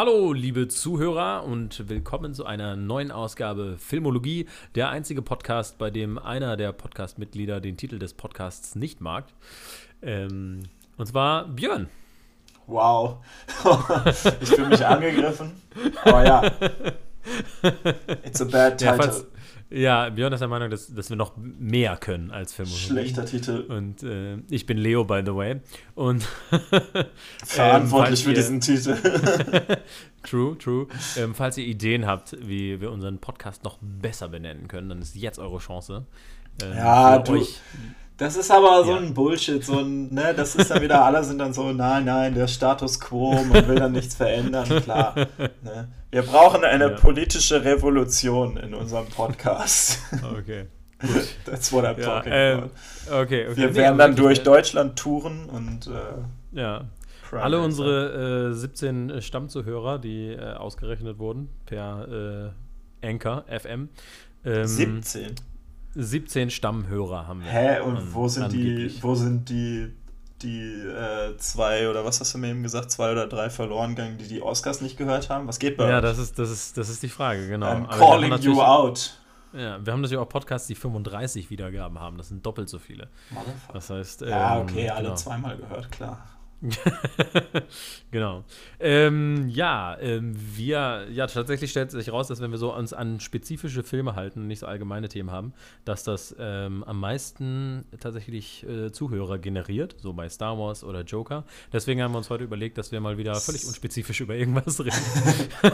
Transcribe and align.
Hallo, 0.00 0.32
liebe 0.32 0.66
Zuhörer 0.66 1.44
und 1.44 1.90
willkommen 1.90 2.32
zu 2.32 2.46
einer 2.46 2.74
neuen 2.74 3.10
Ausgabe 3.10 3.76
Filmologie, 3.76 4.46
der 4.74 4.88
einzige 4.88 5.20
Podcast, 5.20 5.76
bei 5.76 5.90
dem 5.90 6.18
einer 6.18 6.56
der 6.56 6.72
Podcast-Mitglieder 6.72 7.60
den 7.60 7.76
Titel 7.76 7.98
des 7.98 8.14
Podcasts 8.14 8.76
nicht 8.76 9.02
mag. 9.02 9.26
Ähm, 10.00 10.62
und 10.96 11.06
zwar 11.06 11.48
Björn. 11.48 11.90
Wow. 12.66 13.18
ich 14.40 14.48
fühle 14.48 14.68
mich 14.70 14.86
angegriffen. 14.86 15.52
Aber 16.02 16.24
ja. 16.24 16.44
It's 18.24 18.40
a 18.40 18.46
bad 18.46 18.78
title. 18.78 18.86
Ja, 18.86 18.94
falls, 18.94 19.26
ja, 19.70 20.10
Björn 20.10 20.32
ist 20.32 20.40
der 20.40 20.48
Meinung, 20.48 20.68
dass, 20.68 20.92
dass 20.92 21.10
wir 21.10 21.16
noch 21.16 21.36
mehr 21.36 21.96
können 21.96 22.32
als 22.32 22.52
Filmologie. 22.52 22.86
Schlechter 22.86 23.24
Titel. 23.24 23.60
Und 23.68 24.02
äh, 24.02 24.38
ich 24.50 24.66
bin 24.66 24.78
Leo, 24.78 25.04
by 25.04 25.22
the 25.24 25.34
way. 25.34 25.60
Und 25.94 26.26
verantwortlich 27.44 28.20
ähm, 28.20 28.26
für 28.26 28.34
diesen 28.34 28.60
Titel. 28.60 28.96
true, 30.24 30.58
true. 30.58 30.88
Ähm, 31.16 31.34
falls 31.34 31.56
ihr 31.56 31.66
Ideen 31.66 32.06
habt, 32.06 32.36
wie 32.40 32.80
wir 32.80 32.90
unseren 32.90 33.18
Podcast 33.18 33.62
noch 33.62 33.78
besser 33.80 34.28
benennen 34.28 34.66
können, 34.66 34.88
dann 34.88 35.02
ist 35.02 35.14
jetzt 35.14 35.38
eure 35.38 35.58
Chance. 35.58 36.04
Ähm, 36.62 36.76
ja, 36.76 37.18
du, 37.18 37.34
euch, 37.34 37.60
das 38.20 38.36
ist 38.36 38.50
aber 38.50 38.84
so 38.84 38.90
ja. 38.90 38.98
ein 38.98 39.14
Bullshit, 39.14 39.64
so 39.64 39.78
ein, 39.78 40.12
ne, 40.12 40.34
das 40.36 40.54
ist 40.54 40.70
dann 40.70 40.82
wieder, 40.82 41.02
alle 41.02 41.24
sind 41.24 41.38
dann 41.38 41.54
so, 41.54 41.72
nein, 41.72 42.04
nein, 42.04 42.34
der 42.34 42.48
Status 42.48 43.00
quo, 43.00 43.32
man 43.44 43.66
will 43.66 43.76
dann 43.76 43.92
nichts 43.92 44.14
verändern, 44.14 44.68
klar. 44.82 45.14
Ne? 45.62 45.88
Wir 46.10 46.20
brauchen 46.20 46.62
eine 46.62 46.90
ja. 46.90 46.96
politische 46.98 47.64
Revolution 47.64 48.58
in 48.58 48.74
unserem 48.74 49.06
Podcast. 49.06 50.00
Okay. 50.38 50.66
Gut. 51.00 51.28
That's 51.46 51.72
what 51.72 51.86
I'm 51.86 51.98
ja, 51.98 52.04
talking 52.04 52.32
ähm, 52.34 52.58
about. 52.58 53.22
Okay, 53.22 53.48
okay. 53.48 53.56
Wir 53.56 53.74
werden 53.74 53.96
dann 53.96 54.14
durch 54.14 54.42
Deutschland 54.42 54.98
touren 54.98 55.46
und 55.46 55.86
äh, 55.86 56.58
ja. 56.60 56.84
Alle 57.32 57.60
unsere 57.60 58.50
äh, 58.50 58.54
17 58.54 59.22
Stammzuhörer, 59.22 59.98
die 59.98 60.32
äh, 60.32 60.52
ausgerechnet 60.56 61.18
wurden 61.18 61.48
per 61.64 62.52
äh, 63.02 63.06
Anchor 63.06 63.44
FM. 63.48 63.88
Ähm, 64.44 64.66
17? 64.66 65.36
17 65.94 66.50
Stammhörer 66.50 67.26
haben 67.26 67.42
wir. 67.42 67.50
Hä? 67.50 67.80
Und 67.80 67.96
an, 67.96 68.08
wo 68.14 68.28
sind 68.28 68.52
die, 68.52 68.92
wo 69.02 69.14
sind 69.14 69.48
die, 69.48 69.92
die 70.42 70.60
äh, 70.62 71.36
zwei 71.38 71.88
oder 71.88 72.04
was 72.04 72.20
hast 72.20 72.34
du 72.34 72.38
mir 72.38 72.48
eben 72.50 72.62
gesagt, 72.62 72.90
zwei 72.90 73.12
oder 73.12 73.26
drei 73.26 73.50
verloren 73.50 73.94
gegangen, 73.94 74.18
die 74.18 74.28
die 74.28 74.42
Oscars 74.42 74.80
nicht 74.80 74.96
gehört 74.96 75.28
haben? 75.30 75.46
Was 75.48 75.58
geht 75.58 75.76
bei 75.76 75.88
Ja, 75.88 75.96
euch? 75.96 76.02
das 76.02 76.18
ist, 76.18 76.38
das, 76.38 76.50
ist, 76.50 76.76
das 76.78 76.88
ist 76.88 77.02
die 77.02 77.08
Frage, 77.08 77.48
genau. 77.48 77.66
I'm 77.66 77.88
calling 77.88 78.32
you 78.40 78.60
out. 78.62 79.16
Ja, 79.52 79.84
wir 79.84 79.92
haben 79.92 80.00
natürlich 80.00 80.22
auch 80.22 80.28
Podcasts, 80.28 80.68
die 80.68 80.76
35 80.76 81.50
Wiedergaben 81.50 81.98
haben. 81.98 82.16
Das 82.16 82.28
sind 82.28 82.46
doppelt 82.46 82.68
so 82.68 82.78
viele. 82.78 83.08
Das 83.72 83.90
heißt. 83.90 84.20
ja, 84.22 84.56
ähm, 84.56 84.62
okay, 84.62 84.88
alle 84.88 85.04
genau. 85.04 85.16
zweimal 85.16 85.56
gehört, 85.56 85.90
klar. 85.90 86.24
genau. 88.10 88.44
Ähm, 88.78 89.48
ja, 89.48 89.98
ähm, 89.98 90.34
wir, 90.36 91.06
ja, 91.10 91.26
tatsächlich 91.26 91.70
stellt 91.70 91.90
sich 91.90 92.12
raus, 92.12 92.28
dass 92.28 92.40
wenn 92.40 92.50
wir 92.50 92.58
so 92.58 92.74
uns 92.74 92.92
an 92.92 93.18
spezifische 93.20 93.82
Filme 93.82 94.14
halten 94.14 94.40
und 94.40 94.46
nicht 94.46 94.58
so 94.58 94.66
allgemeine 94.66 95.08
Themen 95.08 95.30
haben, 95.30 95.54
dass 95.84 96.04
das 96.04 96.34
ähm, 96.38 96.84
am 96.84 97.00
meisten 97.00 97.84
tatsächlich 97.98 98.66
äh, 98.68 98.92
Zuhörer 98.92 99.38
generiert, 99.38 99.96
so 99.98 100.12
bei 100.12 100.28
Star 100.28 100.58
Wars 100.58 100.84
oder 100.84 101.02
Joker. 101.02 101.44
Deswegen 101.72 102.02
haben 102.02 102.12
wir 102.12 102.18
uns 102.18 102.28
heute 102.30 102.44
überlegt, 102.44 102.76
dass 102.76 102.92
wir 102.92 103.00
mal 103.00 103.16
wieder 103.16 103.34
völlig 103.36 103.66
unspezifisch 103.66 104.20
über 104.20 104.34
irgendwas 104.34 104.80
reden. 104.80 104.96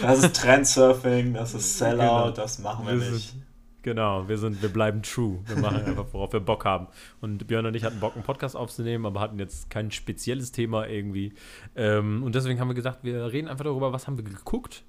das 0.00 0.24
ist 0.24 0.36
Trendsurfing, 0.36 1.34
das 1.34 1.54
ist 1.54 1.78
Sellout, 1.78 1.98
genau. 1.98 2.30
das 2.30 2.58
machen 2.58 2.86
wir 2.86 2.94
nicht. 2.94 3.34
Genau, 3.82 4.28
wir 4.28 4.38
sind, 4.38 4.62
wir 4.62 4.68
bleiben 4.68 5.02
true. 5.02 5.40
Wir 5.46 5.56
machen 5.56 5.82
einfach, 5.84 6.06
worauf 6.12 6.32
wir 6.32 6.40
Bock 6.40 6.64
haben. 6.64 6.86
Und 7.20 7.46
Björn 7.48 7.66
und 7.66 7.74
ich 7.74 7.84
hatten 7.84 7.98
Bock, 7.98 8.14
einen 8.14 8.24
Podcast 8.24 8.56
aufzunehmen, 8.56 9.06
aber 9.06 9.20
hatten 9.20 9.38
jetzt 9.38 9.70
kein 9.70 9.90
spezielles 9.90 10.52
Thema 10.52 10.86
irgendwie. 10.86 11.32
Ähm, 11.74 12.22
und 12.22 12.34
deswegen 12.34 12.60
haben 12.60 12.68
wir 12.68 12.74
gesagt, 12.74 13.02
wir 13.02 13.32
reden 13.32 13.48
einfach 13.48 13.64
darüber, 13.64 13.92
was 13.92 14.06
haben 14.06 14.16
wir 14.16 14.24
geguckt 14.24 14.84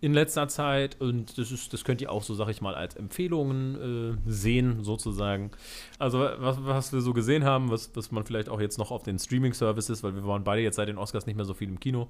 in 0.00 0.14
letzter 0.14 0.48
Zeit. 0.48 0.98
Und 1.00 1.36
das 1.36 1.52
ist, 1.52 1.72
das 1.72 1.84
könnt 1.84 2.00
ihr 2.00 2.10
auch 2.10 2.22
so, 2.22 2.34
sag 2.34 2.48
ich 2.48 2.62
mal, 2.62 2.74
als 2.74 2.96
Empfehlungen 2.96 4.18
äh, 4.26 4.30
sehen, 4.30 4.82
sozusagen. 4.82 5.50
Also 5.98 6.20
was, 6.20 6.64
was 6.64 6.92
wir 6.92 7.02
so 7.02 7.12
gesehen 7.12 7.44
haben, 7.44 7.70
was, 7.70 7.94
was 7.94 8.10
man 8.10 8.24
vielleicht 8.24 8.48
auch 8.48 8.60
jetzt 8.60 8.78
noch 8.78 8.90
auf 8.90 9.02
den 9.02 9.18
Streaming-Services, 9.18 10.02
weil 10.02 10.14
wir 10.14 10.26
waren 10.26 10.44
beide 10.44 10.62
jetzt 10.62 10.76
seit 10.76 10.88
den 10.88 10.98
Oscars 10.98 11.26
nicht 11.26 11.36
mehr 11.36 11.44
so 11.44 11.54
viel 11.54 11.68
im 11.68 11.78
Kino. 11.78 12.08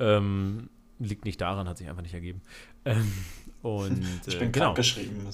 Ähm, 0.00 0.68
liegt 1.00 1.24
nicht 1.24 1.40
daran, 1.40 1.68
hat 1.68 1.78
sich 1.78 1.88
einfach 1.88 2.02
nicht 2.02 2.14
ergeben. 2.14 2.42
Ähm, 2.84 3.12
und, 3.62 4.02
ich 4.26 4.38
bin 4.38 4.48
äh, 4.48 4.52
genau. 4.52 4.74
geschrieben. 4.74 5.26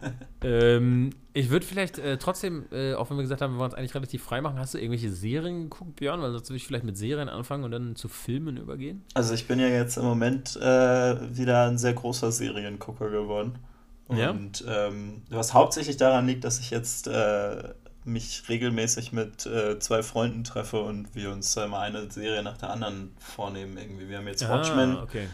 ähm, 0.42 1.10
ich 1.32 1.50
würde 1.50 1.66
vielleicht 1.66 1.98
äh, 1.98 2.18
trotzdem, 2.18 2.66
äh, 2.70 2.94
auch 2.94 3.10
wenn 3.10 3.16
wir 3.16 3.22
gesagt 3.22 3.40
haben, 3.40 3.54
wir 3.54 3.58
wollen 3.58 3.70
uns 3.70 3.78
eigentlich 3.78 3.94
relativ 3.94 4.22
frei 4.22 4.40
machen, 4.40 4.58
hast 4.58 4.74
du 4.74 4.78
irgendwelche 4.78 5.10
Serien 5.10 5.64
geguckt, 5.64 5.96
Björn? 5.96 6.20
Weil 6.20 6.32
sonst 6.32 6.48
würde 6.48 6.56
ich 6.56 6.66
vielleicht 6.66 6.84
mit 6.84 6.96
Serien 6.96 7.28
anfangen 7.28 7.64
und 7.64 7.70
dann 7.70 7.96
zu 7.96 8.08
Filmen 8.08 8.56
übergehen. 8.56 9.02
Also 9.14 9.34
ich 9.34 9.46
bin 9.46 9.58
ja 9.58 9.68
jetzt 9.68 9.96
im 9.96 10.04
Moment 10.04 10.56
äh, 10.56 11.36
wieder 11.36 11.66
ein 11.66 11.78
sehr 11.78 11.94
großer 11.94 12.30
Seriengucker 12.30 13.10
geworden. 13.10 13.58
Und 14.06 14.60
ja? 14.60 14.88
ähm, 14.88 15.22
was 15.30 15.54
hauptsächlich 15.54 15.96
daran 15.96 16.26
liegt, 16.26 16.44
dass 16.44 16.60
ich 16.60 16.70
jetzt 16.70 17.06
äh, 17.06 17.74
mich 18.04 18.48
regelmäßig 18.48 19.12
mit 19.12 19.46
äh, 19.46 19.78
zwei 19.78 20.02
Freunden 20.02 20.44
treffe 20.44 20.82
und 20.82 21.14
wir 21.14 21.30
uns 21.32 21.56
immer 21.56 21.80
eine 21.80 22.10
Serie 22.10 22.42
nach 22.42 22.58
der 22.58 22.70
anderen 22.70 23.14
vornehmen 23.18 23.78
irgendwie. 23.78 24.08
Wir 24.08 24.18
haben 24.18 24.28
jetzt 24.28 24.44
ah, 24.44 24.50
Watchmen. 24.50 24.96
Okay 24.96 25.28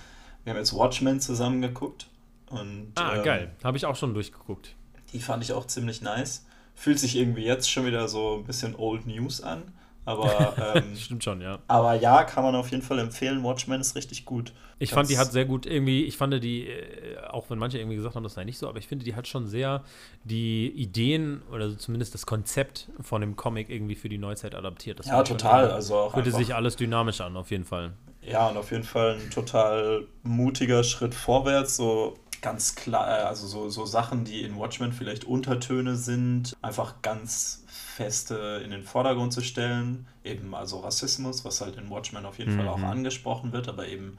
wir 0.45 0.53
haben 0.53 0.59
jetzt 0.59 0.75
Watchmen 0.75 1.21
zusammen 1.21 1.63
geguckt. 1.63 2.07
Und, 2.49 2.93
ah, 2.97 3.17
ähm, 3.17 3.23
geil. 3.23 3.51
Habe 3.63 3.77
ich 3.77 3.87
auch 3.87 3.97
schon 3.97 4.15
durchgeguckt. 4.15 4.75
Die 5.13 5.21
fand 5.21 5.43
ich 5.45 5.53
auch 5.53 5.67
ziemlich 5.67 6.03
nice. 6.03 6.47
Fühlt 6.75 6.99
sich 6.99 7.17
irgendwie 7.17 7.45
jetzt 7.45 7.71
schon 7.71 7.87
wieder 7.87 8.09
so 8.09 8.39
ein 8.39 8.45
bisschen 8.45 8.75
Old 8.75 9.07
News 9.07 9.43
an. 9.43 9.73
Aber 10.05 10.55
ähm, 10.75 10.97
stimmt 10.97 11.23
schon, 11.23 11.41
ja. 11.41 11.59
Aber 11.69 11.95
ja, 11.95 12.25
kann 12.25 12.43
man 12.43 12.55
auf 12.55 12.71
jeden 12.71 12.83
Fall 12.83 12.99
empfehlen. 12.99 13.43
Watchmen 13.45 13.81
ist 13.81 13.95
richtig 13.95 14.25
gut. 14.25 14.53
Ich 14.79 14.91
das 14.91 14.95
fand, 14.95 15.11
die 15.11 15.19
hat 15.19 15.31
sehr 15.31 15.45
gut 15.45 15.67
irgendwie, 15.67 16.05
ich 16.05 16.17
fand 16.17 16.43
die, 16.43 16.67
äh, 16.67 17.19
auch 17.29 17.51
wenn 17.51 17.59
manche 17.59 17.79
irgendwie 17.79 17.97
gesagt 17.97 18.15
haben, 18.15 18.23
das 18.23 18.35
sei 18.35 18.45
nicht 18.45 18.59
so, 18.59 18.69
aber 18.69 18.79
ich 18.79 18.89
finde, 18.89 19.05
die 19.05 19.15
hat 19.15 19.29
schon 19.29 19.47
sehr 19.47 19.85
die 20.25 20.69
Ideen 20.69 21.43
oder 21.53 21.77
zumindest 21.77 22.15
das 22.15 22.25
Konzept 22.25 22.89
von 23.01 23.21
dem 23.21 23.37
Comic 23.37 23.69
irgendwie 23.69 23.95
für 23.95 24.09
die 24.09 24.19
Neuzeit 24.19 24.55
adaptiert. 24.55 24.99
Das 24.99 25.07
ja, 25.07 25.23
total. 25.23 25.71
Also 25.71 25.97
auch 25.97 26.15
fühlte 26.15 26.33
sich 26.33 26.55
alles 26.55 26.77
dynamisch 26.77 27.21
an, 27.21 27.37
auf 27.37 27.51
jeden 27.51 27.65
Fall. 27.65 27.93
Ja, 28.23 28.49
und 28.49 28.57
auf 28.57 28.71
jeden 28.71 28.85
Fall 28.85 29.19
ein 29.19 29.31
total 29.31 30.07
mutiger 30.23 30.83
Schritt 30.85 31.15
vorwärts. 31.15 31.77
So 31.77 32.17
ganz 32.41 32.75
klar, 32.75 33.09
äh, 33.09 33.23
also 33.23 33.47
so, 33.47 33.69
so 33.69 33.87
Sachen, 33.87 34.25
die 34.25 34.43
in 34.43 34.59
Watchmen 34.59 34.93
vielleicht 34.93 35.25
Untertöne 35.25 35.97
sind, 35.97 36.57
einfach 36.63 37.03
ganz 37.03 37.65
feste 37.67 38.63
in 38.65 38.71
den 38.71 38.85
Vordergrund 38.85 39.33
zu 39.33 39.43
stellen. 39.43 40.07
Eben 40.25 40.55
also 40.55 40.81
Rassismus, 40.81 41.45
was 41.45 41.61
halt 41.61 41.77
in 41.77 41.91
Watchmen 41.91 42.25
auf 42.25 42.39
jeden 42.39 42.55
mhm. 42.55 42.59
Fall 42.59 42.69
auch 42.69 42.79
mhm. 42.79 42.85
angesprochen 42.85 43.53
wird, 43.53 43.69
aber 43.69 43.89
eben 43.89 44.19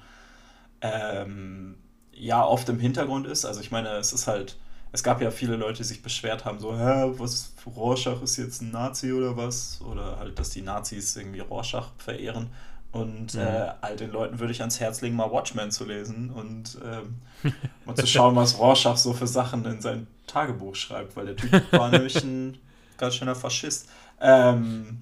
ähm, 0.82 1.76
ja 2.14 2.46
oft 2.46 2.68
im 2.70 2.80
Hintergrund 2.80 3.28
ist. 3.28 3.46
Also 3.46 3.62
ich 3.62 3.72
meine, 3.72 3.90
es 3.90 4.14
ist 4.14 4.28
halt, 4.28 4.58
es 4.92 5.03
gab 5.03 5.22
ja 5.22 5.32
viele 5.32 5.56
Leute, 5.56 5.80
die 5.80 5.84
sich 5.84 6.03
beschwert 6.03 6.46
haben, 6.46 6.59
so, 6.59 6.78
hä, 6.78 7.14
was, 7.18 7.53
Rorschach 7.66 8.22
ist 8.22 8.38
jetzt 8.38 8.62
ein 8.62 8.72
Nazi 8.72 9.14
oder 9.14 9.38
was? 9.38 9.80
Oder 9.82 10.18
halt, 10.20 10.38
dass 10.38 10.50
die 10.50 10.62
Nazis 10.62 11.16
irgendwie 11.16 11.40
Rorschach 11.40 11.90
verehren. 11.98 12.50
Und 12.91 13.35
mhm. 13.35 13.41
äh, 13.41 13.72
all 13.79 13.96
den 13.96 14.12
Leuten 14.12 14.40
würde 14.40 14.52
ich 14.52 14.59
ans 14.59 14.79
Herz 14.79 15.02
legen, 15.02 15.16
mal 15.16 15.31
Watchmen 15.31 15.72
zu 15.72 15.85
lesen 15.85 16.29
und 16.29 16.78
ähm, 16.84 17.53
mal 17.85 17.96
zu 17.96 18.06
schauen, 18.06 18.35
was 18.35 18.59
Rorschach 18.59 18.97
so 18.97 19.13
für 19.13 19.28
Sachen 19.28 19.66
in 19.66 19.81
sein 19.81 20.07
Tagebuch 20.28 20.75
schreibt, 20.75 21.16
weil 21.16 21.28
der 21.28 21.35
Typ 21.38 21.72
war 21.72 21.90
nämlich 21.90 22.22
ein 22.24 22.57
ganz 22.97 23.16
schöner 23.16 23.35
Faschist. 23.35 23.90
Ähm, 24.19 25.02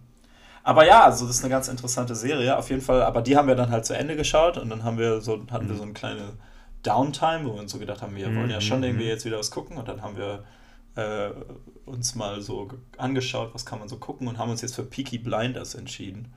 aber 0.63 0.85
ja, 0.85 1.03
also 1.03 1.25
das 1.25 1.37
ist 1.37 1.43
eine 1.43 1.49
ganz 1.49 1.67
interessante 1.67 2.15
Serie, 2.15 2.55
auf 2.57 2.69
jeden 2.69 2.81
Fall. 2.81 3.01
Aber 3.01 3.23
die 3.23 3.35
haben 3.35 3.47
wir 3.47 3.55
dann 3.55 3.71
halt 3.71 3.85
zu 3.85 3.97
Ende 3.97 4.15
geschaut 4.15 4.57
und 4.57 4.69
dann 4.69 4.83
haben 4.83 4.99
wir 4.99 5.19
so, 5.21 5.43
hatten 5.49 5.67
wir 5.67 5.75
so 5.75 5.83
eine 5.83 5.93
kleine 5.93 6.33
Downtime, 6.83 7.45
wo 7.45 7.55
wir 7.55 7.61
uns 7.61 7.71
so 7.71 7.79
gedacht 7.79 8.01
haben, 8.03 8.15
wir 8.15 8.27
wollen 8.35 8.49
ja 8.49 8.61
schon 8.61 8.83
irgendwie 8.83 9.05
mhm. 9.05 9.09
jetzt 9.09 9.25
wieder 9.25 9.39
was 9.39 9.51
gucken 9.51 9.77
und 9.77 9.87
dann 9.87 10.01
haben 10.01 10.15
wir 10.15 10.43
äh, 10.95 11.31
uns 11.85 12.15
mal 12.15 12.41
so 12.41 12.69
angeschaut, 12.97 13.53
was 13.53 13.65
kann 13.65 13.79
man 13.79 13.89
so 13.89 13.97
gucken 13.97 14.27
und 14.27 14.37
haben 14.37 14.51
uns 14.51 14.61
jetzt 14.61 14.75
für 14.75 14.83
Peaky 14.83 15.17
Blinders 15.17 15.75
entschieden. 15.75 16.33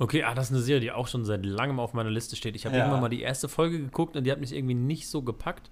Okay, 0.00 0.24
ah, 0.24 0.34
das 0.34 0.46
ist 0.46 0.52
eine 0.52 0.62
Serie, 0.62 0.80
die 0.80 0.92
auch 0.92 1.08
schon 1.08 1.26
seit 1.26 1.44
langem 1.44 1.78
auf 1.78 1.92
meiner 1.92 2.08
Liste 2.08 2.34
steht. 2.34 2.56
Ich 2.56 2.64
habe 2.64 2.74
ja. 2.74 2.82
irgendwann 2.84 3.02
mal 3.02 3.10
die 3.10 3.20
erste 3.20 3.50
Folge 3.50 3.78
geguckt 3.78 4.16
und 4.16 4.24
die 4.24 4.32
hat 4.32 4.40
mich 4.40 4.50
irgendwie 4.54 4.74
nicht 4.74 5.06
so 5.06 5.20
gepackt. 5.20 5.70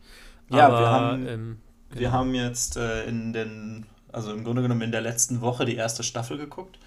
Ja, 0.51 0.67
aber, 0.67 0.81
wir, 0.81 0.87
haben, 0.91 1.27
ähm, 1.27 1.59
genau. 1.89 2.01
wir 2.01 2.13
haben 2.13 2.35
jetzt 2.35 2.77
äh, 2.77 3.07
in 3.07 3.33
den, 3.33 3.87
also 4.13 4.31
im 4.35 4.45
Grunde 4.45 4.61
genommen 4.61 4.83
in 4.83 4.93
der 4.93 5.01
letzten 5.01 5.41
Woche 5.41 5.65
die 5.65 5.77
erste 5.77 6.03
Staffel 6.03 6.37
geguckt. 6.37 6.79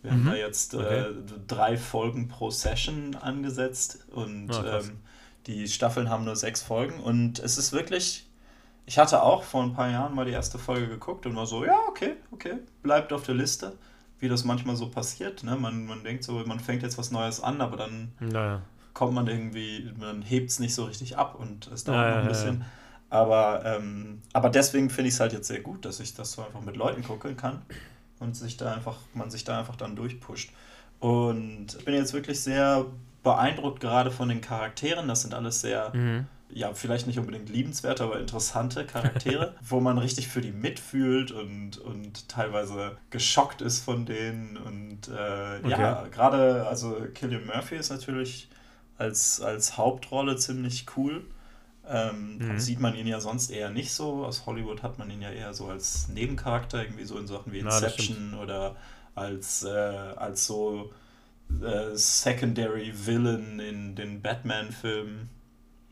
Wir 0.00 0.12
mhm. 0.12 0.14
haben 0.14 0.26
da 0.30 0.36
jetzt 0.36 0.72
äh, 0.72 0.76
okay. 0.78 1.14
drei 1.46 1.76
Folgen 1.76 2.28
pro 2.28 2.50
Session 2.50 3.14
angesetzt 3.16 4.06
und 4.10 4.50
oh, 4.50 4.66
ähm, 4.66 5.00
die 5.46 5.68
Staffeln 5.68 6.08
haben 6.08 6.24
nur 6.24 6.36
sechs 6.36 6.62
Folgen 6.62 7.00
und 7.00 7.38
es 7.38 7.58
ist 7.58 7.72
wirklich. 7.72 8.24
Ich 8.86 8.96
hatte 8.96 9.22
auch 9.22 9.42
vor 9.42 9.62
ein 9.62 9.74
paar 9.74 9.90
Jahren 9.90 10.14
mal 10.14 10.24
die 10.24 10.32
erste 10.32 10.58
Folge 10.58 10.88
geguckt 10.88 11.26
und 11.26 11.36
war 11.36 11.44
so, 11.44 11.66
ja, 11.66 11.76
okay, 11.86 12.14
okay, 12.30 12.54
bleibt 12.82 13.12
auf 13.12 13.24
der 13.24 13.34
Liste 13.34 13.76
wie 14.20 14.28
das 14.28 14.44
manchmal 14.44 14.76
so 14.76 14.88
passiert. 14.88 15.44
Ne? 15.44 15.56
Man, 15.56 15.86
man 15.86 16.02
denkt 16.02 16.24
so, 16.24 16.42
man 16.46 16.60
fängt 16.60 16.82
jetzt 16.82 16.98
was 16.98 17.10
Neues 17.10 17.40
an, 17.40 17.60
aber 17.60 17.76
dann 17.76 18.12
naja. 18.20 18.62
kommt 18.94 19.14
man 19.14 19.26
irgendwie, 19.26 19.92
man 19.98 20.22
hebt 20.22 20.50
es 20.50 20.58
nicht 20.58 20.74
so 20.74 20.84
richtig 20.84 21.16
ab 21.16 21.36
und 21.38 21.68
es 21.68 21.84
dauert 21.84 22.00
naja, 22.00 22.16
noch 22.16 22.22
ein 22.22 22.28
bisschen. 22.28 22.64
Aber, 23.10 23.62
ähm, 23.64 24.22
aber 24.32 24.50
deswegen 24.50 24.90
finde 24.90 25.08
ich 25.08 25.14
es 25.14 25.20
halt 25.20 25.32
jetzt 25.32 25.48
sehr 25.48 25.60
gut, 25.60 25.84
dass 25.84 26.00
ich 26.00 26.14
das 26.14 26.32
so 26.32 26.42
einfach 26.42 26.60
mit 26.60 26.76
Leuten 26.76 27.02
gucken 27.02 27.36
kann 27.36 27.62
und 28.20 28.36
sich 28.36 28.56
da 28.56 28.72
einfach, 28.74 28.96
man 29.14 29.30
sich 29.30 29.44
da 29.44 29.58
einfach 29.58 29.76
dann 29.76 29.96
durchpusht. 29.96 30.50
Und 31.00 31.76
ich 31.78 31.84
bin 31.84 31.94
jetzt 31.94 32.12
wirklich 32.12 32.40
sehr 32.40 32.86
beeindruckt 33.22 33.80
gerade 33.80 34.10
von 34.10 34.28
den 34.28 34.40
Charakteren. 34.40 35.08
Das 35.08 35.22
sind 35.22 35.32
alles 35.34 35.60
sehr, 35.60 35.94
Mhm. 35.94 36.26
Ja, 36.50 36.72
vielleicht 36.74 37.06
nicht 37.06 37.18
unbedingt 37.18 37.48
liebenswerte, 37.48 38.04
aber 38.04 38.18
interessante 38.20 38.86
Charaktere, 38.86 39.54
wo 39.68 39.80
man 39.80 39.98
richtig 39.98 40.28
für 40.28 40.40
die 40.40 40.52
mitfühlt 40.52 41.30
und, 41.30 41.78
und 41.78 42.28
teilweise 42.28 42.96
geschockt 43.10 43.60
ist 43.60 43.84
von 43.84 44.06
denen. 44.06 44.56
Und 44.56 45.08
äh, 45.08 45.68
ja, 45.68 46.06
gerade, 46.08 46.66
also 46.66 46.96
Killian 47.14 47.46
Murphy 47.46 47.76
ist 47.76 47.90
natürlich 47.90 48.48
als, 48.96 49.40
als 49.40 49.76
Hauptrolle 49.76 50.36
ziemlich 50.36 50.86
cool. 50.96 51.24
Ähm, 51.86 52.38
Mhm. 52.38 52.58
Sieht 52.58 52.80
man 52.80 52.94
ihn 52.94 53.06
ja 53.06 53.20
sonst 53.20 53.50
eher 53.50 53.70
nicht 53.70 53.92
so. 53.92 54.24
Aus 54.24 54.46
Hollywood 54.46 54.82
hat 54.82 54.98
man 54.98 55.10
ihn 55.10 55.22
ja 55.22 55.30
eher 55.30 55.54
so 55.54 55.68
als 55.68 56.08
Nebencharakter, 56.08 56.82
irgendwie 56.82 57.04
so 57.04 57.18
in 57.18 57.26
Sachen 57.26 57.52
wie 57.52 57.62
Na, 57.62 57.70
Inception 57.70 58.34
oder 58.34 58.76
als, 59.14 59.64
äh, 59.64 59.68
als 59.68 60.46
so 60.46 60.92
äh, 61.62 61.94
Secondary 61.94 62.92
Villain 62.94 63.58
in 63.58 63.94
den 63.96 64.20
Batman-Filmen, 64.20 65.30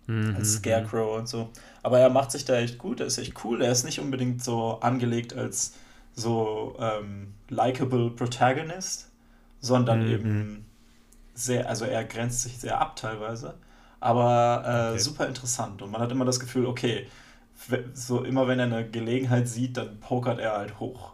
Mhm. 0.07 0.35
als 0.37 0.55
Scarecrow 0.55 1.19
und 1.19 1.29
so. 1.29 1.51
Aber 1.83 1.99
er 1.99 2.11
macht 2.11 2.31
sich 2.31 2.45
da 2.45 2.55
echt 2.57 2.79
gut, 2.79 3.01
er 3.01 3.07
ist 3.07 3.19
echt 3.19 3.45
cool. 3.45 3.63
Er 3.63 3.73
ist 3.73 3.85
nicht 3.85 4.01
unbedingt 4.01 4.43
so 4.43 4.79
angelegt 4.81 5.35
als 5.35 5.75
so 6.15 6.77
ähm, 6.79 7.35
likable 7.49 8.11
Protagonist, 8.11 9.11
sondern 9.61 10.03
Mhm. 10.03 10.09
eben 10.13 10.67
sehr, 11.35 11.69
also 11.69 11.85
er 11.85 12.05
grenzt 12.05 12.43
sich 12.43 12.59
sehr 12.59 12.81
ab 12.81 12.97
teilweise, 12.97 13.55
aber 14.01 14.65
äh, 14.67 14.91
Okay. 14.93 14.99
super 14.99 15.27
interessant. 15.27 15.83
Und 15.83 15.91
man 15.91 16.01
hat 16.01 16.11
immer 16.13 16.25
das 16.25 16.41
Gefühl, 16.41 16.67
okay, 16.67 17.07
so 17.95 18.23
immer 18.25 18.47
wenn 18.49 18.59
er 18.59 18.67
eine 18.67 18.89
Gelegenheit 18.89 19.49
sieht, 19.49 19.77
dann 19.77 19.99
pokert 20.01 20.39
er 20.39 20.53
halt 20.57 20.79
hoch. 20.81 21.13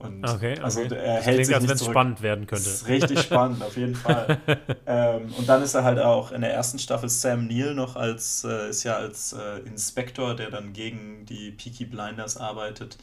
Und 0.00 0.24
Okay, 0.24 0.52
okay. 0.54 0.60
also 0.62 0.80
er 0.82 0.88
das 0.88 0.96
hält 0.96 1.24
klingt, 1.24 1.46
sich 1.46 1.54
als 1.54 1.68
wenn 1.68 1.74
es 1.76 1.84
spannend 1.84 2.22
werden 2.22 2.46
könnte. 2.46 2.64
Das 2.64 2.72
ist 2.74 2.88
richtig 2.88 3.20
spannend, 3.20 3.62
auf 3.62 3.76
jeden 3.76 3.94
Fall. 3.94 4.38
ähm, 4.86 5.32
und 5.36 5.48
dann 5.48 5.62
ist 5.62 5.74
er 5.74 5.84
halt 5.84 5.98
auch 5.98 6.32
in 6.32 6.40
der 6.40 6.52
ersten 6.52 6.78
Staffel 6.78 7.08
Sam 7.08 7.46
Neill 7.46 7.74
noch 7.74 7.96
als, 7.96 8.42
äh, 8.44 8.70
ist 8.70 8.82
ja 8.84 8.96
als 8.96 9.34
äh, 9.34 9.58
Inspektor, 9.60 10.34
der 10.34 10.50
dann 10.50 10.72
gegen 10.72 11.26
die 11.26 11.50
Peaky 11.52 11.84
Blinders 11.84 12.36
arbeitet. 12.38 12.96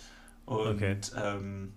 Und 0.45 0.67
Okay. 0.77 0.97
ähm, 1.23 1.73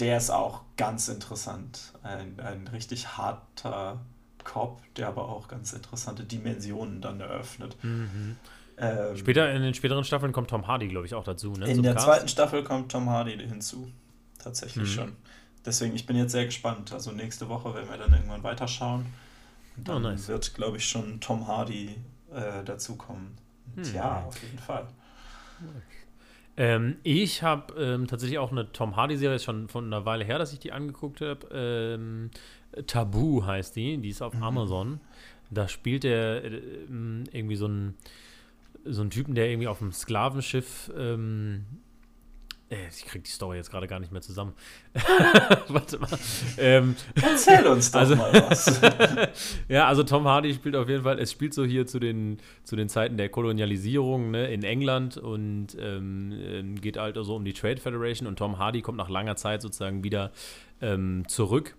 der 0.00 0.16
ist 0.16 0.30
auch 0.30 0.62
ganz 0.76 1.08
interessant. 1.08 1.92
Ein, 2.02 2.40
ein 2.40 2.66
richtig 2.68 3.16
harter 3.16 4.00
Cop, 4.42 4.82
der 4.96 5.06
aber 5.08 5.28
auch 5.28 5.46
ganz 5.46 5.72
interessante 5.72 6.24
Dimensionen 6.24 7.00
dann 7.00 7.20
eröffnet. 7.20 7.76
Mhm. 7.82 8.36
Ähm, 8.76 9.16
Später 9.16 9.52
in 9.52 9.62
den 9.62 9.72
späteren 9.72 10.02
Staffeln 10.02 10.32
kommt 10.32 10.50
Tom 10.50 10.66
Hardy, 10.66 10.88
glaube 10.88 11.06
ich, 11.06 11.14
auch 11.14 11.22
dazu. 11.22 11.52
Ne? 11.52 11.66
in 11.66 11.74
zum 11.76 11.82
der 11.84 11.94
Cast. 11.94 12.06
zweiten 12.06 12.28
Staffel 12.28 12.64
kommt 12.64 12.90
Tom 12.90 13.08
Hardy 13.08 13.38
hinzu. 13.38 13.88
Tatsächlich 14.44 14.88
Mhm. 14.90 14.92
schon. 14.94 15.12
Deswegen, 15.64 15.94
ich 15.96 16.04
bin 16.04 16.16
jetzt 16.16 16.32
sehr 16.32 16.44
gespannt. 16.44 16.92
Also 16.92 17.10
nächste 17.12 17.48
Woche 17.48 17.74
werden 17.74 17.88
wir 17.88 17.96
dann 17.96 18.12
irgendwann 18.12 18.42
weiterschauen. 18.42 19.06
Und 19.76 19.88
Oh, 19.88 19.92
dann 19.92 20.02
nice. 20.02 20.28
wird, 20.28 20.54
glaube 20.54 20.76
ich, 20.76 20.86
schon 20.86 21.20
Tom 21.20 21.46
Hardy 21.48 21.96
äh, 22.32 22.62
dazukommen. 22.62 23.32
Hm. 23.74 23.94
Ja, 23.94 24.24
auf 24.24 24.40
jeden 24.42 24.58
Fall. 24.58 24.86
Ähm, 26.56 26.96
ich 27.02 27.42
habe 27.42 27.74
ähm, 27.82 28.06
tatsächlich 28.06 28.38
auch 28.38 28.52
eine 28.52 28.70
Tom 28.70 28.94
Hardy-Serie, 28.96 29.40
schon 29.40 29.68
von 29.68 29.86
einer 29.86 30.04
Weile 30.04 30.24
her, 30.24 30.38
dass 30.38 30.52
ich 30.52 30.60
die 30.60 30.70
angeguckt 30.72 31.20
habe. 31.20 31.48
Ähm, 31.50 32.30
Tabu 32.86 33.44
heißt 33.44 33.74
die, 33.74 33.96
die 33.98 34.10
ist 34.10 34.22
auf 34.22 34.34
Mhm. 34.34 34.42
Amazon. 34.42 35.00
Da 35.50 35.66
spielt 35.68 36.04
er 36.04 36.44
äh, 36.44 36.56
ähm, 36.88 37.24
irgendwie 37.32 37.56
so 37.56 37.66
einen, 37.66 37.96
so 38.84 39.00
einen 39.00 39.10
Typen, 39.10 39.34
der 39.34 39.48
irgendwie 39.48 39.68
auf 39.68 39.80
einem 39.82 39.92
Sklavenschiff. 39.92 40.92
Äh, 42.70 42.88
ich 42.88 43.04
krieg 43.04 43.22
die 43.24 43.30
Story 43.30 43.56
jetzt 43.58 43.70
gerade 43.70 43.86
gar 43.86 44.00
nicht 44.00 44.10
mehr 44.12 44.22
zusammen. 44.22 44.54
Warte 45.68 45.98
mal. 45.98 46.08
Ähm, 46.56 46.96
Erzähl 47.20 47.66
uns 47.66 47.90
doch 47.90 48.00
Also- 48.00 48.16
mal 48.16 48.32
was. 48.48 48.80
ja, 49.68 49.86
also 49.86 50.02
Tom 50.02 50.26
Hardy 50.26 50.54
spielt 50.54 50.74
auf 50.76 50.88
jeden 50.88 51.02
Fall, 51.02 51.18
es 51.18 51.30
spielt 51.30 51.52
so 51.54 51.64
hier 51.64 51.86
zu 51.86 51.98
den, 51.98 52.38
zu 52.64 52.74
den 52.76 52.88
Zeiten 52.88 53.16
der 53.16 53.28
Kolonialisierung 53.28 54.30
ne, 54.30 54.52
in 54.52 54.62
England 54.62 55.16
und 55.18 55.76
ähm, 55.78 56.32
ähm, 56.42 56.80
geht 56.80 56.96
halt 56.96 57.16
so 57.20 57.36
um 57.36 57.44
die 57.44 57.52
Trade 57.52 57.76
Federation 57.80 58.26
und 58.26 58.38
Tom 58.38 58.58
Hardy 58.58 58.80
kommt 58.82 58.98
nach 58.98 59.10
langer 59.10 59.36
Zeit 59.36 59.60
sozusagen 59.62 60.02
wieder 60.02 60.32
ähm, 60.80 61.24
zurück 61.28 61.76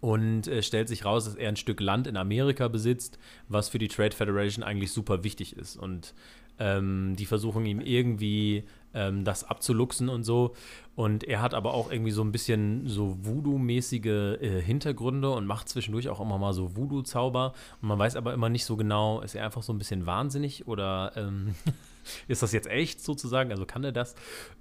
und 0.00 0.46
äh, 0.48 0.62
stellt 0.62 0.88
sich 0.88 1.04
raus, 1.04 1.24
dass 1.24 1.34
er 1.36 1.48
ein 1.48 1.56
Stück 1.56 1.80
Land 1.80 2.06
in 2.06 2.16
Amerika 2.16 2.68
besitzt, 2.68 3.18
was 3.48 3.68
für 3.68 3.78
die 3.78 3.88
Trade 3.88 4.14
Federation 4.14 4.62
eigentlich 4.64 4.92
super 4.92 5.24
wichtig 5.24 5.56
ist 5.56 5.76
und 5.76 6.14
ähm, 6.58 7.14
die 7.18 7.26
versuchen 7.26 7.66
ihm 7.66 7.80
irgendwie 7.80 8.64
ähm, 8.96 9.24
das 9.24 9.44
abzuluxen 9.44 10.08
und 10.08 10.24
so. 10.24 10.54
Und 10.96 11.24
er 11.24 11.42
hat 11.42 11.52
aber 11.52 11.74
auch 11.74 11.92
irgendwie 11.92 12.10
so 12.10 12.22
ein 12.22 12.32
bisschen 12.32 12.88
so 12.88 13.18
Voodoo-mäßige 13.20 14.06
äh, 14.40 14.62
Hintergründe 14.62 15.30
und 15.30 15.46
macht 15.46 15.68
zwischendurch 15.68 16.08
auch 16.08 16.20
immer 16.20 16.38
mal 16.38 16.54
so 16.54 16.74
Voodoo-Zauber. 16.74 17.52
Und 17.82 17.88
man 17.88 17.98
weiß 17.98 18.16
aber 18.16 18.32
immer 18.32 18.48
nicht 18.48 18.64
so 18.64 18.76
genau, 18.76 19.20
ist 19.20 19.34
er 19.34 19.44
einfach 19.44 19.62
so 19.62 19.72
ein 19.72 19.78
bisschen 19.78 20.06
wahnsinnig 20.06 20.66
oder 20.66 21.12
ähm, 21.14 21.54
ist 22.28 22.42
das 22.42 22.52
jetzt 22.52 22.68
echt 22.68 23.00
sozusagen? 23.00 23.50
Also 23.50 23.66
kann 23.66 23.84
er 23.84 23.92
das? 23.92 24.14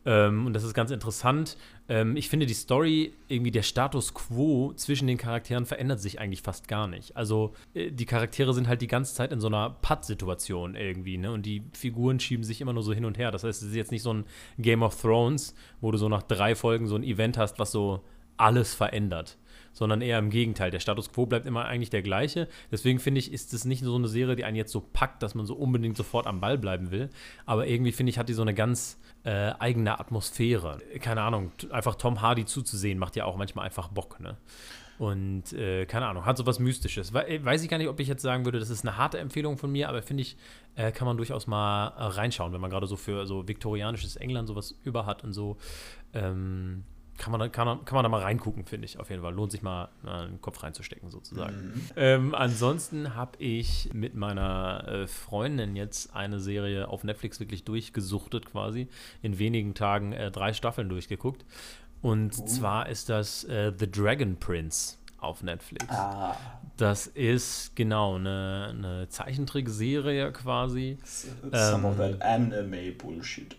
Ähm, 0.06 0.46
und 0.46 0.54
das 0.54 0.64
ist 0.64 0.74
ganz 0.74 0.92
interessant. 0.92 1.58
Ähm, 1.88 2.16
ich 2.16 2.30
finde 2.30 2.46
die 2.46 2.54
Story, 2.54 3.14
irgendwie 3.28 3.52
der 3.52 3.64
Status 3.64 4.14
quo 4.14 4.74
zwischen 4.76 5.08
den 5.08 5.18
Charakteren 5.18 5.66
verändert 5.66 6.00
sich 6.00 6.20
eigentlich 6.20 6.42
fast 6.42 6.68
gar 6.68 6.88
nicht. 6.88 7.16
Also 7.16 7.54
äh, 7.74 7.92
die 7.92 8.06
Charaktere 8.06 8.54
sind 8.54 8.68
halt 8.68 8.82
die 8.82 8.88
ganze 8.88 9.14
Zeit 9.14 9.32
in 9.32 9.40
so 9.40 9.48
einer 9.48 9.70
Patt-Situation 9.70 10.76
irgendwie, 10.76 11.18
ne? 11.18 11.32
Und 11.32 11.46
die 11.46 11.64
Figuren 11.74 12.20
schieben 12.20 12.44
sich 12.44 12.62
immer 12.62 12.74
nur 12.74 12.84
so 12.84 12.94
hin 12.94 13.06
und 13.06 13.18
her. 13.18 13.32
Das 13.32 13.44
heißt, 13.44 13.62
es 13.62 13.70
ist 13.70 13.76
jetzt 13.76 13.92
nicht 13.92 14.04
so 14.04 14.14
ein 14.14 14.26
Game 14.58 14.84
of 14.84 15.00
Thrones, 15.00 15.56
wo 15.82 15.92
du 15.92 15.98
so 15.98 16.10
nach 16.10 16.24
drei 16.24 16.56
Folgen 16.56 16.88
so 16.88 16.96
ein 16.96 17.04
Event 17.04 17.38
hast, 17.38 17.60
was 17.60 17.72
so 17.72 18.04
alles 18.38 18.74
verändert 18.74 19.38
sondern 19.76 20.02
eher 20.02 20.18
im 20.18 20.32
Gegenteil. 20.32 20.72
Der 20.72 20.80
Status 20.80 21.12
quo 21.12 21.28
bleibt 21.28 21.46
immer 21.46 21.66
eigentlich 21.66 21.92
der 21.92 22.02
gleiche. 22.02 22.48
Deswegen 22.72 22.98
finde 22.98 23.20
ich, 23.20 23.32
ist 23.32 23.54
es 23.54 23.66
nicht 23.66 23.84
so 23.84 23.96
eine 23.96 24.08
Serie, 24.08 24.36
die 24.36 24.46
einen 24.46 24.56
jetzt 24.56 24.72
so 24.72 24.82
packt, 24.82 25.22
dass 25.22 25.36
man 25.36 25.46
so 25.46 25.54
unbedingt 25.54 25.98
sofort 25.98 26.26
am 26.26 26.40
Ball 26.40 26.58
bleiben 26.58 26.90
will. 26.90 27.10
Aber 27.46 27.68
irgendwie 27.68 27.92
finde 27.92 28.10
ich, 28.10 28.18
hat 28.18 28.30
die 28.30 28.34
so 28.34 28.42
eine 28.42 28.56
ganz 28.56 28.98
äh, 29.24 29.52
eigene 29.60 30.00
Atmosphäre. 30.00 30.80
Keine 31.02 31.22
Ahnung, 31.22 31.52
einfach 31.70 31.96
Tom 31.96 32.22
Hardy 32.22 32.46
zuzusehen, 32.46 32.98
macht 32.98 33.16
ja 33.16 33.26
auch 33.26 33.36
manchmal 33.36 33.66
einfach 33.66 33.90
Bock, 33.90 34.20
ne? 34.20 34.38
Und 34.98 35.52
äh, 35.52 35.86
keine 35.86 36.08
Ahnung, 36.08 36.26
hat 36.26 36.38
so 36.38 36.46
was 36.46 36.60
Mystisches. 36.60 37.14
We 37.14 37.44
weiß 37.44 37.62
ich 37.64 37.70
gar 37.70 37.78
nicht, 37.78 37.90
ob 37.90 38.00
ich 38.00 38.08
jetzt 38.08 38.22
sagen 38.22 38.46
würde, 38.46 38.60
das 38.60 38.70
ist 38.70 38.88
eine 38.88 38.96
harte 38.96 39.18
Empfehlung 39.18 39.58
von 39.58 39.70
mir, 39.70 39.90
aber 39.90 40.02
finde 40.02 40.22
ich, 40.22 40.38
äh, 40.76 40.94
kann 40.94 41.06
man 41.06 41.18
durchaus 41.18 41.48
mal 41.48 41.88
äh, 41.88 42.04
reinschauen, 42.04 42.54
wenn 42.54 42.62
man 42.62 42.70
gerade 42.70 42.88
so 42.88 42.96
für 42.96 43.26
so 43.26 43.46
viktorianisches 43.46 44.16
England 44.16 44.48
sowas 44.48 44.74
über 44.86 45.06
hat 45.06 45.26
und 45.26 45.34
so. 45.34 45.58
Ähm, 46.14 46.86
kann 47.18 47.32
man, 47.32 47.40
da, 47.40 47.48
kann, 47.48 47.66
man, 47.66 47.86
kann 47.86 47.96
man 47.96 48.04
da 48.04 48.10
mal 48.10 48.22
reingucken, 48.22 48.66
finde 48.66 48.86
ich 48.86 49.00
auf 49.00 49.10
jeden 49.10 49.22
Fall. 49.22 49.34
Lohnt 49.34 49.52
sich 49.52 49.62
mal, 49.62 49.90
den 50.04 50.42
Kopf 50.42 50.62
reinzustecken, 50.64 51.10
sozusagen. 51.12 51.56
Mhm. 51.56 51.82
Ähm, 51.96 52.36
ansonsten 52.36 53.16
habe 53.16 53.38
ich 53.40 53.90
mit 53.94 54.16
meiner 54.16 54.88
äh, 54.88 55.08
Freundin 55.08 55.76
jetzt 55.76 56.16
eine 56.16 56.40
Serie 56.40 56.88
auf 56.88 57.04
Netflix 57.04 57.40
wirklich 57.40 57.64
durchgesuchtet, 57.64 58.46
quasi. 58.46 58.88
In 59.22 59.40
wenigen 59.40 59.74
Tagen 59.74 60.12
äh, 60.14 60.32
drei 60.32 60.54
Staffeln 60.54 60.90
durchgeguckt. 60.90 61.46
Und 62.02 62.38
Uh. 62.38 62.46
zwar 62.46 62.90
ist 62.90 63.10
das 63.10 63.44
äh, 63.46 63.72
The 63.78 63.90
Dragon 63.90 64.38
Prince 64.38 64.98
auf 65.26 65.44
Netflix. 65.44 65.86
Ah, 65.90 66.36
Das 66.78 67.08
ist 67.08 67.76
genau 67.76 68.16
eine, 68.16 68.68
eine 68.78 69.10
Zeichentrickserie 69.10 70.32
quasi. 70.32 70.98
some 71.04 71.88
of 71.88 72.00
Ähm, 72.00 72.18
that 72.20 72.22
anime 72.22 72.92
Bullshit. 72.92 73.56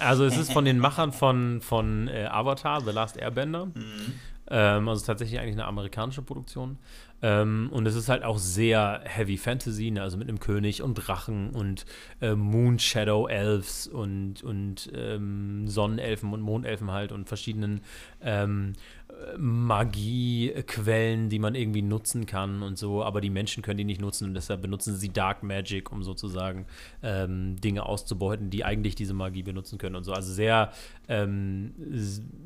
Also 0.00 0.24
es 0.24 0.36
ist 0.36 0.52
von 0.52 0.64
den 0.64 0.78
Machern 0.78 1.12
von, 1.12 1.60
von 1.60 2.08
äh, 2.08 2.26
Avatar, 2.30 2.80
The 2.80 2.90
Last 2.92 3.16
Airbender. 3.16 3.66
Mhm. 3.66 4.12
Ähm, 4.48 4.88
also 4.88 5.04
tatsächlich 5.06 5.40
eigentlich 5.40 5.54
eine 5.54 5.64
amerikanische 5.66 6.20
Produktion. 6.22 6.78
Ähm, 7.22 7.70
und 7.72 7.86
es 7.86 7.94
ist 7.94 8.10
halt 8.10 8.22
auch 8.22 8.36
sehr 8.36 9.00
Heavy 9.04 9.38
Fantasy, 9.38 9.90
ne? 9.90 10.02
also 10.02 10.18
mit 10.18 10.28
einem 10.28 10.40
König 10.40 10.82
und 10.82 10.94
Drachen 10.94 11.50
und 11.50 11.86
äh, 12.20 12.34
Moon 12.34 12.78
Shadow 12.78 13.26
Elves 13.26 13.86
und, 13.86 14.42
und 14.42 14.90
ähm, 14.94 15.66
Sonnenelfen 15.66 16.34
und 16.34 16.42
Mondelfen 16.42 16.90
halt 16.90 17.12
und 17.12 17.26
verschiedenen 17.26 17.80
ähm, 18.20 18.74
äh, 19.03 19.03
Magiequellen, 19.38 21.28
die 21.28 21.38
man 21.38 21.54
irgendwie 21.54 21.82
nutzen 21.82 22.26
kann 22.26 22.62
und 22.62 22.78
so, 22.78 23.02
aber 23.02 23.20
die 23.20 23.30
Menschen 23.30 23.62
können 23.62 23.78
die 23.78 23.84
nicht 23.84 24.00
nutzen 24.00 24.28
und 24.28 24.34
deshalb 24.34 24.62
benutzen 24.62 24.96
sie 24.96 25.08
Dark 25.08 25.42
Magic, 25.42 25.90
um 25.92 26.02
sozusagen 26.02 26.66
ähm, 27.02 27.60
Dinge 27.60 27.86
auszubeuten, 27.86 28.50
die 28.50 28.64
eigentlich 28.64 28.94
diese 28.94 29.14
Magie 29.14 29.42
benutzen 29.42 29.78
können 29.78 29.96
und 29.96 30.04
so. 30.04 30.12
Also 30.12 30.32
sehr, 30.32 30.72
ähm, 31.08 31.74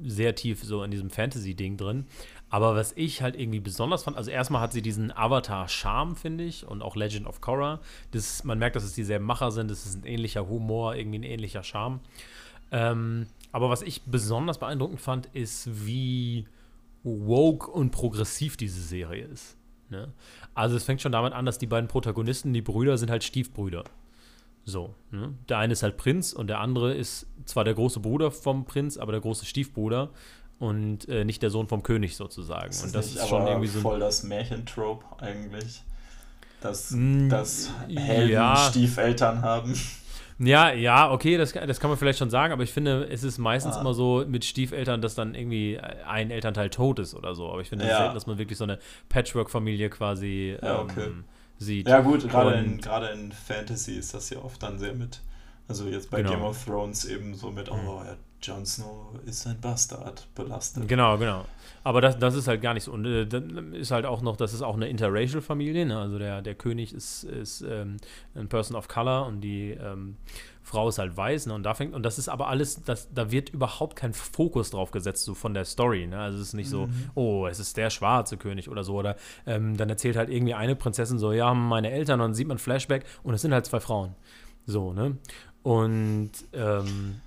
sehr 0.05 0.35
tief 0.35 0.63
so 0.63 0.83
in 0.83 0.91
diesem 0.91 1.11
Fantasy-Ding 1.11 1.77
drin. 1.77 2.07
Aber 2.51 2.75
was 2.75 2.93
ich 2.97 3.23
halt 3.23 3.39
irgendwie 3.39 3.61
besonders 3.61 4.05
fand, 4.05 4.17
also 4.17 4.31
erstmal 4.31 4.63
hat 4.63 4.73
sie 4.73 4.83
diesen 4.83 5.15
Avatar-Charme, 5.15 6.17
finde 6.17 6.45
ich, 6.45 6.67
und 6.67 6.83
auch 6.83 6.97
Legend 6.97 7.27
of 7.27 7.41
Korra. 7.41 7.81
Das, 8.13 8.45
man 8.45 8.59
merkt, 8.59 8.77
dass 8.77 8.85
es 8.85 8.95
dieselben 8.95 9.27
Macher 9.27 9.51
sind, 9.51 9.71
es 9.71 9.85
ist 9.85 10.03
ein 10.03 10.07
ähnlicher 10.07 10.49
Humor, 10.49 10.95
irgendwie 10.95 11.19
ein 11.19 11.25
ähnlicher 11.25 11.63
Charme. 11.63 12.01
Ähm, 12.71 13.27
aber 13.53 13.71
was 13.71 13.83
ich 13.83 14.03
besonders 14.03 14.59
beeindruckend 14.59 15.01
fand, 15.01 15.27
ist, 15.35 15.87
wie 15.87 16.47
woke 17.03 17.71
und 17.71 17.91
progressiv 17.91 18.57
diese 18.57 18.81
Serie 18.81 19.25
ist. 19.27 19.57
Ne? 19.91 20.13
Also 20.55 20.77
es 20.77 20.85
fängt 20.85 21.01
schon 21.01 21.13
damit 21.13 21.33
an, 21.33 21.47
dass 21.47 21.59
die 21.59 21.67
beiden 21.67 21.89
Protagonisten, 21.89 22.53
die 22.53 22.63
Brüder, 22.63 22.99
sind 22.99 23.11
halt 23.11 23.25
Stiefbrüder. 23.25 23.85
So, 24.65 24.95
ne? 25.11 25.35
Der 25.49 25.59
eine 25.59 25.73
ist 25.73 25.83
halt 25.83 25.97
Prinz 25.97 26.35
und 26.35 26.49
der 26.49 26.61
andere 26.61 26.93
ist 26.93 27.27
zwar 27.47 27.65
der 27.65 27.73
große 27.73 28.01
Bruder 28.01 28.31
vom 28.31 28.67
Prinz, 28.67 28.99
aber 28.99 29.13
der 29.13 29.23
große 29.23 29.47
Stiefbruder 29.47 30.11
und 30.59 31.09
äh, 31.09 31.25
nicht 31.25 31.43
der 31.43 31.49
Sohn 31.49 31.69
vom 31.69 31.83
König 31.83 32.17
sozusagen. 32.17 32.67
Das 32.67 32.81
und 32.83 32.87
ist 32.89 32.95
das 32.95 33.07
ist 33.07 33.29
schon 33.29 33.43
aber 33.43 33.51
irgendwie 33.53 33.69
so 33.69 33.81
voll 33.81 34.01
das 34.01 34.25
Märchentrope 34.25 35.05
eigentlich. 35.23 35.83
dass, 36.61 36.95
dass 37.29 37.71
Helden 37.89 38.31
ja. 38.31 38.57
Stiefeltern 38.57 39.43
haben. 39.43 39.75
Ja, 40.39 40.73
ja, 40.73 41.11
okay, 41.11 41.37
das, 41.37 41.53
das 41.53 41.81
kann 41.81 41.91
man 41.91 41.99
vielleicht 41.99 42.19
schon 42.19 42.31
sagen, 42.31 42.53
aber 42.53 42.63
ich 42.63 42.73
finde, 42.73 43.09
es 43.11 43.25
ist 43.25 43.39
meistens 43.39 43.77
ah. 43.77 43.81
immer 43.81 43.93
so 43.93 44.25
mit 44.27 44.45
Stiefeltern, 44.45 45.03
dass 45.03 45.15
dann 45.15 45.35
irgendwie 45.35 45.81
ein 46.07 46.31
Elternteil 46.31 46.71
tot 46.71 47.01
ist 47.01 47.15
oder 47.15 47.35
so. 47.35 47.51
Aber 47.51 47.61
ich 47.61 47.69
finde 47.69 47.87
es 47.87 47.91
ja. 47.91 47.99
selten, 47.99 48.15
dass 48.15 48.27
man 48.27 48.39
wirklich 48.39 48.57
so 48.57 48.65
eine 48.65 48.79
Patchwork-Familie 49.09 49.91
quasi 49.91 50.57
ja, 50.63 50.81
okay. 50.81 51.07
ähm, 51.07 51.25
sieht. 51.59 51.89
Ja, 51.89 52.01
gut, 52.01 52.29
gerade 52.29 52.59
in, 52.59 52.79
in 52.79 53.33
Fantasy 53.33 53.95
ist 53.95 54.15
das 54.15 54.31
ja 54.31 54.39
oft 54.39 54.63
dann 54.63 54.79
sehr 54.79 54.95
mit. 54.95 55.21
Also 55.67 55.87
jetzt 55.87 56.11
bei 56.11 56.23
genau. 56.23 56.31
Game 56.31 56.43
of 56.43 56.65
Thrones 56.65 57.05
eben 57.05 57.35
so 57.35 57.51
mit, 57.51 57.71
mhm. 57.71 57.89
oh 57.89 58.03
ja, 58.05 58.17
Jon 58.41 58.65
Snow 58.65 59.11
ist 59.27 59.47
ein 59.47 59.61
Bastard 59.61 60.27
belastet. 60.35 60.87
Genau, 60.87 61.19
genau. 61.19 61.45
Aber 61.85 62.01
das, 62.01 62.19
das 62.19 62.35
ist 62.35 62.49
halt 62.49 62.63
gar 62.63 62.75
nicht 62.75 62.85
so. 62.85 62.93
Und 62.93 63.05
äh, 63.07 63.27
dann 63.27 63.73
ist 63.73 63.91
halt 63.91 64.07
auch 64.07 64.23
noch, 64.23 64.37
das 64.37 64.53
ist 64.53 64.63
auch 64.63 64.77
eine 64.77 64.89
interracial 64.89 65.41
Familie. 65.41 65.87
Ne? 65.87 65.99
Also 65.99 66.19
der, 66.19 66.43
der 66.43 66.55
König 66.55 66.93
ist, 66.93 67.25
ist 67.25 67.63
ähm, 67.63 67.97
ein 68.35 68.49
Person 68.49 68.77
of 68.77 68.89
Color 68.89 69.27
und 69.27 69.41
die 69.41 69.71
ähm, 69.71 70.17
Frau 70.63 70.89
ist 70.89 70.99
halt 70.99 71.17
weiß. 71.17 71.47
Ne? 71.47 71.55
Und 71.55 71.63
da 71.63 71.75
fängt, 71.75 71.95
und 71.95 72.03
das 72.03 72.19
ist 72.19 72.29
aber 72.29 72.49
alles, 72.49 72.83
das, 72.85 73.13
da 73.13 73.31
wird 73.31 73.51
überhaupt 73.51 73.97
kein 73.97 74.13
Fokus 74.13 74.71
drauf 74.71 74.91
gesetzt, 74.91 75.25
so 75.25 75.35
von 75.35 75.55
der 75.55 75.65
Story. 75.65 76.07
Ne? 76.07 76.19
Also 76.19 76.39
es 76.39 76.49
ist 76.49 76.55
nicht 76.55 76.69
mhm. 76.69 76.71
so, 76.71 76.89
oh, 77.15 77.47
es 77.47 77.59
ist 77.59 77.77
der 77.77 77.91
schwarze 77.91 78.37
König 78.37 78.69
oder 78.69 78.85
so. 78.85 78.97
Oder 78.97 79.17
ähm, 79.47 79.77
dann 79.77 79.89
erzählt 79.89 80.17
halt 80.17 80.29
irgendwie 80.29 80.55
eine 80.55 80.77
Prinzessin 80.77 81.19
so, 81.19 81.33
ja, 81.33 81.55
meine 81.55 81.91
Eltern, 81.91 82.21
und 82.21 82.29
dann 82.29 82.35
sieht 82.35 82.49
man 82.49 82.59
Flashback 82.59 83.05
und 83.23 83.35
es 83.35 83.43
sind 83.43 83.53
halt 83.53 83.67
zwei 83.67 83.81
Frauen. 83.81 84.15
So, 84.67 84.93
ne? 84.93 85.17
Und 85.63 86.31
ähm, 86.53 87.21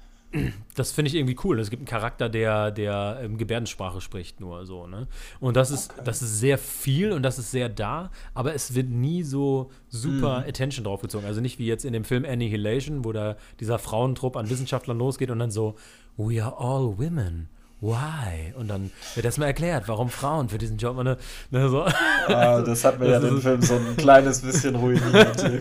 das 0.76 0.92
finde 0.92 1.10
ich 1.10 1.16
irgendwie 1.16 1.38
cool. 1.44 1.60
Es 1.60 1.70
gibt 1.70 1.82
einen 1.82 1.88
Charakter, 1.88 2.30
der, 2.30 2.72
der 2.72 3.20
ähm, 3.24 3.38
Gebärdensprache 3.38 4.02
spricht, 4.02 4.40
nur 4.40 4.66
so, 4.66 4.88
ne? 4.88 5.08
Und 5.40 5.58
das 5.58 5.72
ist, 5.72 5.92
okay. 5.92 6.02
das 6.06 6.22
ist 6.22 6.40
sehr 6.40 6.58
viel 6.58 7.12
und 7.12 7.24
das 7.24 7.40
ist 7.40 7.52
sehr 7.52 7.70
da, 7.70 8.12
aber 8.34 8.54
es 8.54 8.74
wird 8.76 8.90
nie 8.90 9.24
so 9.24 9.72
super 9.90 10.42
mm. 10.42 10.50
Attention 10.50 10.86
draufgezogen. 10.86 11.26
Also 11.28 11.42
nicht 11.42 11.60
wie 11.60 11.68
jetzt 11.68 11.86
in 11.86 11.94
dem 11.94 12.04
Film 12.04 12.26
Annihilation, 12.26 13.04
wo 13.04 13.12
da 13.12 13.36
dieser 13.60 13.80
Frauentrupp 13.80 14.38
an 14.38 14.50
Wissenschaftlern 14.50 14.98
losgeht 14.98 15.32
und 15.32 15.40
dann 15.40 15.52
so, 15.52 15.76
we 16.18 16.44
are 16.44 16.58
all 16.58 16.98
women 16.98 17.50
why? 17.82 18.54
Und 18.56 18.68
dann 18.68 18.92
wird 19.16 19.26
erstmal 19.26 19.48
erklärt, 19.48 19.88
warum 19.88 20.10
Frauen 20.10 20.50
für 20.50 20.58
diesen 20.58 20.78
Job. 20.78 20.96
Ne, 20.98 21.18
ne, 21.50 21.70
so. 21.70 21.84
ah, 21.84 22.62
das 22.62 22.86
hat 22.86 23.00
mir 23.00 23.10
ja 23.10 23.20
den 23.20 23.42
Film 23.42 23.62
so 23.62 23.76
ein 23.76 23.98
kleines 23.98 24.42
bisschen 24.42 24.76
ruiniert. 24.76 25.52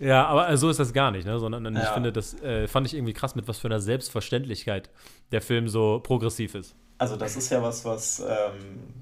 ja, 0.00 0.26
aber 0.26 0.56
so 0.56 0.68
ist 0.68 0.80
das 0.80 0.92
gar 0.92 1.10
nicht, 1.10 1.26
ne? 1.26 1.38
sondern 1.38 1.74
ja. 1.74 1.82
ich 1.82 1.88
finde, 1.90 2.12
das 2.12 2.34
äh, 2.42 2.66
fand 2.66 2.86
ich 2.86 2.94
irgendwie 2.94 3.12
krass, 3.12 3.34
mit 3.34 3.46
was 3.48 3.58
für 3.58 3.68
einer 3.68 3.80
Selbstverständlichkeit 3.80 4.90
der 5.32 5.40
Film 5.40 5.68
so 5.68 6.00
progressiv 6.00 6.54
ist. 6.54 6.74
Also 6.98 7.16
das 7.16 7.36
ist 7.36 7.50
ja 7.50 7.62
was, 7.62 7.84
was 7.84 8.20
ähm, 8.20 8.92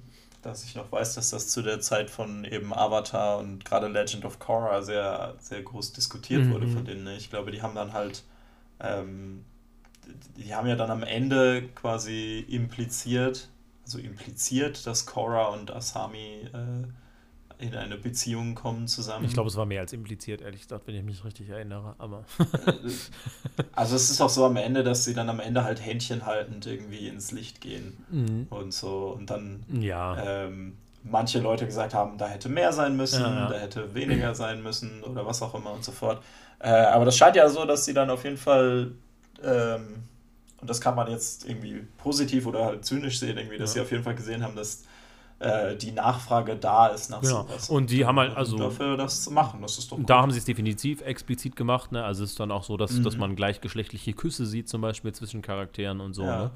dass 0.43 0.65
ich 0.65 0.75
noch 0.75 0.91
weiß, 0.93 1.15
dass 1.15 1.31
das 1.31 1.49
zu 1.49 1.63
der 1.63 1.81
Zeit 1.81 2.11
von 2.11 2.45
eben 2.45 2.73
Avatar 2.73 3.39
und 3.39 3.65
gerade 3.65 3.89
Legend 3.89 4.25
of 4.25 4.39
Korra 4.39 4.83
sehr, 4.83 5.35
sehr 5.41 5.63
groß 5.63 5.93
diskutiert 5.93 6.45
mhm. 6.45 6.53
wurde 6.53 6.69
von 6.69 6.85
denen. 6.85 7.05
Ne? 7.05 7.17
Ich 7.17 7.31
glaube, 7.31 7.51
die 7.51 7.61
haben 7.61 7.75
dann 7.75 7.93
halt 7.93 8.23
ähm, 8.81 9.45
die 10.37 10.55
haben 10.55 10.69
ja 10.69 10.77
dann 10.77 10.91
am 10.91 11.03
Ende 11.03 11.69
quasi 11.75 12.45
impliziert, 12.49 13.49
also 13.85 13.99
impliziert, 13.99 14.87
dass 14.87 15.07
Korra 15.07 15.47
und 15.47 15.71
Asami 15.71 16.49
äh, 16.53 16.87
in 17.59 17.75
eine 17.75 17.97
Beziehung 17.97 18.55
kommen 18.55 18.87
zusammen. 18.87 19.25
Ich 19.25 19.35
glaube, 19.35 19.49
es 19.49 19.57
war 19.57 19.67
mehr 19.67 19.81
als 19.81 19.93
impliziert, 19.93 20.43
ehrlich 20.43 20.63
gesagt, 20.63 20.87
wenn 20.87 20.95
ich 20.95 21.03
mich 21.03 21.25
richtig 21.25 21.49
erinnere. 21.49 21.95
Aber 21.99 22.25
also 23.73 23.97
es 23.97 24.11
ist 24.11 24.21
auch 24.21 24.29
so 24.29 24.45
am 24.45 24.57
Ende, 24.57 24.85
dass 24.85 25.05
sie 25.05 25.15
dann 25.15 25.29
am 25.29 25.41
Ende 25.41 25.65
halt 25.65 25.85
Händchen 25.85 26.25
haltend 26.25 26.67
irgendwie 26.67 27.09
ins 27.09 27.33
Licht 27.33 27.61
gehen 27.61 27.97
mhm. 28.11 28.47
und 28.51 28.73
so 28.73 29.15
und 29.17 29.31
dann 29.31 29.65
ja. 29.81 30.45
ähm, 30.45 30.77
manche 31.03 31.41
Leute 31.41 31.67
gesagt 31.67 31.95
haben, 31.95 32.17
da 32.17 32.29
hätte 32.29 32.49
mehr 32.49 32.73
sein 32.73 32.97
müssen, 32.97 33.23
ja, 33.23 33.35
ja. 33.35 33.49
da 33.49 33.59
hätte 33.59 33.95
weniger 33.95 34.35
sein 34.35 34.63
müssen 34.63 35.03
oder 35.03 35.27
was 35.27 35.43
auch 35.43 35.55
immer 35.55 35.73
und 35.73 35.85
so 35.85 35.93
fort. 35.93 36.23
Äh, 36.61 36.71
aber 36.71 37.05
das 37.05 37.17
scheint 37.17 37.37
ja 37.37 37.49
so, 37.49 37.65
dass 37.65 37.85
sie 37.85 37.95
dann 37.95 38.11
auf 38.11 38.25
jeden 38.25 38.37
Fall 38.37 38.93
ähm, 39.43 40.05
und 40.61 40.69
das 40.69 40.81
kann 40.81 40.97
man 40.97 41.09
jetzt 41.11 41.49
irgendwie 41.49 41.85
positiv 41.99 42.47
oder 42.47 42.65
halt 42.65 42.85
zynisch 42.85 43.21
sehen, 43.21 43.39
irgendwie, 43.39 43.59
dass 43.59 43.71
ja. 43.71 43.75
sie 43.75 43.81
auf 43.83 43.91
jeden 43.93 44.03
Fall 44.03 44.15
gesehen 44.15 44.43
haben, 44.43 44.57
dass 44.57 44.85
äh, 45.41 45.77
die 45.77 45.93
Nachfrage 45.93 46.57
da 46.57 46.89
ist 46.89 47.11
nach 47.11 47.21
genau. 47.21 47.43
sowas. 47.43 47.71
Und 47.71 47.91
die 47.91 48.05
haben 48.05 48.19
halt 48.19 48.37
also 48.37 48.59
dafür 48.59 48.97
das 48.97 49.23
zu 49.23 49.31
machen, 49.31 49.63
das 49.63 49.79
ist 49.79 49.93
doch 49.93 49.97
gut. 49.97 50.11
Da 50.11 50.21
haben 50.21 50.33
sie 50.33 50.39
es 50.39 50.45
definitiv 50.45 51.01
explizit 51.03 51.55
gemacht, 51.55 51.93
ne? 51.93 52.03
Also 52.05 52.25
es 52.25 52.31
ist 52.31 52.41
dann 52.41 52.51
auch 52.51 52.65
so, 52.65 52.77
dass, 52.77 52.93
mhm. 52.93 53.05
dass 53.05 53.17
man 53.17 53.37
gleichgeschlechtliche 53.37 54.15
Küsse 54.15 54.47
sieht, 54.47 54.69
zum 54.69 54.81
Beispiel 54.81 55.13
zwischen 55.13 55.41
Charakteren 55.41 56.01
und 56.01 56.15
so, 56.15 56.25
ja. 56.25 56.45
ne? 56.45 56.51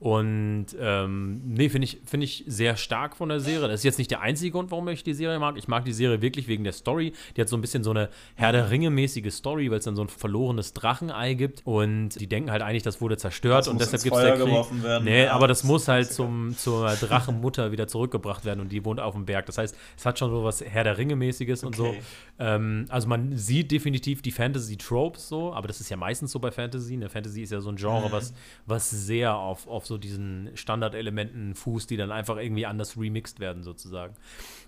Und 0.00 0.66
ähm, 0.80 1.40
nee, 1.44 1.68
finde 1.68 1.86
ich, 1.86 1.98
find 2.04 2.22
ich 2.22 2.44
sehr 2.46 2.76
stark 2.76 3.16
von 3.16 3.28
der 3.28 3.40
Serie. 3.40 3.66
Das 3.66 3.80
ist 3.80 3.84
jetzt 3.84 3.98
nicht 3.98 4.10
der 4.12 4.20
einzige 4.20 4.52
Grund, 4.52 4.70
warum 4.70 4.86
ich 4.88 5.02
die 5.02 5.14
Serie 5.14 5.40
mag. 5.40 5.56
Ich 5.56 5.66
mag 5.66 5.84
die 5.84 5.92
Serie 5.92 6.22
wirklich 6.22 6.46
wegen 6.46 6.62
der 6.62 6.72
Story. 6.72 7.12
Die 7.36 7.40
hat 7.40 7.48
so 7.48 7.56
ein 7.56 7.60
bisschen 7.60 7.82
so 7.82 7.90
eine 7.90 8.08
Herr 8.36 8.52
der 8.52 8.70
Ringe-mäßige 8.70 9.32
Story, 9.32 9.70
weil 9.70 9.78
es 9.78 9.84
dann 9.84 9.96
so 9.96 10.02
ein 10.02 10.08
verlorenes 10.08 10.72
Drachenei 10.72 11.34
gibt. 11.34 11.62
Und 11.64 12.10
die 12.20 12.28
denken 12.28 12.52
halt 12.52 12.62
eigentlich, 12.62 12.84
das 12.84 13.00
wurde 13.00 13.16
zerstört 13.16 13.60
das 13.60 13.68
und 13.68 13.80
deshalb 13.80 14.02
gibt 14.04 14.14
es 14.14 14.22
der 14.22 14.36
Krieg. 14.36 14.82
Werden. 14.82 15.04
Nee, 15.04 15.24
ja, 15.24 15.32
aber 15.32 15.48
das, 15.48 15.62
das 15.62 15.68
muss 15.68 15.88
halt 15.88 16.12
zum, 16.12 16.56
zur 16.56 16.88
Drachenmutter 17.00 17.72
wieder 17.72 17.88
zurückgebracht 17.88 18.44
werden 18.44 18.60
und 18.60 18.70
die 18.70 18.84
wohnt 18.84 19.00
auf 19.00 19.14
dem 19.14 19.26
Berg. 19.26 19.46
Das 19.46 19.58
heißt, 19.58 19.76
es 19.96 20.06
hat 20.06 20.18
schon 20.18 20.30
so 20.30 20.44
was 20.44 20.62
Herr 20.64 20.84
der 20.84 20.96
Ringe-mäßiges 20.96 21.64
okay. 21.64 21.66
und 21.66 21.76
so. 21.76 21.94
Ähm, 22.38 22.86
also 22.88 23.08
man 23.08 23.36
sieht 23.36 23.72
definitiv 23.72 24.22
die 24.22 24.30
Fantasy-Tropes 24.30 25.28
so, 25.28 25.52
aber 25.52 25.66
das 25.66 25.80
ist 25.80 25.88
ja 25.90 25.96
meistens 25.96 26.30
so 26.30 26.38
bei 26.38 26.52
Fantasy. 26.52 26.94
Eine 26.94 27.08
Fantasy 27.08 27.42
ist 27.42 27.50
ja 27.50 27.60
so 27.60 27.70
ein 27.70 27.76
Genre, 27.76 28.08
mhm. 28.08 28.12
was, 28.12 28.32
was 28.66 28.90
sehr 28.90 29.34
auf, 29.34 29.66
auf 29.66 29.87
so 29.88 29.98
diesen 29.98 30.50
Standardelementen 30.54 31.54
fußt, 31.54 31.90
die 31.90 31.96
dann 31.96 32.12
einfach 32.12 32.36
irgendwie 32.36 32.66
anders 32.66 32.96
remixed 32.96 33.40
werden, 33.40 33.62
sozusagen. 33.62 34.14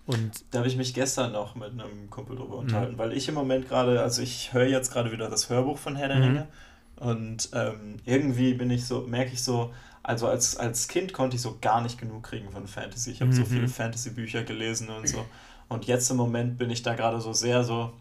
Und 0.07 0.45
da 0.51 0.59
habe 0.59 0.69
ich 0.69 0.77
mich 0.77 0.95
gestern 0.95 1.33
noch 1.33 1.55
mit 1.55 1.71
einem 1.71 2.11
Kumpel 2.11 2.37
drüber 2.37 2.55
mhm. 2.55 2.61
unterhalten, 2.61 2.99
weil 2.99 3.13
ich 3.13 3.29
im 3.29 3.35
Moment 3.35 3.69
gerade, 3.69 4.01
also 4.03 4.23
ich 4.23 4.53
höre 4.53 4.67
jetzt 4.67 4.93
gerade 4.93 5.13
wieder 5.13 5.31
das 5.31 5.49
Hörbuch 5.51 5.79
von 5.79 5.95
Herr 5.95 6.09
der 6.09 6.17
mhm. 6.17 6.23
Ringe 6.23 6.49
und 6.97 7.51
ähm, 7.55 7.97
irgendwie 8.05 8.55
bin 8.55 8.71
ich 8.71 8.87
so, 8.87 9.03
merke 9.03 9.33
ich 9.33 9.43
so, 9.43 9.73
also 10.03 10.29
als, 10.29 10.57
als 10.57 10.89
Kind 10.89 11.13
konnte 11.13 11.37
ich 11.37 11.43
so 11.43 11.59
gar 11.61 11.81
nicht 11.81 11.99
genug 11.99 12.23
kriegen 12.25 12.51
von 12.51 12.67
Fantasy. 12.67 13.11
Ich 13.11 13.21
habe 13.21 13.31
mhm. 13.31 13.37
so 13.37 13.45
viele 13.45 13.69
Fantasy-Bücher 13.69 14.45
gelesen 14.45 14.89
und 14.89 15.09
so. 15.09 15.25
Und 15.69 15.87
jetzt 15.87 16.11
im 16.11 16.17
Moment 16.17 16.59
bin 16.59 16.71
ich 16.71 16.83
da 16.83 16.95
gerade 16.95 17.21
so 17.21 17.33
sehr 17.33 17.65
so, 17.65 17.93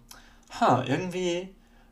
ha, 0.60 0.84
irgendwie 0.88 1.50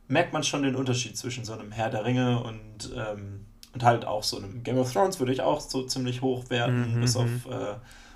merkt 0.08 0.34
man 0.34 0.44
schon 0.44 0.64
den 0.64 0.76
Unterschied 0.76 1.18
zwischen 1.18 1.46
so 1.46 1.54
einem 1.54 1.72
Herr 1.72 1.90
der 1.90 2.06
Ringe 2.06 2.42
und 2.42 2.92
ähm, 2.96 3.46
und 3.78 3.84
halt 3.84 4.06
auch 4.06 4.24
so 4.24 4.38
einem 4.38 4.64
Game 4.64 4.80
of 4.80 4.92
Thrones 4.92 5.20
würde 5.20 5.32
ich 5.32 5.42
auch 5.42 5.62
so 5.62 5.84
ziemlich 5.84 6.24
hoch 6.24 6.50
werden, 6.50 6.96
mhm. 6.96 7.02
bis 7.02 7.16
auf 7.16 7.26
mhm. 7.26 7.52
äh, 7.52 7.76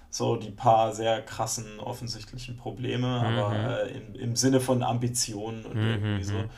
so 0.10 0.36
die 0.36 0.50
paar 0.50 0.94
sehr 0.94 1.22
krassen 1.22 1.80
offensichtlichen 1.80 2.58
Probleme, 2.58 3.08
mhm. 3.08 3.25
aber 3.25 3.84
äh, 3.84 3.96
in, 3.96 4.15
im 4.15 4.36
Sinne 4.36 4.60
von 4.60 4.82
Ambitionen 4.82 5.65
und 5.65 5.75
mhm. 5.75 5.89
irgendwie 5.89 6.24
so. 6.24 6.34
Mhm. 6.34 6.50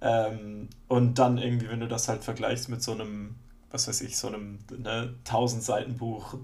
Ähm, 0.00 0.68
und 0.88 1.18
dann 1.18 1.36
irgendwie, 1.36 1.68
wenn 1.68 1.80
du 1.80 1.88
das 1.88 2.08
halt 2.08 2.24
vergleichst 2.24 2.70
mit 2.70 2.82
so 2.82 2.92
einem, 2.92 3.34
was 3.70 3.86
weiß 3.86 4.00
ich, 4.00 4.16
so 4.16 4.28
einem 4.28 4.60
ne, 4.78 5.14
1000 5.26 5.62
Seiten 5.62 5.96
Buch, 5.98 6.34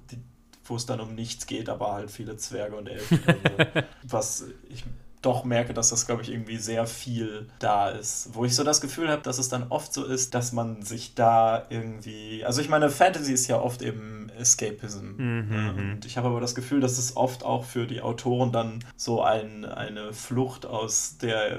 wo 0.65 0.77
es 0.77 0.85
dann 0.85 1.01
um 1.01 1.15
nichts 1.15 1.47
geht, 1.47 1.71
aber 1.71 1.95
halt 1.95 2.11
viele 2.11 2.37
Zwerge 2.37 2.77
und 2.77 2.87
Elfen. 2.87 3.19
also, 3.27 3.87
was 4.03 4.45
ich 4.69 4.85
doch 5.23 5.45
merke, 5.45 5.75
dass 5.75 5.91
das, 5.91 6.07
glaube 6.07 6.23
ich, 6.23 6.31
irgendwie 6.31 6.57
sehr 6.57 6.87
viel 6.87 7.49
da 7.59 7.91
ist. 7.91 8.31
Wo 8.33 8.45
ich 8.45 8.55
so 8.55 8.63
das 8.63 8.81
Gefühl 8.81 9.09
habe, 9.09 9.23
dass 9.23 9.39
es 9.39 9.49
dann 9.49 9.67
oft 9.71 9.93
so 9.93 10.05
ist, 10.05 10.35
dass 10.35 10.53
man 10.53 10.83
sich 10.83 11.15
da 11.15 11.65
irgendwie. 11.71 12.45
Also, 12.45 12.61
ich 12.61 12.69
meine, 12.69 12.91
Fantasy 12.91 13.33
ist 13.33 13.49
ja 13.49 13.61
oft 13.61 13.83
eben 13.83 14.31
Escapism. 14.39 15.15
Mhm. 15.17 15.49
Mhm. 15.49 15.93
Und 15.95 16.05
ich 16.05 16.17
habe 16.17 16.29
aber 16.29 16.41
das 16.41 16.55
Gefühl, 16.55 16.81
dass 16.81 16.99
es 16.99 17.17
oft 17.17 17.45
auch 17.45 17.65
für 17.65 17.87
die 17.87 18.01
Autoren 18.01 18.53
dann 18.53 18.85
so 18.97 19.23
ein, 19.23 19.65
eine 19.65 20.13
Flucht 20.13 20.67
aus 20.67 21.19
der 21.19 21.59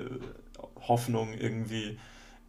Hoffnung 0.88 1.34
irgendwie 1.34 1.98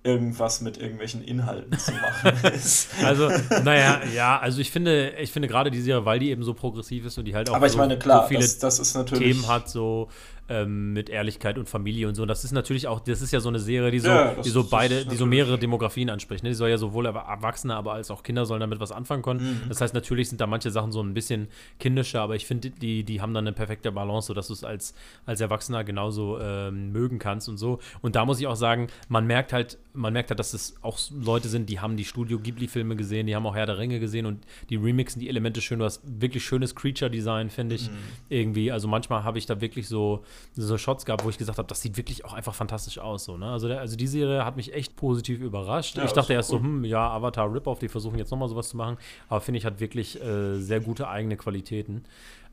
irgendwas 0.03 0.63
mit 0.63 0.79
irgendwelchen 0.79 1.23
Inhalten 1.23 1.79
zu 1.79 1.93
machen 1.93 2.33
ist. 2.55 2.89
Also, 3.05 3.29
naja, 3.63 4.01
ja, 4.15 4.39
also 4.39 4.61
ich 4.61 4.71
finde, 4.71 5.11
ich 5.19 5.31
finde 5.31 5.47
gerade 5.47 5.71
die 5.71 5.81
Serie, 5.81 6.07
weil 6.07 6.19
die 6.19 6.31
eben 6.31 6.43
so 6.43 6.55
progressiv 6.55 7.05
ist 7.05 7.19
und 7.19 7.27
die 7.27 7.35
halt 7.35 7.51
auch 7.51 7.55
Aber 7.55 7.67
ich 7.67 7.73
so, 7.73 7.79
meine, 7.79 7.99
klar, 7.99 8.23
so 8.23 8.29
viele 8.29 8.41
das, 8.41 8.59
das 8.59 9.05
Themen 9.05 9.47
hat, 9.47 9.69
so 9.69 10.09
ähm, 10.51 10.93
mit 10.93 11.09
Ehrlichkeit 11.09 11.57
und 11.59 11.69
Familie 11.69 12.09
und 12.09 12.17
so. 12.17 12.23
Und 12.23 12.29
das 12.29 12.43
ist 12.43 12.51
natürlich 12.51 12.89
auch, 12.89 12.99
das 13.01 13.23
ist 13.23 13.33
ja 13.33 13.39
so 13.39 13.49
eine 13.49 13.61
Serie, 13.61 13.93
die 13.93 14.01
so, 14.01 14.09
ja, 14.09 14.35
die 14.35 14.49
so 14.51 14.65
beide, 14.65 15.07
die 15.07 15.15
so 15.15 15.25
mehrere 15.25 15.59
Demografien 15.59 16.11
anspricht. 16.11 16.43
Ne? 16.43 16.51
Die 16.51 16.55
soll 16.55 16.69
ja 16.69 16.77
sowohl 16.77 17.07
Erwachsene, 17.07 17.77
aber 17.77 17.93
als 17.93 18.11
auch 18.11 18.25
Kinder 18.25 18.45
sollen 18.45 18.61
damit 18.61 18.81
was 18.81 18.91
anfangen 18.91 19.23
können. 19.23 19.41
Mhm. 19.41 19.69
Das 19.69 19.81
heißt, 19.81 19.95
natürlich 19.95 20.29
sind 20.29 20.41
da 20.41 20.49
manche 20.49 20.73
Sachen 20.73 20.91
so 20.91 21.01
ein 21.03 21.15
bisschen 21.15 21.47
kindischer, 21.79 22.21
aber 22.21 22.35
ich 22.35 22.47
finde, 22.47 22.71
die, 22.71 23.05
die 23.05 23.21
haben 23.21 23.33
dann 23.33 23.47
eine 23.47 23.55
perfekte 23.55 23.93
Balance, 23.93 24.27
sodass 24.27 24.49
du 24.49 24.53
es 24.55 24.65
als, 24.65 24.95
als 25.25 25.41
Erwachsener 25.41 25.85
genauso 25.85 26.39
ähm, 26.41 26.91
mögen 26.91 27.21
kannst 27.21 27.49
und 27.49 27.57
so. 27.57 27.79
Und 28.03 28.17
da 28.17 28.25
muss 28.25 28.41
ich 28.41 28.49
auch 28.49 28.57
sagen, 28.57 28.89
man 29.09 29.27
merkt 29.27 29.53
halt, 29.53 29.79
man 29.93 30.13
merkt 30.13 30.31
halt, 30.31 30.41
dass 30.41 30.53
es 30.53 30.75
auch 30.83 30.99
Leute 31.11 31.49
sind, 31.49 31.69
die 31.69 31.79
haben 31.79 31.97
die 31.97 32.05
Studio 32.05 32.41
Ghibli-Filme 32.41 32.97
gesehen, 32.97 33.27
die 33.27 33.37
haben 33.37 33.47
auch 33.47 33.55
Herr 33.55 33.67
der 33.67 33.79
Ringe 33.79 34.01
gesehen 34.01 34.27
und 34.27 34.45
die 34.69 34.77
remixen 34.77 35.21
die 35.21 35.29
Elemente 35.29 35.61
schön. 35.61 35.79
Du 35.79 35.85
hast 35.85 36.03
wirklich 36.05 36.45
schönes 36.45 36.75
Creature-Design, 36.75 37.51
finde 37.51 37.77
ich. 37.77 37.89
Mhm. 37.89 37.95
Irgendwie. 38.29 38.73
Also 38.73 38.89
manchmal 38.89 39.23
habe 39.23 39.39
ich 39.39 39.47
da 39.47 39.61
wirklich 39.61 39.87
so 39.89 40.25
so 40.55 40.79
Shots 40.79 41.05
gab, 41.05 41.25
wo 41.25 41.31
ich 41.31 41.39
gesagt 41.39 41.59
habe, 41.59 41.69
das 41.69 41.81
sieht 41.83 41.97
wirklich 41.97 42.25
auch 42.25 42.33
einfach 42.33 42.55
fantastisch 42.55 42.99
aus. 42.99 43.25
So, 43.25 43.37
ne? 43.37 43.47
also, 43.47 43.69
der, 43.69 43.81
also 43.81 43.97
die 43.97 44.07
Serie 44.07 44.45
hat 44.45 44.57
mich 44.57 44.75
echt 44.75 44.97
positiv 44.97 45.41
überrascht. 45.41 45.97
Ja, 45.97 46.05
ich 46.05 46.13
dachte 46.13 46.33
erst 46.33 46.53
cool. 46.53 46.59
so, 46.59 46.65
hm, 46.65 46.85
ja, 46.85 47.09
Avatar 47.11 47.53
Rip-Off, 47.53 47.79
die 47.79 47.89
versuchen 47.89 48.19
jetzt 48.19 48.31
nochmal 48.31 48.49
sowas 48.49 48.69
zu 48.69 48.77
machen. 48.77 48.97
Aber 49.29 49.41
finde 49.41 49.59
ich, 49.59 49.65
hat 49.65 49.81
wirklich 49.81 50.21
äh, 50.23 50.59
sehr 50.59 50.81
gute 50.81 51.09
eigene 51.09 51.37
Qualitäten. 51.37 52.05